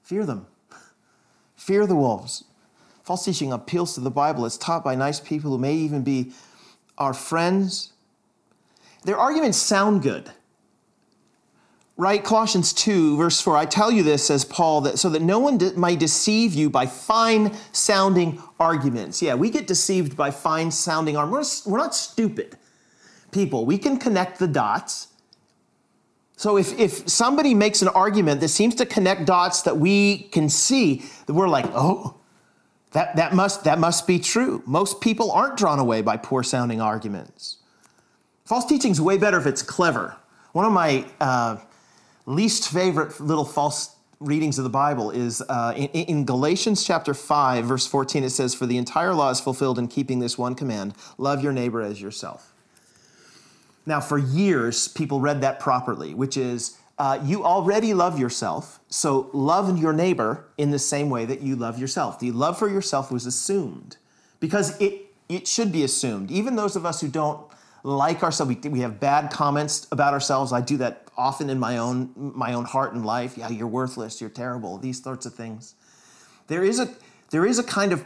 Fear 0.02 0.26
them. 0.26 0.46
Fear 1.56 1.86
the 1.86 1.94
wolves. 1.94 2.44
False 3.02 3.24
teaching 3.24 3.52
appeals 3.52 3.94
to 3.94 4.00
the 4.00 4.10
Bible. 4.10 4.44
It's 4.44 4.58
taught 4.58 4.84
by 4.84 4.94
nice 4.94 5.20
people 5.20 5.50
who 5.50 5.58
may 5.58 5.74
even 5.74 6.02
be 6.02 6.32
our 6.98 7.14
friends. 7.14 7.92
Their 9.04 9.16
arguments 9.16 9.56
sound 9.56 10.02
good 10.02 10.30
right? 11.96 12.22
Colossians 12.24 12.72
2, 12.72 13.16
verse 13.16 13.40
4. 13.40 13.56
I 13.56 13.66
tell 13.66 13.90
you 13.90 14.02
this, 14.02 14.26
says 14.26 14.44
Paul, 14.44 14.82
that 14.82 14.98
so 14.98 15.08
that 15.10 15.22
no 15.22 15.38
one 15.38 15.58
de- 15.58 15.72
might 15.74 15.98
deceive 15.98 16.54
you 16.54 16.70
by 16.70 16.86
fine 16.86 17.54
sounding 17.72 18.42
arguments. 18.58 19.20
Yeah, 19.22 19.34
we 19.34 19.50
get 19.50 19.66
deceived 19.66 20.16
by 20.16 20.30
fine 20.30 20.70
sounding 20.70 21.16
arguments. 21.16 21.66
We're, 21.66 21.72
we're 21.72 21.78
not 21.78 21.94
stupid 21.94 22.56
people. 23.30 23.64
We 23.66 23.78
can 23.78 23.98
connect 23.98 24.38
the 24.38 24.46
dots. 24.46 25.08
So 26.36 26.56
if, 26.56 26.78
if 26.78 27.08
somebody 27.08 27.54
makes 27.54 27.82
an 27.82 27.88
argument 27.88 28.40
that 28.40 28.48
seems 28.48 28.74
to 28.76 28.86
connect 28.86 29.26
dots 29.26 29.62
that 29.62 29.78
we 29.78 30.18
can 30.32 30.48
see, 30.48 31.04
that 31.26 31.34
we're 31.34 31.48
like, 31.48 31.66
oh, 31.68 32.16
that, 32.92 33.16
that, 33.16 33.34
must, 33.34 33.64
that 33.64 33.78
must 33.78 34.06
be 34.06 34.18
true. 34.18 34.62
Most 34.66 35.00
people 35.00 35.30
aren't 35.30 35.56
drawn 35.56 35.78
away 35.78 36.02
by 36.02 36.16
poor 36.16 36.42
sounding 36.42 36.80
arguments. 36.80 37.58
False 38.44 38.66
teaching 38.66 38.90
is 38.90 39.00
way 39.00 39.16
better 39.18 39.38
if 39.38 39.46
it's 39.46 39.62
clever. 39.62 40.16
One 40.52 40.66
of 40.66 40.72
my 40.72 41.06
uh, 41.20 41.56
least 42.26 42.68
favorite 42.68 43.18
little 43.20 43.44
false 43.44 43.96
readings 44.20 44.58
of 44.58 44.64
the 44.64 44.70
Bible 44.70 45.10
is 45.10 45.42
uh, 45.48 45.72
in, 45.76 45.88
in, 45.88 46.24
Galatians 46.24 46.84
chapter 46.84 47.12
5, 47.12 47.64
verse 47.64 47.86
14, 47.86 48.24
it 48.24 48.30
says, 48.30 48.54
For 48.54 48.66
the 48.66 48.76
entire 48.76 49.14
law 49.14 49.30
is 49.30 49.40
fulfilled 49.40 49.78
in 49.78 49.88
keeping 49.88 50.20
this 50.20 50.38
one 50.38 50.54
command 50.54 50.94
love 51.18 51.42
your 51.42 51.52
neighbor 51.52 51.82
as 51.82 52.00
yourself. 52.00 52.54
Now, 53.84 54.00
for 54.00 54.16
years, 54.16 54.86
people 54.86 55.20
read 55.20 55.40
that 55.40 55.58
properly, 55.58 56.14
which 56.14 56.36
is, 56.36 56.78
uh, 56.98 57.18
you 57.24 57.44
already 57.44 57.94
love 57.94 58.18
yourself, 58.18 58.78
so 58.88 59.28
love 59.32 59.76
your 59.76 59.92
neighbor 59.92 60.44
in 60.56 60.70
the 60.70 60.78
same 60.78 61.10
way 61.10 61.24
that 61.24 61.40
you 61.40 61.56
love 61.56 61.78
yourself. 61.80 62.20
The 62.20 62.30
love 62.30 62.58
for 62.58 62.68
yourself 62.68 63.10
was 63.10 63.26
assumed 63.26 63.96
because 64.38 64.80
it, 64.80 65.06
it 65.28 65.48
should 65.48 65.72
be 65.72 65.82
assumed. 65.82 66.30
Even 66.30 66.54
those 66.54 66.76
of 66.76 66.86
us 66.86 67.00
who 67.00 67.08
don't 67.08 67.44
like 67.84 68.22
ourselves. 68.22 68.56
We, 68.62 68.68
we 68.68 68.80
have 68.80 69.00
bad 69.00 69.30
comments 69.30 69.86
about 69.90 70.12
ourselves. 70.14 70.52
I 70.52 70.60
do 70.60 70.76
that 70.78 71.01
often 71.16 71.50
in 71.50 71.58
my 71.58 71.78
own 71.78 72.12
my 72.16 72.54
own 72.54 72.64
heart 72.64 72.94
and 72.94 73.04
life. 73.04 73.36
Yeah, 73.36 73.48
you're 73.48 73.66
worthless. 73.66 74.20
You're 74.20 74.30
terrible. 74.30 74.78
These 74.78 75.02
sorts 75.02 75.26
of 75.26 75.34
things. 75.34 75.74
There 76.46 76.64
is 76.64 76.78
a 76.78 76.88
there 77.30 77.46
is 77.46 77.58
a 77.58 77.64
kind 77.64 77.92
of 77.92 78.04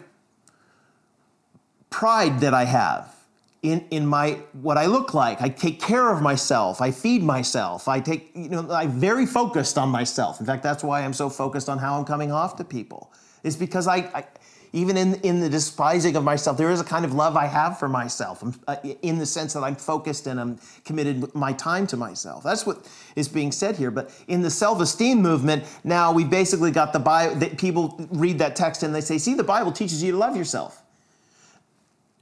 pride 1.90 2.40
that 2.40 2.54
I 2.54 2.64
have 2.64 3.14
in 3.62 3.86
in 3.90 4.06
my 4.06 4.38
what 4.52 4.76
I 4.76 4.86
look 4.86 5.14
like. 5.14 5.40
I 5.40 5.48
take 5.48 5.80
care 5.80 6.10
of 6.12 6.22
myself. 6.22 6.80
I 6.80 6.90
feed 6.90 7.22
myself. 7.22 7.88
I 7.88 8.00
take 8.00 8.30
you 8.34 8.48
know 8.48 8.70
I'm 8.70 8.92
very 8.92 9.26
focused 9.26 9.78
on 9.78 9.88
myself. 9.88 10.40
In 10.40 10.46
fact, 10.46 10.62
that's 10.62 10.84
why 10.84 11.02
I'm 11.02 11.14
so 11.14 11.28
focused 11.28 11.68
on 11.68 11.78
how 11.78 11.98
I'm 11.98 12.04
coming 12.04 12.32
off 12.32 12.56
to 12.56 12.64
people. 12.64 13.12
Is 13.42 13.56
because 13.56 13.86
I, 13.86 13.96
I 14.14 14.24
even 14.72 14.96
in, 14.96 15.14
in 15.22 15.40
the 15.40 15.48
despising 15.48 16.16
of 16.16 16.24
myself, 16.24 16.56
there 16.56 16.70
is 16.70 16.80
a 16.80 16.84
kind 16.84 17.04
of 17.04 17.14
love 17.14 17.36
I 17.36 17.46
have 17.46 17.78
for 17.78 17.88
myself 17.88 18.42
uh, 18.66 18.76
in 19.02 19.18
the 19.18 19.26
sense 19.26 19.52
that 19.54 19.62
I'm 19.62 19.76
focused 19.76 20.26
and 20.26 20.40
I'm 20.40 20.58
committed 20.84 21.34
my 21.34 21.52
time 21.52 21.86
to 21.88 21.96
myself. 21.96 22.44
That's 22.44 22.66
what 22.66 22.88
is 23.14 23.28
being 23.28 23.52
said 23.52 23.76
here. 23.76 23.90
But 23.90 24.10
in 24.28 24.42
the 24.42 24.50
self 24.50 24.80
esteem 24.80 25.22
movement, 25.22 25.64
now 25.84 26.12
we 26.12 26.24
basically 26.24 26.70
got 26.70 26.92
the 26.92 26.98
Bible, 26.98 27.36
that 27.36 27.58
people 27.58 28.08
read 28.10 28.38
that 28.38 28.56
text 28.56 28.82
and 28.82 28.94
they 28.94 29.00
say, 29.00 29.18
see, 29.18 29.34
the 29.34 29.44
Bible 29.44 29.72
teaches 29.72 30.02
you 30.02 30.12
to 30.12 30.18
love 30.18 30.36
yourself. 30.36 30.82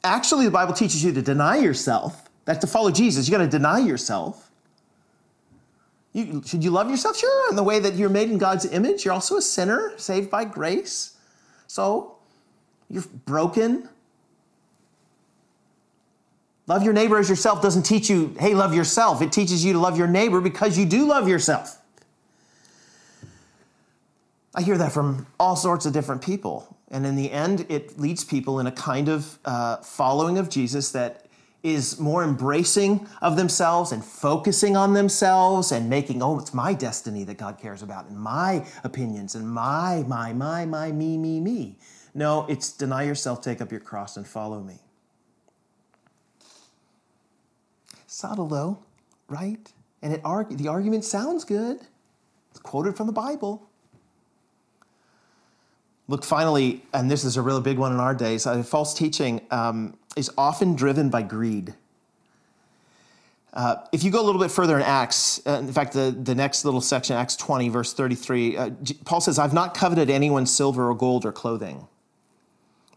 Actually, 0.02 0.44
the 0.44 0.50
Bible 0.50 0.74
teaches 0.74 1.02
you 1.02 1.12
to 1.12 1.22
deny 1.22 1.56
yourself. 1.56 2.28
That's 2.44 2.58
to 2.60 2.66
follow 2.66 2.90
Jesus. 2.90 3.26
You 3.26 3.32
got 3.32 3.42
to 3.42 3.48
deny 3.48 3.78
yourself. 3.78 4.50
You, 6.12 6.42
should 6.46 6.62
you 6.62 6.70
love 6.70 6.90
yourself? 6.90 7.16
Sure, 7.16 7.50
in 7.50 7.56
the 7.56 7.62
way 7.62 7.80
that 7.80 7.94
you're 7.94 8.08
made 8.08 8.30
in 8.30 8.38
God's 8.38 8.66
image. 8.66 9.04
You're 9.04 9.14
also 9.14 9.36
a 9.36 9.42
sinner, 9.42 9.92
saved 9.96 10.30
by 10.30 10.44
grace. 10.44 11.16
So 11.66 12.13
you're 12.90 13.04
broken. 13.24 13.88
Love 16.66 16.82
your 16.82 16.92
neighbor 16.92 17.18
as 17.18 17.28
yourself 17.28 17.60
doesn't 17.60 17.82
teach 17.82 18.08
you, 18.08 18.34
hey, 18.38 18.54
love 18.54 18.74
yourself. 18.74 19.20
It 19.20 19.32
teaches 19.32 19.64
you 19.64 19.74
to 19.74 19.78
love 19.78 19.98
your 19.98 20.06
neighbor 20.06 20.40
because 20.40 20.78
you 20.78 20.86
do 20.86 21.06
love 21.06 21.28
yourself. 21.28 21.78
I 24.54 24.62
hear 24.62 24.78
that 24.78 24.92
from 24.92 25.26
all 25.38 25.56
sorts 25.56 25.84
of 25.84 25.92
different 25.92 26.22
people. 26.22 26.76
And 26.90 27.04
in 27.04 27.16
the 27.16 27.30
end, 27.32 27.66
it 27.68 27.98
leads 27.98 28.24
people 28.24 28.60
in 28.60 28.66
a 28.66 28.72
kind 28.72 29.08
of 29.08 29.38
uh, 29.44 29.78
following 29.78 30.38
of 30.38 30.48
Jesus 30.48 30.92
that 30.92 31.26
is 31.64 31.98
more 31.98 32.22
embracing 32.22 33.08
of 33.22 33.36
themselves 33.36 33.90
and 33.90 34.04
focusing 34.04 34.76
on 34.76 34.92
themselves 34.92 35.72
and 35.72 35.90
making, 35.90 36.22
oh, 36.22 36.38
it's 36.38 36.54
my 36.54 36.74
destiny 36.74 37.24
that 37.24 37.38
God 37.38 37.58
cares 37.58 37.82
about 37.82 38.06
and 38.06 38.18
my 38.18 38.64
opinions 38.84 39.34
and 39.34 39.48
my, 39.48 40.04
my, 40.06 40.32
my, 40.34 40.66
my, 40.66 40.92
me, 40.92 41.16
me, 41.16 41.40
me. 41.40 41.76
No, 42.14 42.46
it's 42.48 42.70
deny 42.72 43.02
yourself, 43.02 43.42
take 43.42 43.60
up 43.60 43.72
your 43.72 43.80
cross, 43.80 44.16
and 44.16 44.26
follow 44.26 44.60
me. 44.60 44.78
Subtle 48.06 48.46
though, 48.46 48.78
right? 49.28 49.72
And 50.00 50.12
it 50.12 50.20
argue, 50.24 50.56
the 50.56 50.68
argument 50.68 51.04
sounds 51.04 51.44
good. 51.44 51.80
It's 52.50 52.60
quoted 52.60 52.96
from 52.96 53.08
the 53.08 53.12
Bible. 53.12 53.68
Look, 56.06 56.22
finally, 56.22 56.84
and 56.92 57.10
this 57.10 57.24
is 57.24 57.36
a 57.36 57.42
really 57.42 57.62
big 57.62 57.78
one 57.78 57.90
in 57.90 57.98
our 57.98 58.14
days, 58.14 58.46
uh, 58.46 58.62
false 58.62 58.94
teaching 58.94 59.40
um, 59.50 59.96
is 60.16 60.30
often 60.38 60.76
driven 60.76 61.08
by 61.08 61.22
greed. 61.22 61.74
Uh, 63.54 63.76
if 63.90 64.04
you 64.04 64.10
go 64.10 64.20
a 64.20 64.26
little 64.26 64.40
bit 64.40 64.50
further 64.50 64.76
in 64.76 64.82
Acts, 64.82 65.40
uh, 65.46 65.52
in 65.60 65.72
fact, 65.72 65.94
the, 65.94 66.10
the 66.10 66.34
next 66.34 66.64
little 66.64 66.80
section, 66.80 67.16
Acts 67.16 67.36
20, 67.36 67.68
verse 67.70 67.94
33, 67.94 68.56
uh, 68.56 68.70
Paul 69.04 69.20
says, 69.20 69.38
I've 69.38 69.54
not 69.54 69.74
coveted 69.74 70.10
anyone's 70.10 70.54
silver 70.54 70.90
or 70.90 70.94
gold 70.94 71.24
or 71.24 71.32
clothing 71.32 71.88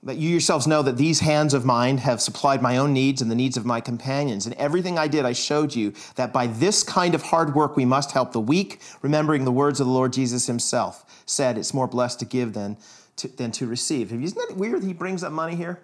that 0.08 0.16
you 0.16 0.30
yourselves 0.30 0.66
know 0.66 0.82
that 0.82 0.96
these 0.96 1.20
hands 1.20 1.54
of 1.54 1.66
mine 1.66 1.98
have 1.98 2.22
supplied 2.22 2.62
my 2.62 2.78
own 2.78 2.94
needs 2.94 3.22
and 3.22 3.30
the 3.30 3.36
needs 3.36 3.58
of 3.58 3.66
my 3.66 3.82
companions. 3.82 4.46
And 4.46 4.56
everything 4.56 4.98
I 4.98 5.10
did, 5.10 5.26
I 5.26 5.34
showed 5.34 5.76
you 5.76 5.94
that 6.16 6.32
by 6.32 6.48
this 6.48 6.82
kind 6.82 7.14
of 7.14 7.24
hard 7.24 7.54
work 7.54 7.76
we 7.76 7.84
must 7.84 8.14
help 8.14 8.32
the 8.32 8.40
weak, 8.40 8.80
remembering 9.02 9.44
the 9.44 9.52
words 9.52 9.82
of 9.82 9.86
the 9.86 9.92
Lord 9.92 10.14
Jesus 10.14 10.48
himself 10.48 11.24
said, 11.26 11.58
It's 11.58 11.74
more 11.74 11.88
blessed 11.88 12.20
to 12.20 12.26
give 12.26 12.54
than 12.54 12.78
to, 13.18 13.28
than 13.28 13.52
to 13.52 13.68
receive. 13.68 14.14
Isn't 14.14 14.48
that 14.48 14.56
weird 14.56 14.82
he 14.82 14.94
brings 14.94 15.26
up 15.26 15.34
money 15.34 15.56
here? 15.58 15.82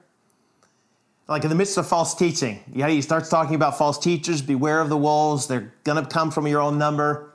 Like 1.28 1.44
in 1.44 1.50
the 1.50 1.56
midst 1.56 1.78
of 1.78 1.86
false 1.86 2.16
teaching, 2.16 2.62
yeah, 2.74 2.88
he 2.88 3.02
starts 3.02 3.28
talking 3.28 3.56
about 3.56 3.78
false 3.78 4.00
teachers, 4.00 4.42
beware 4.42 4.80
of 4.80 4.88
the 4.88 4.98
wolves, 4.98 5.48
they're 5.48 5.74
gonna 5.84 6.06
come 6.06 6.32
from 6.32 6.48
your 6.48 6.62
own 6.62 6.78
number. 6.78 7.34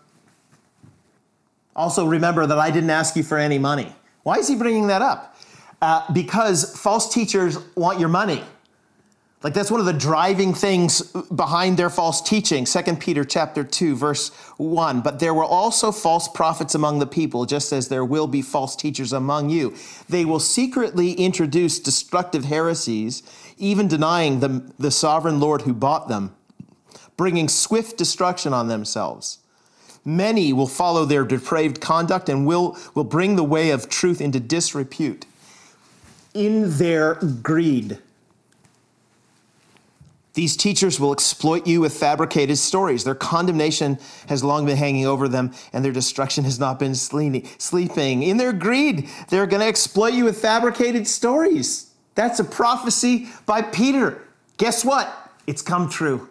Also, 1.76 2.06
remember 2.06 2.46
that 2.46 2.58
I 2.58 2.70
didn't 2.70 2.90
ask 2.90 3.14
you 3.14 3.22
for 3.22 3.36
any 3.36 3.58
money. 3.58 3.94
Why 4.22 4.36
is 4.36 4.48
he 4.48 4.56
bringing 4.56 4.86
that 4.86 5.02
up? 5.02 5.37
Uh, 5.80 6.12
because 6.12 6.76
false 6.76 7.12
teachers 7.12 7.58
want 7.76 8.00
your 8.00 8.08
money. 8.08 8.42
Like 9.44 9.54
that's 9.54 9.70
one 9.70 9.78
of 9.78 9.86
the 9.86 9.92
driving 9.92 10.52
things 10.52 11.00
behind 11.32 11.76
their 11.76 11.90
false 11.90 12.20
teaching. 12.20 12.64
2 12.64 12.96
Peter 12.96 13.24
chapter 13.24 13.62
2 13.62 13.94
verse 13.94 14.30
1. 14.56 15.00
But 15.00 15.20
there 15.20 15.32
were 15.32 15.44
also 15.44 15.92
false 15.92 16.26
prophets 16.26 16.74
among 16.74 16.98
the 16.98 17.06
people, 17.06 17.46
just 17.46 17.72
as 17.72 17.88
there 17.88 18.04
will 18.04 18.26
be 18.26 18.42
false 18.42 18.74
teachers 18.74 19.12
among 19.12 19.50
you. 19.50 19.76
They 20.08 20.24
will 20.24 20.40
secretly 20.40 21.12
introduce 21.12 21.78
destructive 21.78 22.46
heresies, 22.46 23.22
even 23.56 23.86
denying 23.86 24.40
the, 24.40 24.72
the 24.76 24.90
sovereign 24.90 25.38
Lord 25.38 25.62
who 25.62 25.72
bought 25.72 26.08
them, 26.08 26.34
bringing 27.16 27.48
swift 27.48 27.96
destruction 27.96 28.52
on 28.52 28.66
themselves. 28.66 29.38
Many 30.04 30.52
will 30.52 30.66
follow 30.66 31.04
their 31.04 31.24
depraved 31.24 31.80
conduct 31.80 32.28
and 32.28 32.44
will, 32.44 32.76
will 32.94 33.04
bring 33.04 33.36
the 33.36 33.44
way 33.44 33.70
of 33.70 33.88
truth 33.88 34.20
into 34.20 34.40
disrepute. 34.40 35.26
In 36.38 36.78
their 36.78 37.16
greed, 37.16 37.98
these 40.34 40.56
teachers 40.56 41.00
will 41.00 41.12
exploit 41.12 41.66
you 41.66 41.80
with 41.80 41.92
fabricated 41.92 42.58
stories. 42.58 43.02
Their 43.02 43.16
condemnation 43.16 43.98
has 44.28 44.44
long 44.44 44.64
been 44.64 44.76
hanging 44.76 45.04
over 45.04 45.26
them, 45.26 45.52
and 45.72 45.84
their 45.84 45.90
destruction 45.90 46.44
has 46.44 46.60
not 46.60 46.78
been 46.78 46.94
sleeping. 46.94 48.22
In 48.22 48.36
their 48.36 48.52
greed, 48.52 49.08
they're 49.30 49.48
going 49.48 49.62
to 49.62 49.66
exploit 49.66 50.12
you 50.12 50.26
with 50.26 50.40
fabricated 50.40 51.08
stories. 51.08 51.92
That's 52.14 52.38
a 52.38 52.44
prophecy 52.44 53.26
by 53.44 53.62
Peter. 53.62 54.22
Guess 54.58 54.84
what? 54.84 55.12
It's 55.48 55.60
come 55.60 55.90
true. 55.90 56.28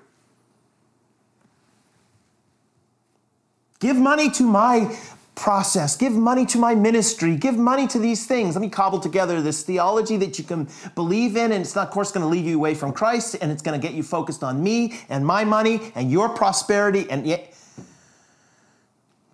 Give 3.82 3.98
money 3.98 4.30
to 4.32 4.44
my 4.44 4.98
process. 5.38 5.96
Give 5.96 6.12
money 6.12 6.46
to 6.48 6.58
my 6.58 6.76
ministry. 6.76 7.36
Give 7.38 7.56
money 7.56 7.88
to 7.88 8.00
these 8.00 8.26
things. 8.26 8.56
Let 8.56 8.62
me 8.62 8.70
cobble 8.70 9.00
together 9.00 9.42
this 9.42 9.64
theology 9.64 10.18
that 10.18 10.38
you 10.38 10.44
can 10.44 10.68
believe 10.96 11.38
in, 11.38 11.54
and 11.54 11.62
it's 11.62 11.76
not, 11.76 11.88
of 11.88 11.94
course, 11.94 12.12
going 12.12 12.24
to 12.24 12.28
lead 12.28 12.44
you 12.44 12.58
away 12.58 12.74
from 12.74 12.92
Christ, 12.92 13.38
and 13.40 13.52
it's 13.52 13.62
going 13.62 13.80
to 13.80 13.88
get 13.88 13.96
you 13.96 14.04
focused 14.04 14.44
on 14.44 14.62
me 14.62 15.00
and 15.08 15.26
my 15.26 15.46
money 15.46 15.94
and 15.96 16.12
your 16.12 16.28
prosperity, 16.28 17.10
and 17.10 17.26
yet, 17.26 17.56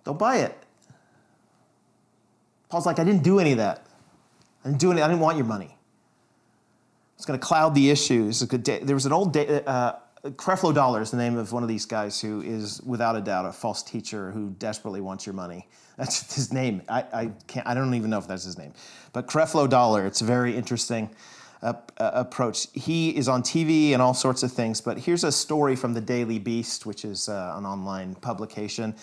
don't 0.04 0.18
buy 0.18 0.36
it. 0.38 0.56
Paul's 2.68 2.86
like, 2.86 2.98
I 2.98 3.04
didn't 3.04 3.24
do 3.24 3.40
any 3.40 3.52
of 3.52 3.58
that. 3.58 3.86
I 4.64 4.68
didn't 4.68 4.80
do 4.80 4.92
any. 4.92 5.00
I 5.00 5.08
didn't 5.08 5.20
want 5.20 5.36
your 5.36 5.46
money. 5.46 5.76
It's 7.16 7.24
going 7.24 7.38
to 7.38 7.44
cloud 7.44 7.74
the 7.74 7.90
issues. 7.90 8.40
There 8.40 8.94
was 8.94 9.06
an 9.06 9.12
old 9.12 9.32
day, 9.32 9.62
uh, 9.66 9.94
Creflo 10.24 10.74
Dollar 10.74 11.02
is 11.02 11.10
the 11.10 11.16
name 11.16 11.36
of 11.36 11.52
one 11.52 11.62
of 11.62 11.68
these 11.68 11.86
guys 11.86 12.20
who 12.20 12.42
is, 12.42 12.82
without 12.82 13.14
a 13.16 13.20
doubt, 13.20 13.46
a 13.46 13.52
false 13.52 13.82
teacher 13.82 14.30
who 14.32 14.50
desperately 14.58 15.00
wants 15.00 15.26
your 15.26 15.34
money. 15.34 15.68
That's 15.96 16.34
his 16.34 16.52
name. 16.52 16.82
I, 16.88 17.04
I 17.12 17.30
can't. 17.46 17.66
I 17.66 17.74
don't 17.74 17.94
even 17.94 18.10
know 18.10 18.18
if 18.18 18.26
that's 18.26 18.44
his 18.44 18.58
name. 18.58 18.72
But 19.12 19.26
Creflo 19.26 19.68
Dollar. 19.68 20.06
It's 20.06 20.20
a 20.20 20.24
very 20.24 20.56
interesting 20.56 21.08
uh, 21.62 21.74
uh, 21.98 22.10
approach. 22.14 22.66
He 22.72 23.16
is 23.16 23.28
on 23.28 23.42
TV 23.42 23.92
and 23.92 24.02
all 24.02 24.14
sorts 24.14 24.42
of 24.42 24.52
things. 24.52 24.80
But 24.80 24.98
here's 24.98 25.24
a 25.24 25.32
story 25.32 25.76
from 25.76 25.94
the 25.94 26.00
Daily 26.00 26.38
Beast, 26.38 26.84
which 26.84 27.04
is 27.04 27.28
uh, 27.28 27.54
an 27.56 27.64
online 27.64 28.16
publication. 28.16 28.94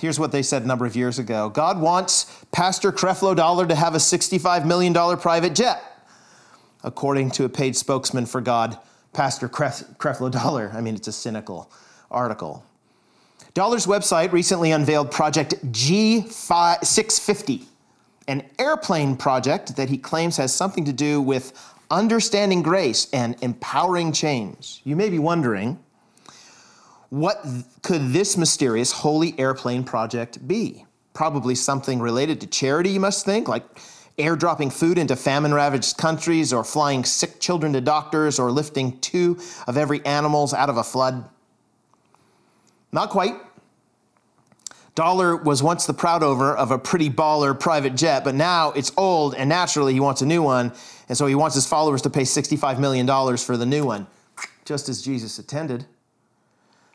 Here's 0.00 0.18
what 0.18 0.32
they 0.32 0.42
said 0.42 0.62
a 0.62 0.66
number 0.66 0.86
of 0.86 0.96
years 0.96 1.18
ago 1.18 1.48
God 1.48 1.80
wants 1.80 2.44
Pastor 2.50 2.92
Creflo 2.92 3.36
Dollar 3.36 3.66
to 3.66 3.74
have 3.74 3.94
a 3.94 3.98
$65 3.98 4.66
million 4.66 4.94
private 5.18 5.54
jet, 5.54 5.80
according 6.82 7.30
to 7.32 7.44
a 7.44 7.48
paid 7.48 7.76
spokesman 7.76 8.26
for 8.26 8.40
God, 8.40 8.78
Pastor 9.12 9.48
Creflo 9.48 10.30
Dollar. 10.30 10.72
I 10.74 10.80
mean, 10.80 10.94
it's 10.94 11.08
a 11.08 11.12
cynical 11.12 11.70
article. 12.10 12.64
Dollar's 13.54 13.86
website 13.86 14.32
recently 14.32 14.72
unveiled 14.72 15.10
Project 15.10 15.54
G650, 15.72 17.64
an 18.26 18.48
airplane 18.58 19.14
project 19.14 19.76
that 19.76 19.90
he 19.90 19.98
claims 19.98 20.38
has 20.38 20.54
something 20.54 20.86
to 20.86 20.92
do 20.92 21.20
with 21.20 21.52
understanding 21.90 22.62
grace 22.62 23.10
and 23.12 23.36
empowering 23.42 24.10
change. 24.12 24.80
You 24.84 24.96
may 24.96 25.10
be 25.10 25.18
wondering, 25.18 25.78
what 27.10 27.44
could 27.82 28.14
this 28.14 28.38
mysterious 28.38 28.90
holy 28.90 29.38
airplane 29.38 29.84
project 29.84 30.48
be? 30.48 30.86
Probably 31.12 31.54
something 31.54 32.00
related 32.00 32.40
to 32.40 32.46
charity, 32.46 32.88
you 32.88 33.00
must 33.00 33.26
think, 33.26 33.48
like 33.48 33.64
airdropping 34.16 34.72
food 34.72 34.96
into 34.96 35.14
famine 35.14 35.52
ravaged 35.52 35.98
countries, 35.98 36.54
or 36.54 36.64
flying 36.64 37.04
sick 37.04 37.38
children 37.38 37.74
to 37.74 37.82
doctors, 37.82 38.38
or 38.38 38.50
lifting 38.50 38.98
two 39.00 39.38
of 39.66 39.76
every 39.76 40.02
animals 40.06 40.54
out 40.54 40.70
of 40.70 40.78
a 40.78 40.84
flood. 40.84 41.28
Not 42.92 43.10
quite. 43.10 43.34
Dollar 44.94 45.36
was 45.36 45.62
once 45.62 45.86
the 45.86 45.94
proud 45.94 46.22
owner 46.22 46.54
of 46.54 46.70
a 46.70 46.78
pretty 46.78 47.08
baller 47.08 47.58
private 47.58 47.96
jet, 47.96 48.24
but 48.24 48.34
now 48.34 48.72
it's 48.72 48.92
old 48.98 49.34
and 49.34 49.48
naturally 49.48 49.94
he 49.94 50.00
wants 50.00 50.20
a 50.20 50.26
new 50.26 50.42
one. 50.42 50.72
And 51.08 51.16
so 51.16 51.26
he 51.26 51.34
wants 51.34 51.54
his 51.54 51.66
followers 51.66 52.02
to 52.02 52.10
pay 52.10 52.22
$65 52.22 52.78
million 52.78 53.06
for 53.38 53.56
the 53.56 53.64
new 53.64 53.84
one, 53.84 54.06
just 54.66 54.90
as 54.90 55.00
Jesus 55.00 55.38
attended. 55.38 55.86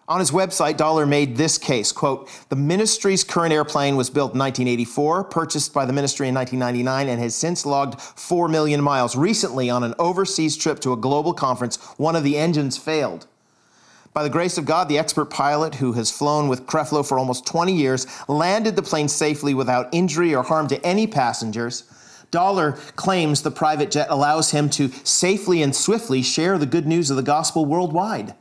On 0.09 0.19
his 0.19 0.31
website, 0.31 0.77
Dollar 0.77 1.05
made 1.05 1.35
this 1.35 1.57
case, 1.57 1.91
quote, 1.91 2.29
the 2.47 2.55
ministry's 2.55 3.25
current 3.25 3.51
airplane 3.51 3.97
was 3.97 4.09
built 4.09 4.33
in 4.33 4.39
1984, 4.39 5.25
purchased 5.25 5.73
by 5.73 5.85
the 5.85 5.91
ministry 5.91 6.29
in 6.29 6.35
1999, 6.35 7.09
and 7.11 7.21
has 7.21 7.35
since 7.35 7.65
logged 7.65 7.99
4 7.99 8.47
million 8.47 8.81
miles. 8.81 9.17
Recently, 9.17 9.69
on 9.69 9.83
an 9.83 9.93
overseas 9.99 10.55
trip 10.55 10.79
to 10.79 10.93
a 10.93 10.97
global 10.97 11.33
conference, 11.33 11.75
one 11.97 12.15
of 12.15 12.23
the 12.23 12.37
engines 12.37 12.77
failed. 12.77 13.27
By 14.17 14.23
the 14.23 14.31
grace 14.31 14.57
of 14.57 14.65
God, 14.65 14.89
the 14.89 14.97
expert 14.97 15.25
pilot 15.25 15.75
who 15.75 15.93
has 15.93 16.09
flown 16.09 16.47
with 16.47 16.65
Creflo 16.65 17.07
for 17.07 17.19
almost 17.19 17.45
20 17.45 17.71
years 17.71 18.07
landed 18.27 18.75
the 18.75 18.81
plane 18.81 19.07
safely 19.07 19.53
without 19.53 19.89
injury 19.91 20.33
or 20.33 20.41
harm 20.41 20.67
to 20.69 20.83
any 20.83 21.05
passengers. 21.05 21.83
Dollar 22.31 22.71
claims 22.95 23.43
the 23.43 23.51
private 23.51 23.91
jet 23.91 24.07
allows 24.09 24.49
him 24.49 24.71
to 24.71 24.89
safely 25.03 25.61
and 25.61 25.75
swiftly 25.75 26.23
share 26.23 26.57
the 26.57 26.65
good 26.65 26.87
news 26.87 27.11
of 27.11 27.15
the 27.15 27.21
gospel 27.21 27.67
worldwide 27.67 28.33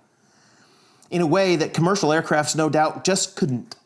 in 1.10 1.20
a 1.20 1.26
way 1.26 1.56
that 1.56 1.74
commercial 1.74 2.08
aircrafts, 2.08 2.56
no 2.56 2.70
doubt, 2.70 3.04
just 3.04 3.36
couldn't. 3.36 3.76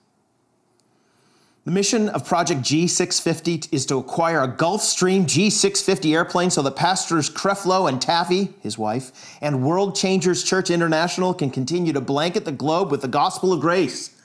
The 1.66 1.70
mission 1.70 2.08
of 2.08 2.26
Project 2.26 2.62
G650 2.62 3.68
is 3.70 3.84
to 3.86 3.98
acquire 3.98 4.40
a 4.40 4.48
Gulfstream 4.48 5.24
G650 5.24 6.14
airplane 6.14 6.48
so 6.48 6.62
that 6.62 6.74
pastors 6.74 7.28
Creflo 7.28 7.86
and 7.86 8.00
Taffy, 8.00 8.54
his 8.62 8.78
wife, 8.78 9.36
and 9.42 9.62
World 9.62 9.94
Changers 9.94 10.42
Church 10.42 10.70
International 10.70 11.34
can 11.34 11.50
continue 11.50 11.92
to 11.92 12.00
blanket 12.00 12.46
the 12.46 12.52
globe 12.52 12.90
with 12.90 13.02
the 13.02 13.08
gospel 13.08 13.52
of 13.52 13.60
grace. 13.60 14.16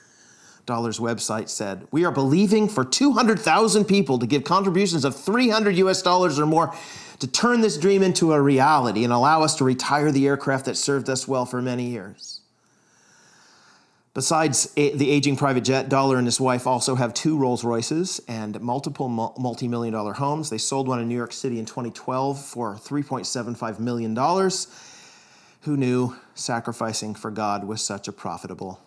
Dollar's 0.64 0.98
website 0.98 1.50
said, 1.50 1.86
We 1.90 2.06
are 2.06 2.10
believing 2.10 2.70
for 2.70 2.86
200,000 2.86 3.84
people 3.84 4.18
to 4.18 4.26
give 4.26 4.42
contributions 4.42 5.04
of 5.04 5.14
300 5.14 5.76
US 5.76 6.00
dollars 6.00 6.38
or 6.38 6.46
more 6.46 6.74
to 7.18 7.26
turn 7.26 7.60
this 7.60 7.76
dream 7.76 8.02
into 8.02 8.32
a 8.32 8.40
reality 8.40 9.04
and 9.04 9.12
allow 9.12 9.42
us 9.42 9.54
to 9.56 9.64
retire 9.64 10.10
the 10.10 10.26
aircraft 10.26 10.64
that 10.64 10.76
served 10.78 11.10
us 11.10 11.28
well 11.28 11.44
for 11.44 11.60
many 11.60 11.84
years. 11.90 12.40
Besides 14.16 14.72
the 14.72 15.10
aging 15.10 15.36
private 15.36 15.60
jet, 15.60 15.90
Dollar 15.90 16.16
and 16.16 16.26
his 16.26 16.40
wife 16.40 16.66
also 16.66 16.94
have 16.94 17.12
two 17.12 17.36
Rolls 17.36 17.62
Royces 17.64 18.18
and 18.26 18.58
multiple 18.62 19.10
multi 19.10 19.68
million 19.68 19.92
dollar 19.92 20.14
homes. 20.14 20.48
They 20.48 20.56
sold 20.56 20.88
one 20.88 21.00
in 21.00 21.06
New 21.06 21.14
York 21.14 21.34
City 21.34 21.58
in 21.58 21.66
2012 21.66 22.42
for 22.42 22.76
$3.75 22.76 23.78
million. 23.78 24.16
Who 25.64 25.76
knew 25.76 26.16
sacrificing 26.34 27.14
for 27.14 27.30
God 27.30 27.64
was 27.64 27.82
such 27.82 28.08
a 28.08 28.12
profitable 28.12 28.80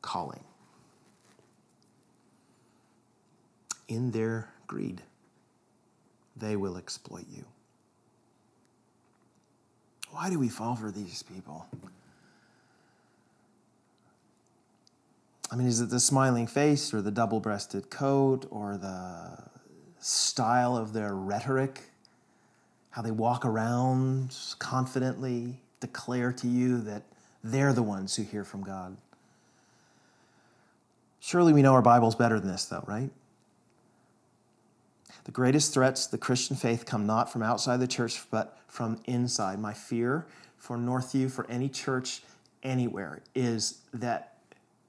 calling? 0.00 0.42
In 3.88 4.10
their 4.10 4.48
greed, 4.66 5.02
they 6.34 6.56
will 6.56 6.78
exploit 6.78 7.26
you. 7.30 7.44
Why 10.12 10.30
do 10.30 10.38
we 10.38 10.48
fall 10.48 10.76
for 10.76 10.90
these 10.90 11.22
people? 11.22 11.66
I 15.50 15.56
mean, 15.56 15.66
is 15.66 15.80
it 15.80 15.90
the 15.90 15.98
smiling 15.98 16.46
face 16.46 16.94
or 16.94 17.02
the 17.02 17.10
double 17.10 17.40
breasted 17.40 17.90
coat 17.90 18.46
or 18.50 18.76
the 18.76 19.36
style 19.98 20.76
of 20.76 20.92
their 20.92 21.14
rhetoric? 21.14 21.80
How 22.90 23.02
they 23.02 23.10
walk 23.10 23.44
around 23.44 24.36
confidently, 24.58 25.60
declare 25.80 26.32
to 26.32 26.46
you 26.46 26.80
that 26.82 27.02
they're 27.42 27.72
the 27.72 27.82
ones 27.82 28.14
who 28.16 28.22
hear 28.22 28.44
from 28.44 28.62
God. 28.62 28.96
Surely 31.18 31.52
we 31.52 31.62
know 31.62 31.74
our 31.74 31.82
Bible's 31.82 32.14
better 32.14 32.38
than 32.38 32.50
this, 32.50 32.66
though, 32.66 32.84
right? 32.86 33.10
The 35.24 35.30
greatest 35.32 35.74
threats 35.74 36.06
to 36.06 36.12
the 36.12 36.18
Christian 36.18 36.56
faith 36.56 36.86
come 36.86 37.06
not 37.06 37.30
from 37.30 37.42
outside 37.42 37.78
the 37.78 37.86
church, 37.86 38.22
but 38.30 38.58
from 38.68 39.00
inside. 39.04 39.58
My 39.58 39.74
fear 39.74 40.26
for 40.56 40.76
Northview, 40.76 41.30
for 41.30 41.46
any 41.50 41.68
church 41.68 42.22
anywhere, 42.62 43.20
is 43.34 43.78
that 43.92 44.38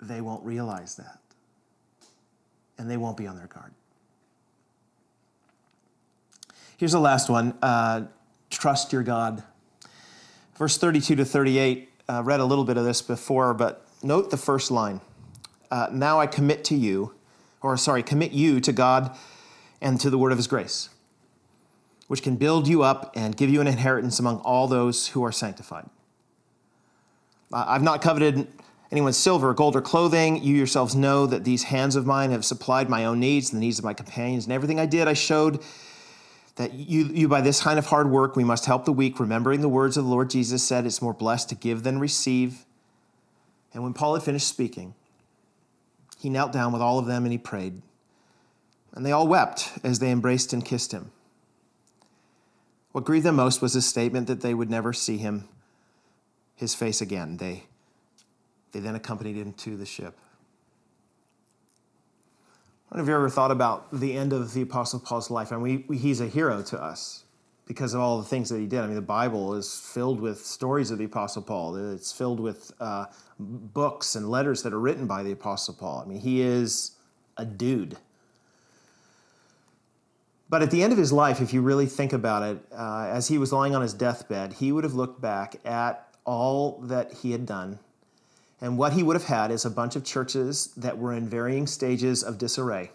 they 0.01 0.21
won't 0.21 0.43
realize 0.43 0.95
that. 0.95 1.19
And 2.77 2.89
they 2.89 2.97
won't 2.97 3.17
be 3.17 3.27
on 3.27 3.35
their 3.35 3.47
guard. 3.47 3.71
Here's 6.77 6.93
the 6.93 6.99
last 6.99 7.29
one 7.29 7.55
uh, 7.61 8.05
trust 8.49 8.91
your 8.91 9.03
God. 9.03 9.43
Verse 10.55 10.77
32 10.77 11.15
to 11.15 11.25
38, 11.25 11.89
uh, 12.09 12.23
read 12.23 12.39
a 12.39 12.45
little 12.45 12.63
bit 12.65 12.77
of 12.77 12.85
this 12.85 13.01
before, 13.01 13.53
but 13.53 13.85
note 14.03 14.31
the 14.31 14.37
first 14.37 14.71
line. 14.71 15.01
Uh, 15.69 15.87
now 15.91 16.19
I 16.19 16.27
commit 16.27 16.63
to 16.65 16.75
you, 16.75 17.13
or 17.61 17.77
sorry, 17.77 18.03
commit 18.03 18.31
you 18.31 18.59
to 18.61 18.73
God 18.73 19.15
and 19.81 19.99
to 20.01 20.09
the 20.09 20.17
word 20.17 20.31
of 20.31 20.37
his 20.37 20.47
grace. 20.47 20.89
which 22.07 22.21
can 22.21 22.35
build 22.35 22.67
you 22.67 22.83
up 22.83 23.13
and 23.15 23.37
give 23.37 23.49
you 23.49 23.61
an 23.61 23.67
inheritance 23.67 24.19
among 24.19 24.39
all 24.39 24.67
those 24.67 25.07
who 25.07 25.23
are 25.23 25.31
sanctified. 25.31 25.89
I've 27.53 27.83
not 27.83 28.01
coveted 28.01 28.47
anyone's 28.91 29.17
silver, 29.17 29.53
gold, 29.53 29.75
or 29.75 29.81
clothing. 29.81 30.43
You 30.43 30.55
yourselves 30.55 30.95
know 30.95 31.25
that 31.25 31.43
these 31.43 31.63
hands 31.63 31.95
of 31.95 32.05
mine 32.05 32.31
have 32.31 32.43
supplied 32.43 32.89
my 32.89 33.05
own 33.05 33.19
needs 33.19 33.51
and 33.51 33.61
the 33.61 33.65
needs 33.65 33.79
of 33.79 33.85
my 33.85 33.93
companions. 33.93 34.45
And 34.45 34.53
everything 34.53 34.79
I 34.79 34.85
did, 34.85 35.07
I 35.07 35.13
showed 35.13 35.63
that 36.55 36.73
you, 36.73 37.05
you 37.05 37.27
by 37.27 37.41
this 37.41 37.61
kind 37.61 37.79
of 37.79 37.85
hard 37.85 38.09
work, 38.09 38.35
we 38.35 38.43
must 38.43 38.65
help 38.65 38.85
the 38.85 38.91
weak, 38.91 39.19
remembering 39.19 39.61
the 39.61 39.69
words 39.69 39.97
of 39.97 40.03
the 40.03 40.09
Lord 40.09 40.29
Jesus 40.29 40.63
said, 40.63 40.85
It's 40.85 41.01
more 41.01 41.13
blessed 41.13 41.49
to 41.49 41.55
give 41.55 41.83
than 41.83 41.99
receive. 41.99 42.65
And 43.73 43.83
when 43.83 43.93
Paul 43.93 44.15
had 44.15 44.23
finished 44.23 44.47
speaking, 44.47 44.93
he 46.19 46.29
knelt 46.29 46.51
down 46.51 46.73
with 46.73 46.81
all 46.81 46.99
of 46.99 47.05
them 47.05 47.23
and 47.23 47.31
he 47.31 47.37
prayed. 47.37 47.81
And 48.93 49.05
they 49.05 49.13
all 49.13 49.27
wept 49.27 49.71
as 49.83 49.99
they 49.99 50.11
embraced 50.11 50.51
and 50.51 50.65
kissed 50.65 50.91
him. 50.91 51.11
What 52.91 53.05
grieved 53.05 53.25
them 53.25 53.37
most 53.37 53.61
was 53.61 53.73
his 53.73 53.87
statement 53.87 54.27
that 54.27 54.41
they 54.41 54.53
would 54.53 54.69
never 54.69 54.91
see 54.91 55.17
him, 55.17 55.47
his 56.55 56.75
face 56.75 56.99
again. 56.99 57.37
They, 57.37 57.63
they 58.71 58.79
then 58.79 58.95
accompanied 58.95 59.35
him 59.35 59.53
to 59.53 59.77
the 59.77 59.85
ship. 59.85 60.17
I 62.91 62.95
don't 62.95 62.99
know 62.99 63.03
if 63.03 63.09
you 63.09 63.15
ever 63.15 63.29
thought 63.29 63.51
about 63.51 63.87
the 63.97 64.17
end 64.17 64.33
of 64.33 64.53
the 64.53 64.61
Apostle 64.63 64.99
Paul's 64.99 65.31
life. 65.31 65.53
I 65.53 65.57
mean, 65.57 65.85
we, 65.87 65.97
he's 65.97 66.19
a 66.19 66.27
hero 66.27 66.61
to 66.63 66.81
us 66.81 67.23
because 67.65 67.93
of 67.93 68.01
all 68.01 68.17
the 68.17 68.25
things 68.25 68.49
that 68.49 68.59
he 68.59 68.67
did. 68.67 68.81
I 68.81 68.85
mean, 68.85 68.95
the 68.95 69.01
Bible 69.01 69.53
is 69.53 69.79
filled 69.79 70.19
with 70.19 70.45
stories 70.45 70.91
of 70.91 70.97
the 70.97 71.05
Apostle 71.05 71.41
Paul. 71.41 71.93
It's 71.93 72.11
filled 72.11 72.41
with 72.41 72.73
uh, 72.81 73.05
books 73.39 74.15
and 74.15 74.29
letters 74.29 74.63
that 74.63 74.73
are 74.73 74.79
written 74.79 75.07
by 75.07 75.23
the 75.23 75.31
Apostle 75.31 75.73
Paul. 75.73 76.03
I 76.05 76.09
mean, 76.09 76.19
he 76.19 76.41
is 76.41 76.91
a 77.37 77.45
dude. 77.45 77.95
But 80.49 80.61
at 80.61 80.69
the 80.69 80.83
end 80.83 80.91
of 80.91 80.99
his 80.99 81.13
life, 81.13 81.39
if 81.39 81.53
you 81.53 81.61
really 81.61 81.85
think 81.85 82.11
about 82.11 82.43
it, 82.43 82.59
uh, 82.73 83.07
as 83.09 83.29
he 83.29 83.37
was 83.37 83.53
lying 83.53 83.73
on 83.73 83.81
his 83.81 83.93
deathbed, 83.93 84.51
he 84.51 84.73
would 84.73 84.83
have 84.83 84.95
looked 84.95 85.21
back 85.21 85.55
at 85.63 86.13
all 86.25 86.81
that 86.81 87.13
he 87.13 87.31
had 87.31 87.45
done. 87.45 87.79
And 88.61 88.77
what 88.77 88.93
he 88.93 89.03
would 89.03 89.15
have 89.15 89.25
had 89.25 89.51
is 89.51 89.65
a 89.65 89.69
bunch 89.69 89.95
of 89.95 90.05
churches 90.05 90.67
that 90.77 90.97
were 90.97 91.13
in 91.13 91.27
varying 91.27 91.67
stages 91.67 92.23
of 92.23 92.37
disarray. 92.37 92.91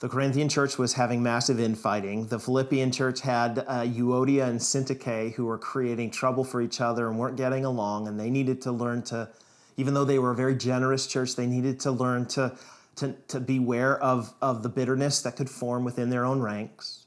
The 0.00 0.08
Corinthian 0.08 0.48
church 0.48 0.78
was 0.78 0.94
having 0.94 1.22
massive 1.22 1.60
infighting. 1.60 2.28
The 2.28 2.38
Philippian 2.38 2.90
church 2.90 3.20
had 3.20 3.58
uh, 3.58 3.82
Euodia 3.82 4.48
and 4.48 4.60
Syntyche 4.60 5.34
who 5.34 5.44
were 5.44 5.58
creating 5.58 6.12
trouble 6.12 6.44
for 6.44 6.62
each 6.62 6.80
other 6.80 7.08
and 7.08 7.18
weren't 7.18 7.36
getting 7.36 7.64
along, 7.64 8.08
and 8.08 8.18
they 8.18 8.30
needed 8.30 8.62
to 8.62 8.72
learn 8.72 9.02
to, 9.02 9.28
even 9.76 9.94
though 9.94 10.04
they 10.04 10.18
were 10.18 10.30
a 10.30 10.36
very 10.36 10.56
generous 10.56 11.06
church, 11.06 11.34
they 11.34 11.46
needed 11.46 11.80
to 11.80 11.90
learn 11.90 12.26
to 12.26 12.56
to, 12.98 13.14
to 13.28 13.40
beware 13.40 13.96
of, 14.02 14.34
of 14.42 14.62
the 14.62 14.68
bitterness 14.68 15.22
that 15.22 15.36
could 15.36 15.48
form 15.48 15.84
within 15.84 16.10
their 16.10 16.24
own 16.24 16.40
ranks. 16.40 17.04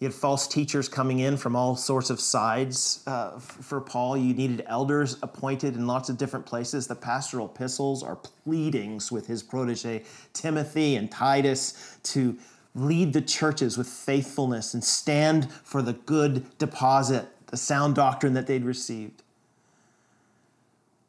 You 0.00 0.06
had 0.06 0.14
false 0.14 0.48
teachers 0.48 0.88
coming 0.88 1.18
in 1.18 1.36
from 1.36 1.54
all 1.54 1.76
sorts 1.76 2.08
of 2.08 2.20
sides 2.20 3.02
uh, 3.06 3.38
for 3.38 3.82
Paul. 3.82 4.16
You 4.16 4.32
needed 4.32 4.64
elders 4.66 5.18
appointed 5.22 5.76
in 5.76 5.86
lots 5.86 6.08
of 6.08 6.16
different 6.16 6.46
places. 6.46 6.86
The 6.86 6.94
pastoral 6.94 7.46
epistles 7.46 8.02
are 8.02 8.16
pleadings 8.16 9.12
with 9.12 9.26
his 9.26 9.42
protege 9.42 10.04
Timothy 10.32 10.96
and 10.96 11.10
Titus 11.10 11.98
to 12.04 12.38
lead 12.74 13.12
the 13.12 13.20
churches 13.20 13.76
with 13.76 13.88
faithfulness 13.88 14.72
and 14.72 14.82
stand 14.82 15.52
for 15.52 15.82
the 15.82 15.92
good 15.92 16.46
deposit, 16.56 17.26
the 17.48 17.58
sound 17.58 17.94
doctrine 17.94 18.32
that 18.32 18.46
they'd 18.46 18.64
received. 18.64 19.22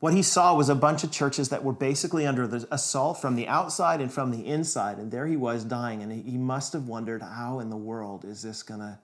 What 0.02 0.16
he 0.16 0.24
saw 0.24 0.56
was 0.56 0.68
a 0.68 0.74
bunch 0.74 1.04
of 1.04 1.12
churches 1.12 1.50
that 1.50 1.64
were 1.64 1.74
basically 1.74 2.26
under 2.26 2.48
the 2.48 2.68
assault 2.72 3.22
from 3.22 3.36
the 3.36 3.48
outside 3.48 4.02
and 4.02 4.12
from 4.12 4.32
the 4.32 4.48
inside. 4.48 4.98
And 4.98 5.12
there 5.12 5.28
he 5.28 5.38
was 5.38 5.64
dying. 5.64 6.02
And 6.02 6.12
he 6.12 6.40
must 6.40 6.74
have 6.74 6.88
wondered, 6.88 7.22
how 7.22 7.60
in 7.60 7.70
the 7.70 7.78
world 7.78 8.26
is 8.26 8.42
this 8.42 8.64
going 8.64 8.80
to 8.80 8.98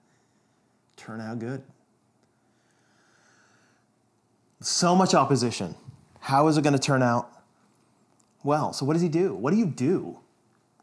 turn 0.96 1.20
out 1.20 1.38
good? 1.38 1.62
So 4.60 4.96
much 4.96 5.14
opposition. 5.14 5.76
How 6.18 6.48
is 6.48 6.58
it 6.58 6.62
going 6.62 6.72
to 6.72 6.80
turn 6.80 7.00
out 7.00 7.30
well? 8.42 8.72
So, 8.72 8.84
what 8.84 8.94
does 8.94 9.02
he 9.02 9.08
do? 9.08 9.34
What 9.34 9.52
do 9.52 9.56
you 9.56 9.66
do 9.66 10.18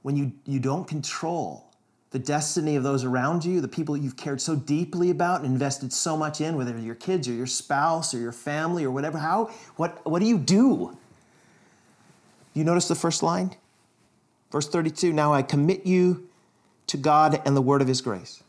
when 0.02 0.16
you, 0.16 0.32
you 0.46 0.62
don't 0.62 0.88
control 0.88 1.70
the 2.12 2.20
destiny 2.20 2.76
of 2.76 2.84
those 2.84 3.04
around 3.04 3.44
you, 3.44 3.60
the 3.60 3.68
people 3.68 3.98
you've 3.98 4.16
cared 4.16 4.40
so 4.40 4.56
deeply 4.56 5.10
about 5.10 5.42
and 5.42 5.48
invested 5.48 5.92
so 5.92 6.16
much 6.16 6.40
in, 6.40 6.56
whether 6.56 6.78
your 6.78 6.96
kids 6.96 7.28
or 7.28 7.34
your 7.34 7.48
spouse 7.48 8.14
or 8.14 8.20
your 8.20 8.32
family 8.32 8.84
or 8.84 8.92
whatever, 8.92 9.18
how, 9.18 9.52
what, 9.76 10.06
what 10.06 10.20
do 10.20 10.26
you 10.26 10.38
do? 10.38 10.98
You 12.54 12.64
notice 12.64 12.88
the 12.88 12.96
first 12.96 13.22
line? 13.22 13.56
Verse 14.52 14.68
32 14.70 15.12
Now 15.12 15.34
I 15.34 15.42
commit 15.42 15.86
you 15.86 16.30
to 16.88 16.98
God 16.98 17.42
and 17.46 17.56
the 17.56 17.62
word 17.62 17.82
of 17.82 17.88
his 17.88 18.02
grace. 18.02 18.42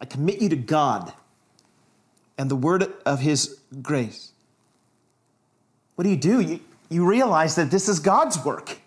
I 0.00 0.06
commit 0.06 0.40
you 0.40 0.48
to 0.48 0.56
God 0.56 1.12
and 2.38 2.50
the 2.50 2.56
word 2.56 2.92
of 3.04 3.20
his 3.20 3.60
grace. 3.82 4.32
What 5.94 6.04
do 6.04 6.10
you 6.10 6.16
do? 6.16 6.40
You, 6.40 6.60
you 6.88 7.06
realize 7.06 7.54
that 7.56 7.70
this 7.70 7.88
is 7.88 8.00
God's 8.00 8.42
work. 8.44 8.79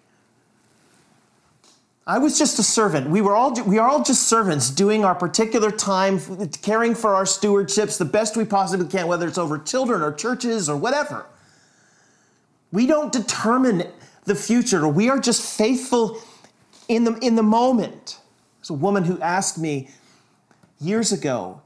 I 2.06 2.18
was 2.18 2.38
just 2.38 2.60
a 2.60 2.64
servant. 2.64 3.10
We 3.10 3.22
were 3.22 3.34
all 3.34 3.54
we 3.64 3.78
are 3.78 3.88
all 3.88 4.04
just 4.04 4.28
servants 4.28 4.70
doing 4.70 5.06
our 5.06 5.16
particular 5.16 5.72
time 5.72 6.20
caring 6.62 6.96
for 6.96 7.16
our 7.16 7.24
stewardships 7.24 7.98
the 7.98 8.06
best 8.06 8.36
we 8.36 8.44
possibly 8.44 8.88
can 8.88 9.08
whether 9.08 9.28
it's 9.28 9.38
over 9.38 9.58
children 9.58 10.02
or 10.02 10.12
churches 10.12 10.68
or 10.68 10.76
whatever. 10.76 11.26
We 12.74 12.88
don't 12.88 13.12
determine 13.12 13.88
the 14.26 14.36
future. 14.36 14.86
We 14.88 15.10
are 15.10 15.20
just 15.20 15.58
faithful 15.58 16.22
in 16.90 17.06
the 17.06 17.14
in 17.20 17.36
the 17.36 17.44
moment. 17.44 18.20
There's 18.60 18.70
a 18.70 18.74
woman 18.74 19.06
who 19.06 19.20
asked 19.22 19.58
me 19.58 19.90
years 20.82 21.14
ago 21.14 21.62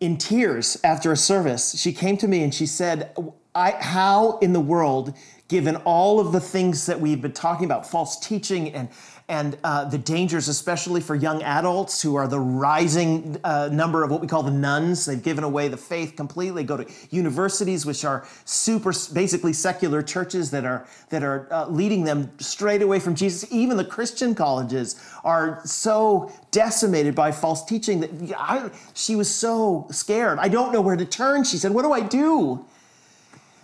in 0.00 0.16
tears 0.16 0.78
after 0.82 1.12
a 1.12 1.16
service. 1.16 1.78
She 1.78 1.92
came 1.92 2.16
to 2.16 2.28
me 2.28 2.42
and 2.42 2.54
she 2.54 2.64
said, 2.64 3.14
I, 3.54 3.72
how 3.72 4.38
in 4.38 4.54
the 4.54 4.60
world, 4.60 5.14
given 5.48 5.76
all 5.76 6.18
of 6.18 6.32
the 6.32 6.40
things 6.40 6.86
that 6.86 6.98
we've 6.98 7.20
been 7.20 7.32
talking 7.32 7.66
about, 7.66 7.88
false 7.88 8.18
teaching 8.18 8.72
and 8.72 8.88
and 9.28 9.56
uh, 9.64 9.84
the 9.84 9.98
dangers, 9.98 10.48
especially 10.48 11.00
for 11.00 11.14
young 11.14 11.42
adults 11.42 12.02
who 12.02 12.16
are 12.16 12.26
the 12.26 12.40
rising 12.40 13.38
uh, 13.44 13.68
number 13.72 14.02
of 14.02 14.10
what 14.10 14.20
we 14.20 14.26
call 14.26 14.42
the 14.42 14.50
nones. 14.50 15.06
They've 15.06 15.22
given 15.22 15.44
away 15.44 15.68
the 15.68 15.76
faith 15.76 16.16
completely. 16.16 16.64
Go 16.64 16.76
to 16.76 16.86
universities, 17.10 17.86
which 17.86 18.04
are 18.04 18.26
super, 18.44 18.92
basically 19.12 19.52
secular 19.52 20.02
churches 20.02 20.50
that 20.50 20.64
are 20.64 20.86
that 21.10 21.22
are 21.22 21.48
uh, 21.50 21.66
leading 21.68 22.04
them 22.04 22.30
straight 22.38 22.82
away 22.82 22.98
from 22.98 23.14
Jesus. 23.14 23.50
Even 23.52 23.76
the 23.76 23.84
Christian 23.84 24.34
colleges 24.34 24.96
are 25.24 25.60
so 25.64 26.30
decimated 26.50 27.14
by 27.14 27.32
false 27.32 27.64
teaching 27.64 28.00
that 28.00 28.34
I, 28.36 28.70
she 28.94 29.16
was 29.16 29.32
so 29.32 29.86
scared. 29.90 30.38
I 30.38 30.48
don't 30.48 30.72
know 30.72 30.80
where 30.80 30.96
to 30.96 31.06
turn. 31.06 31.44
She 31.44 31.58
said, 31.58 31.72
"What 31.72 31.82
do 31.82 31.92
I 31.92 32.00
do?" 32.00 32.64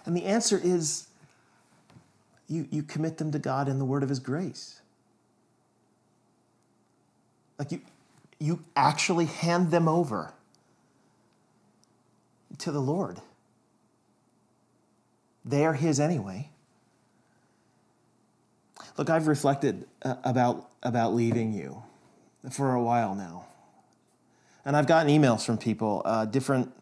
And 0.07 0.17
the 0.17 0.25
answer 0.25 0.59
is, 0.63 1.09
you 2.49 2.67
you 2.71 2.83
commit 2.83 3.19
them 3.19 3.31
to 3.33 3.39
God 3.39 3.69
in 3.69 3.79
the 3.79 3.85
word 3.85 4.03
of 4.03 4.09
His 4.09 4.19
grace. 4.19 4.78
Like 7.59 7.73
you, 7.73 7.81
you 8.39 8.65
actually 8.77 9.27
hand 9.27 9.71
them 9.71 9.89
over 9.89 10.33
to 12.59 12.71
the 12.71 12.81
Lord. 12.81 13.21
They 15.45 15.65
are 15.65 15.75
His 15.75 15.99
anyway. 15.99 16.51
Look, 18.97 19.11
I've 19.11 19.29
reflected 19.29 19.87
uh, 20.03 20.17
about, 20.25 20.69
about 20.83 21.15
leaving 21.15 21.53
you 21.53 21.83
for 22.51 22.75
a 22.75 22.83
while 22.83 23.15
now. 23.15 23.47
And 24.65 24.77
I've 24.77 24.87
gotten 24.87 25.11
emails 25.11 25.45
from 25.45 25.57
people, 25.57 26.03
uh, 26.05 26.25
different 26.27 26.78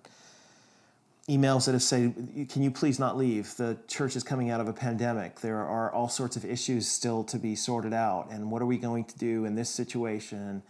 emails 1.29 1.67
that 1.67 1.73
have 1.73 1.83
said, 1.83 2.15
Can 2.49 2.63
you 2.63 2.71
please 2.71 2.99
not 2.99 3.17
leave? 3.17 3.57
The 3.57 3.77
church 3.89 4.17
is 4.17 4.23
coming 4.23 4.51
out 4.51 4.61
of 4.61 4.69
a 4.69 4.73
pandemic. 4.73 5.41
There 5.41 5.65
are 5.65 5.93
all 5.93 6.09
sorts 6.09 6.37
of 6.37 6.45
issues 6.45 6.89
still 6.89 7.25
to 7.25 7.39
be 7.39 7.55
sorted 7.55 7.93
out. 7.93 8.31
And 8.31 8.51
what 8.51 8.63
are 8.63 8.67
we 8.67 8.79
going 8.79 9.05
to 9.05 9.19
do 9.19 9.45
in 9.45 9.55
this 9.55 9.71
situation? 9.71 10.63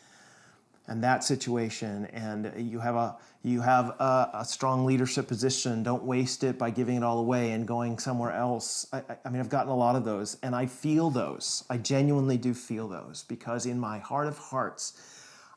and 0.89 1.03
that 1.03 1.25
situation 1.25 2.07
and 2.07 2.53
you 2.57 2.79
have 2.79 2.95
a 2.95 3.17
you 3.43 3.61
have 3.61 3.89
a, 4.01 4.31
a, 4.35 4.45
strong 4.45 4.85
leadership 4.85 5.29
position 5.29 5.83
don't 5.83 6.05
waste 6.05 6.45
it 6.45 6.59
by 6.59 6.71
giving 6.71 6.97
it 6.97 7.03
all 7.03 7.19
away 7.19 7.53
and 7.53 7.67
going 7.67 7.99
somewhere 7.99 8.33
else 8.33 8.87
I, 8.93 9.03
I, 9.25 9.29
mean 9.31 9.41
i've 9.41 9.49
gotten 9.49 9.71
a 9.71 9.77
lot 9.77 9.97
of 9.97 10.05
those 10.05 10.37
and 10.43 10.55
i 10.55 10.67
feel 10.67 11.11
those 11.11 11.65
i 11.69 11.77
genuinely 11.77 12.37
do 12.37 12.55
feel 12.55 12.89
those 12.89 13.25
because 13.29 13.67
in 13.67 13.79
my 13.79 13.99
heart 13.99 14.27
of 14.27 14.39
hearts 14.39 15.01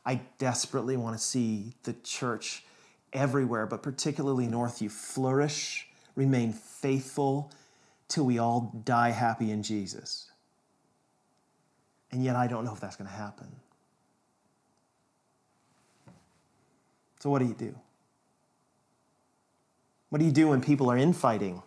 i 0.06 0.22
desperately 0.38 0.97
want 0.97 1.18
to 1.18 1.24
see 1.24 1.74
the 1.84 1.93
church 2.04 2.64
everywhere 3.14 3.66
but 3.66 3.84
particularly 3.84 4.47
Northview 4.47 4.91
flourish 4.91 5.88
remain 6.16 6.53
faithful 6.53 7.51
till 8.07 8.26
we 8.26 8.39
all 8.39 8.72
die 8.84 9.12
happy 9.12 9.51
in 9.51 9.62
jesus 9.64 10.32
and 12.12 12.24
yet 12.24 12.36
i 12.36 12.47
don't 12.47 12.66
know 12.66 12.74
if 12.74 12.80
that's 12.80 12.95
going 12.95 13.10
to 13.10 13.16
happen 13.16 13.47
So, 17.20 17.30
what 17.30 17.39
do 17.39 17.45
you 17.45 17.53
do? 17.53 17.76
What 20.10 20.20
do 20.20 20.26
you 20.26 20.32
do 20.32 20.47
when 20.47 20.62
people 20.62 20.89
are 20.89 20.97
infighting? 20.97 21.62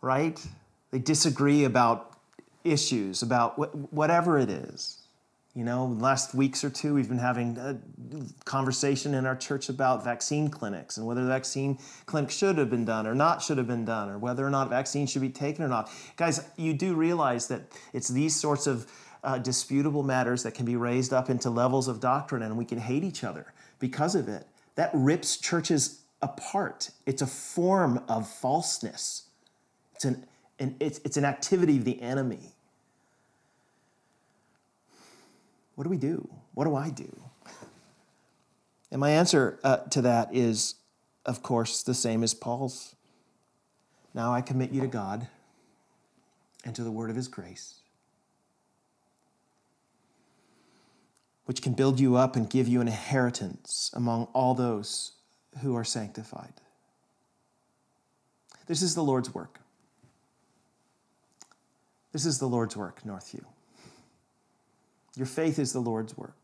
Right? 0.00 0.44
They 0.90 0.98
disagree 0.98 1.64
about 1.64 2.18
issues, 2.64 3.22
about 3.22 3.92
whatever 3.92 4.38
it 4.38 4.50
is. 4.50 5.01
You 5.54 5.64
know, 5.64 5.84
last 5.84 6.34
weeks 6.34 6.64
or 6.64 6.70
two, 6.70 6.94
we've 6.94 7.10
been 7.10 7.18
having 7.18 7.58
a 7.58 7.78
conversation 8.46 9.12
in 9.12 9.26
our 9.26 9.36
church 9.36 9.68
about 9.68 10.02
vaccine 10.02 10.48
clinics 10.48 10.96
and 10.96 11.06
whether 11.06 11.22
the 11.22 11.28
vaccine 11.28 11.78
clinic 12.06 12.30
should 12.30 12.56
have 12.56 12.70
been 12.70 12.86
done 12.86 13.06
or 13.06 13.14
not 13.14 13.42
should 13.42 13.58
have 13.58 13.66
been 13.66 13.84
done, 13.84 14.08
or 14.08 14.16
whether 14.16 14.46
or 14.46 14.50
not 14.50 14.70
vaccines 14.70 15.10
should 15.10 15.20
be 15.20 15.28
taken 15.28 15.62
or 15.62 15.68
not. 15.68 15.90
Guys, 16.16 16.42
you 16.56 16.72
do 16.72 16.94
realize 16.94 17.48
that 17.48 17.64
it's 17.92 18.08
these 18.08 18.34
sorts 18.34 18.66
of 18.66 18.90
uh, 19.24 19.36
disputable 19.36 20.02
matters 20.02 20.42
that 20.42 20.54
can 20.54 20.64
be 20.64 20.74
raised 20.74 21.12
up 21.12 21.28
into 21.28 21.50
levels 21.50 21.86
of 21.86 22.00
doctrine, 22.00 22.42
and 22.42 22.56
we 22.56 22.64
can 22.64 22.78
hate 22.78 23.04
each 23.04 23.22
other 23.22 23.52
because 23.78 24.14
of 24.14 24.28
it. 24.28 24.46
That 24.76 24.90
rips 24.94 25.36
churches 25.36 26.00
apart. 26.22 26.90
It's 27.04 27.20
a 27.20 27.26
form 27.26 28.02
of 28.08 28.26
falseness. 28.26 29.24
It's 29.94 30.06
an, 30.06 30.24
an 30.58 30.76
it's, 30.80 30.98
it's 31.04 31.18
an 31.18 31.26
activity 31.26 31.76
of 31.76 31.84
the 31.84 32.00
enemy. 32.00 32.54
What 35.74 35.84
do 35.84 35.90
we 35.90 35.96
do? 35.96 36.28
What 36.54 36.64
do 36.64 36.76
I 36.76 36.90
do? 36.90 37.22
And 38.90 39.00
my 39.00 39.10
answer 39.10 39.58
uh, 39.64 39.78
to 39.78 40.02
that 40.02 40.34
is, 40.34 40.74
of 41.24 41.42
course, 41.42 41.82
the 41.82 41.94
same 41.94 42.22
as 42.22 42.34
Paul's. 42.34 42.94
Now 44.14 44.34
I 44.34 44.42
commit 44.42 44.70
you 44.70 44.82
to 44.82 44.86
God 44.86 45.28
and 46.64 46.74
to 46.76 46.84
the 46.84 46.90
word 46.90 47.08
of 47.08 47.16
his 47.16 47.26
grace, 47.26 47.80
which 51.46 51.62
can 51.62 51.72
build 51.72 51.98
you 51.98 52.16
up 52.16 52.36
and 52.36 52.48
give 52.50 52.68
you 52.68 52.80
an 52.82 52.86
inheritance 52.86 53.90
among 53.94 54.28
all 54.34 54.54
those 54.54 55.12
who 55.62 55.74
are 55.74 55.84
sanctified. 55.84 56.52
This 58.66 58.82
is 58.82 58.94
the 58.94 59.02
Lord's 59.02 59.34
work. 59.34 59.60
This 62.12 62.26
is 62.26 62.38
the 62.38 62.46
Lord's 62.46 62.76
work, 62.76 63.02
Northview. 63.04 63.44
Your 65.16 65.26
faith 65.26 65.58
is 65.58 65.72
the 65.72 65.80
Lord's 65.80 66.16
work. 66.16 66.36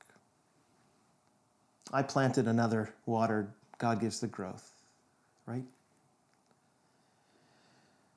I 1.93 2.03
planted 2.03 2.47
another, 2.47 2.93
watered, 3.07 3.51
God 3.79 4.01
gives 4.01 4.21
the 4.21 4.27
growth, 4.27 4.73
right? 5.47 5.65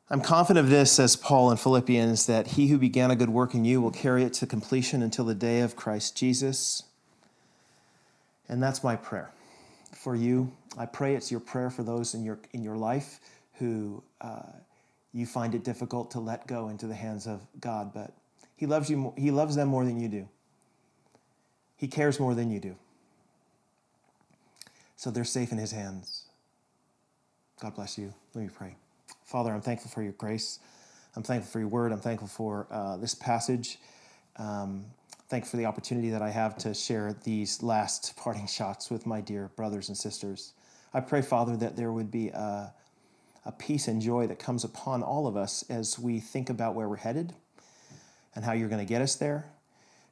I'm 0.09 0.19
confident 0.19 0.65
of 0.65 0.69
this, 0.69 0.91
says 0.91 1.15
Paul 1.15 1.51
in 1.51 1.57
Philippians, 1.57 2.25
that 2.25 2.47
he 2.47 2.67
who 2.67 2.77
began 2.77 3.11
a 3.11 3.15
good 3.15 3.29
work 3.29 3.53
in 3.53 3.63
you 3.63 3.79
will 3.79 3.91
carry 3.91 4.23
it 4.23 4.33
to 4.33 4.45
completion 4.45 5.01
until 5.01 5.23
the 5.23 5.35
day 5.35 5.61
of 5.61 5.77
Christ 5.77 6.17
Jesus. 6.17 6.83
And 8.49 8.61
that's 8.61 8.83
my 8.83 8.97
prayer 8.97 9.31
for 9.93 10.13
you. 10.13 10.51
I 10.77 10.85
pray 10.85 11.15
it's 11.15 11.31
your 11.31 11.39
prayer 11.39 11.69
for 11.69 11.83
those 11.83 12.13
in 12.13 12.25
your, 12.25 12.39
in 12.51 12.61
your 12.61 12.75
life 12.75 13.21
who 13.53 14.03
uh, 14.19 14.41
you 15.13 15.25
find 15.25 15.55
it 15.55 15.63
difficult 15.63 16.11
to 16.11 16.19
let 16.19 16.45
go 16.45 16.67
into 16.67 16.87
the 16.87 16.95
hands 16.95 17.25
of 17.25 17.39
God, 17.61 17.93
but 17.93 18.11
he 18.57 18.65
loves 18.65 18.89
you. 18.89 19.13
He 19.17 19.31
loves 19.31 19.55
them 19.55 19.69
more 19.69 19.85
than 19.85 19.99
you 19.99 20.09
do. 20.09 20.27
He 21.81 21.87
cares 21.87 22.19
more 22.19 22.35
than 22.35 22.51
you 22.51 22.59
do. 22.59 22.75
So 24.95 25.09
they're 25.09 25.23
safe 25.23 25.51
in 25.51 25.57
His 25.57 25.71
hands. 25.71 26.25
God 27.59 27.73
bless 27.73 27.97
you. 27.97 28.13
Let 28.35 28.43
me 28.43 28.51
pray. 28.55 28.75
Father, 29.25 29.51
I'm 29.51 29.61
thankful 29.61 29.89
for 29.89 30.03
your 30.03 30.11
grace. 30.11 30.59
I'm 31.15 31.23
thankful 31.23 31.51
for 31.51 31.57
your 31.57 31.69
word. 31.69 31.91
I'm 31.91 31.99
thankful 31.99 32.27
for 32.27 32.67
uh, 32.69 32.97
this 32.97 33.15
passage. 33.15 33.79
Um, 34.37 34.85
thankful 35.27 35.49
for 35.49 35.57
the 35.57 35.65
opportunity 35.65 36.11
that 36.11 36.21
I 36.21 36.29
have 36.29 36.55
to 36.59 36.75
share 36.75 37.15
these 37.23 37.63
last 37.63 38.15
parting 38.17 38.45
shots 38.45 38.91
with 38.91 39.07
my 39.07 39.19
dear 39.19 39.49
brothers 39.55 39.89
and 39.89 39.97
sisters. 39.97 40.53
I 40.93 40.99
pray, 40.99 41.23
Father, 41.23 41.57
that 41.57 41.77
there 41.77 41.91
would 41.91 42.11
be 42.11 42.29
a, 42.29 42.71
a 43.43 43.51
peace 43.53 43.87
and 43.87 43.99
joy 43.99 44.27
that 44.27 44.37
comes 44.37 44.63
upon 44.63 45.01
all 45.01 45.25
of 45.25 45.35
us 45.35 45.65
as 45.67 45.97
we 45.97 46.19
think 46.19 46.51
about 46.51 46.75
where 46.75 46.87
we're 46.87 46.97
headed 46.97 47.33
and 48.35 48.45
how 48.45 48.51
you're 48.51 48.69
going 48.69 48.85
to 48.85 48.89
get 48.89 49.01
us 49.01 49.15
there 49.15 49.47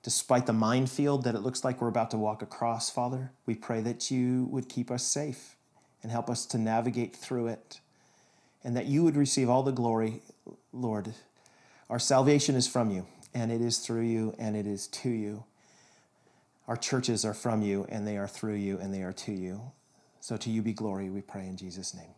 despite 0.04 0.46
the 0.46 0.54
minefield 0.54 1.24
that 1.24 1.36
it 1.36 1.42
looks 1.42 1.64
like 1.64 1.82
we're 1.82 1.88
about 1.88 2.12
to 2.12 2.18
walk 2.18 2.42
across, 2.42 2.90
Father, 2.90 3.32
we 3.46 3.56
pray 3.56 3.82
that 3.82 4.10
you 4.10 4.46
would 4.46 4.70
keep 4.70 4.90
us 4.90 5.04
safe 5.04 5.56
and 6.02 6.12
help 6.12 6.30
us 6.30 6.46
to 6.46 6.58
navigate 6.58 7.16
through 7.16 7.48
it, 7.48 7.82
and 8.64 8.76
that 8.76 8.86
you 8.86 9.04
would 9.04 9.18
receive 9.18 9.50
all 9.50 9.64
the 9.64 9.72
glory, 9.72 10.22
Lord. 10.72 11.14
Our 11.90 12.00
salvation 12.00 12.56
is 12.56 12.68
from 12.68 12.90
you, 12.92 13.06
and 13.34 13.52
it 13.52 13.62
is 13.62 13.80
through 13.80 14.04
you, 14.04 14.36
and 14.40 14.56
it 14.56 14.66
is 14.66 14.88
to 14.88 15.10
you. 15.10 15.44
Our 16.68 16.78
churches 16.78 17.26
are 17.26 17.34
from 17.34 17.62
you, 17.62 17.86
and 17.90 18.08
they 18.08 18.18
are 18.18 18.28
through 18.28 18.56
you, 18.56 18.78
and 18.78 18.94
they 18.94 19.02
are 19.02 19.14
to 19.14 19.34
you. 19.34 19.72
So 20.22 20.38
to 20.38 20.50
you 20.50 20.62
be 20.62 20.74
glory, 20.74 21.10
we 21.10 21.22
pray 21.22 21.48
in 21.48 21.58
Jesus' 21.58 21.94
name. 21.94 22.12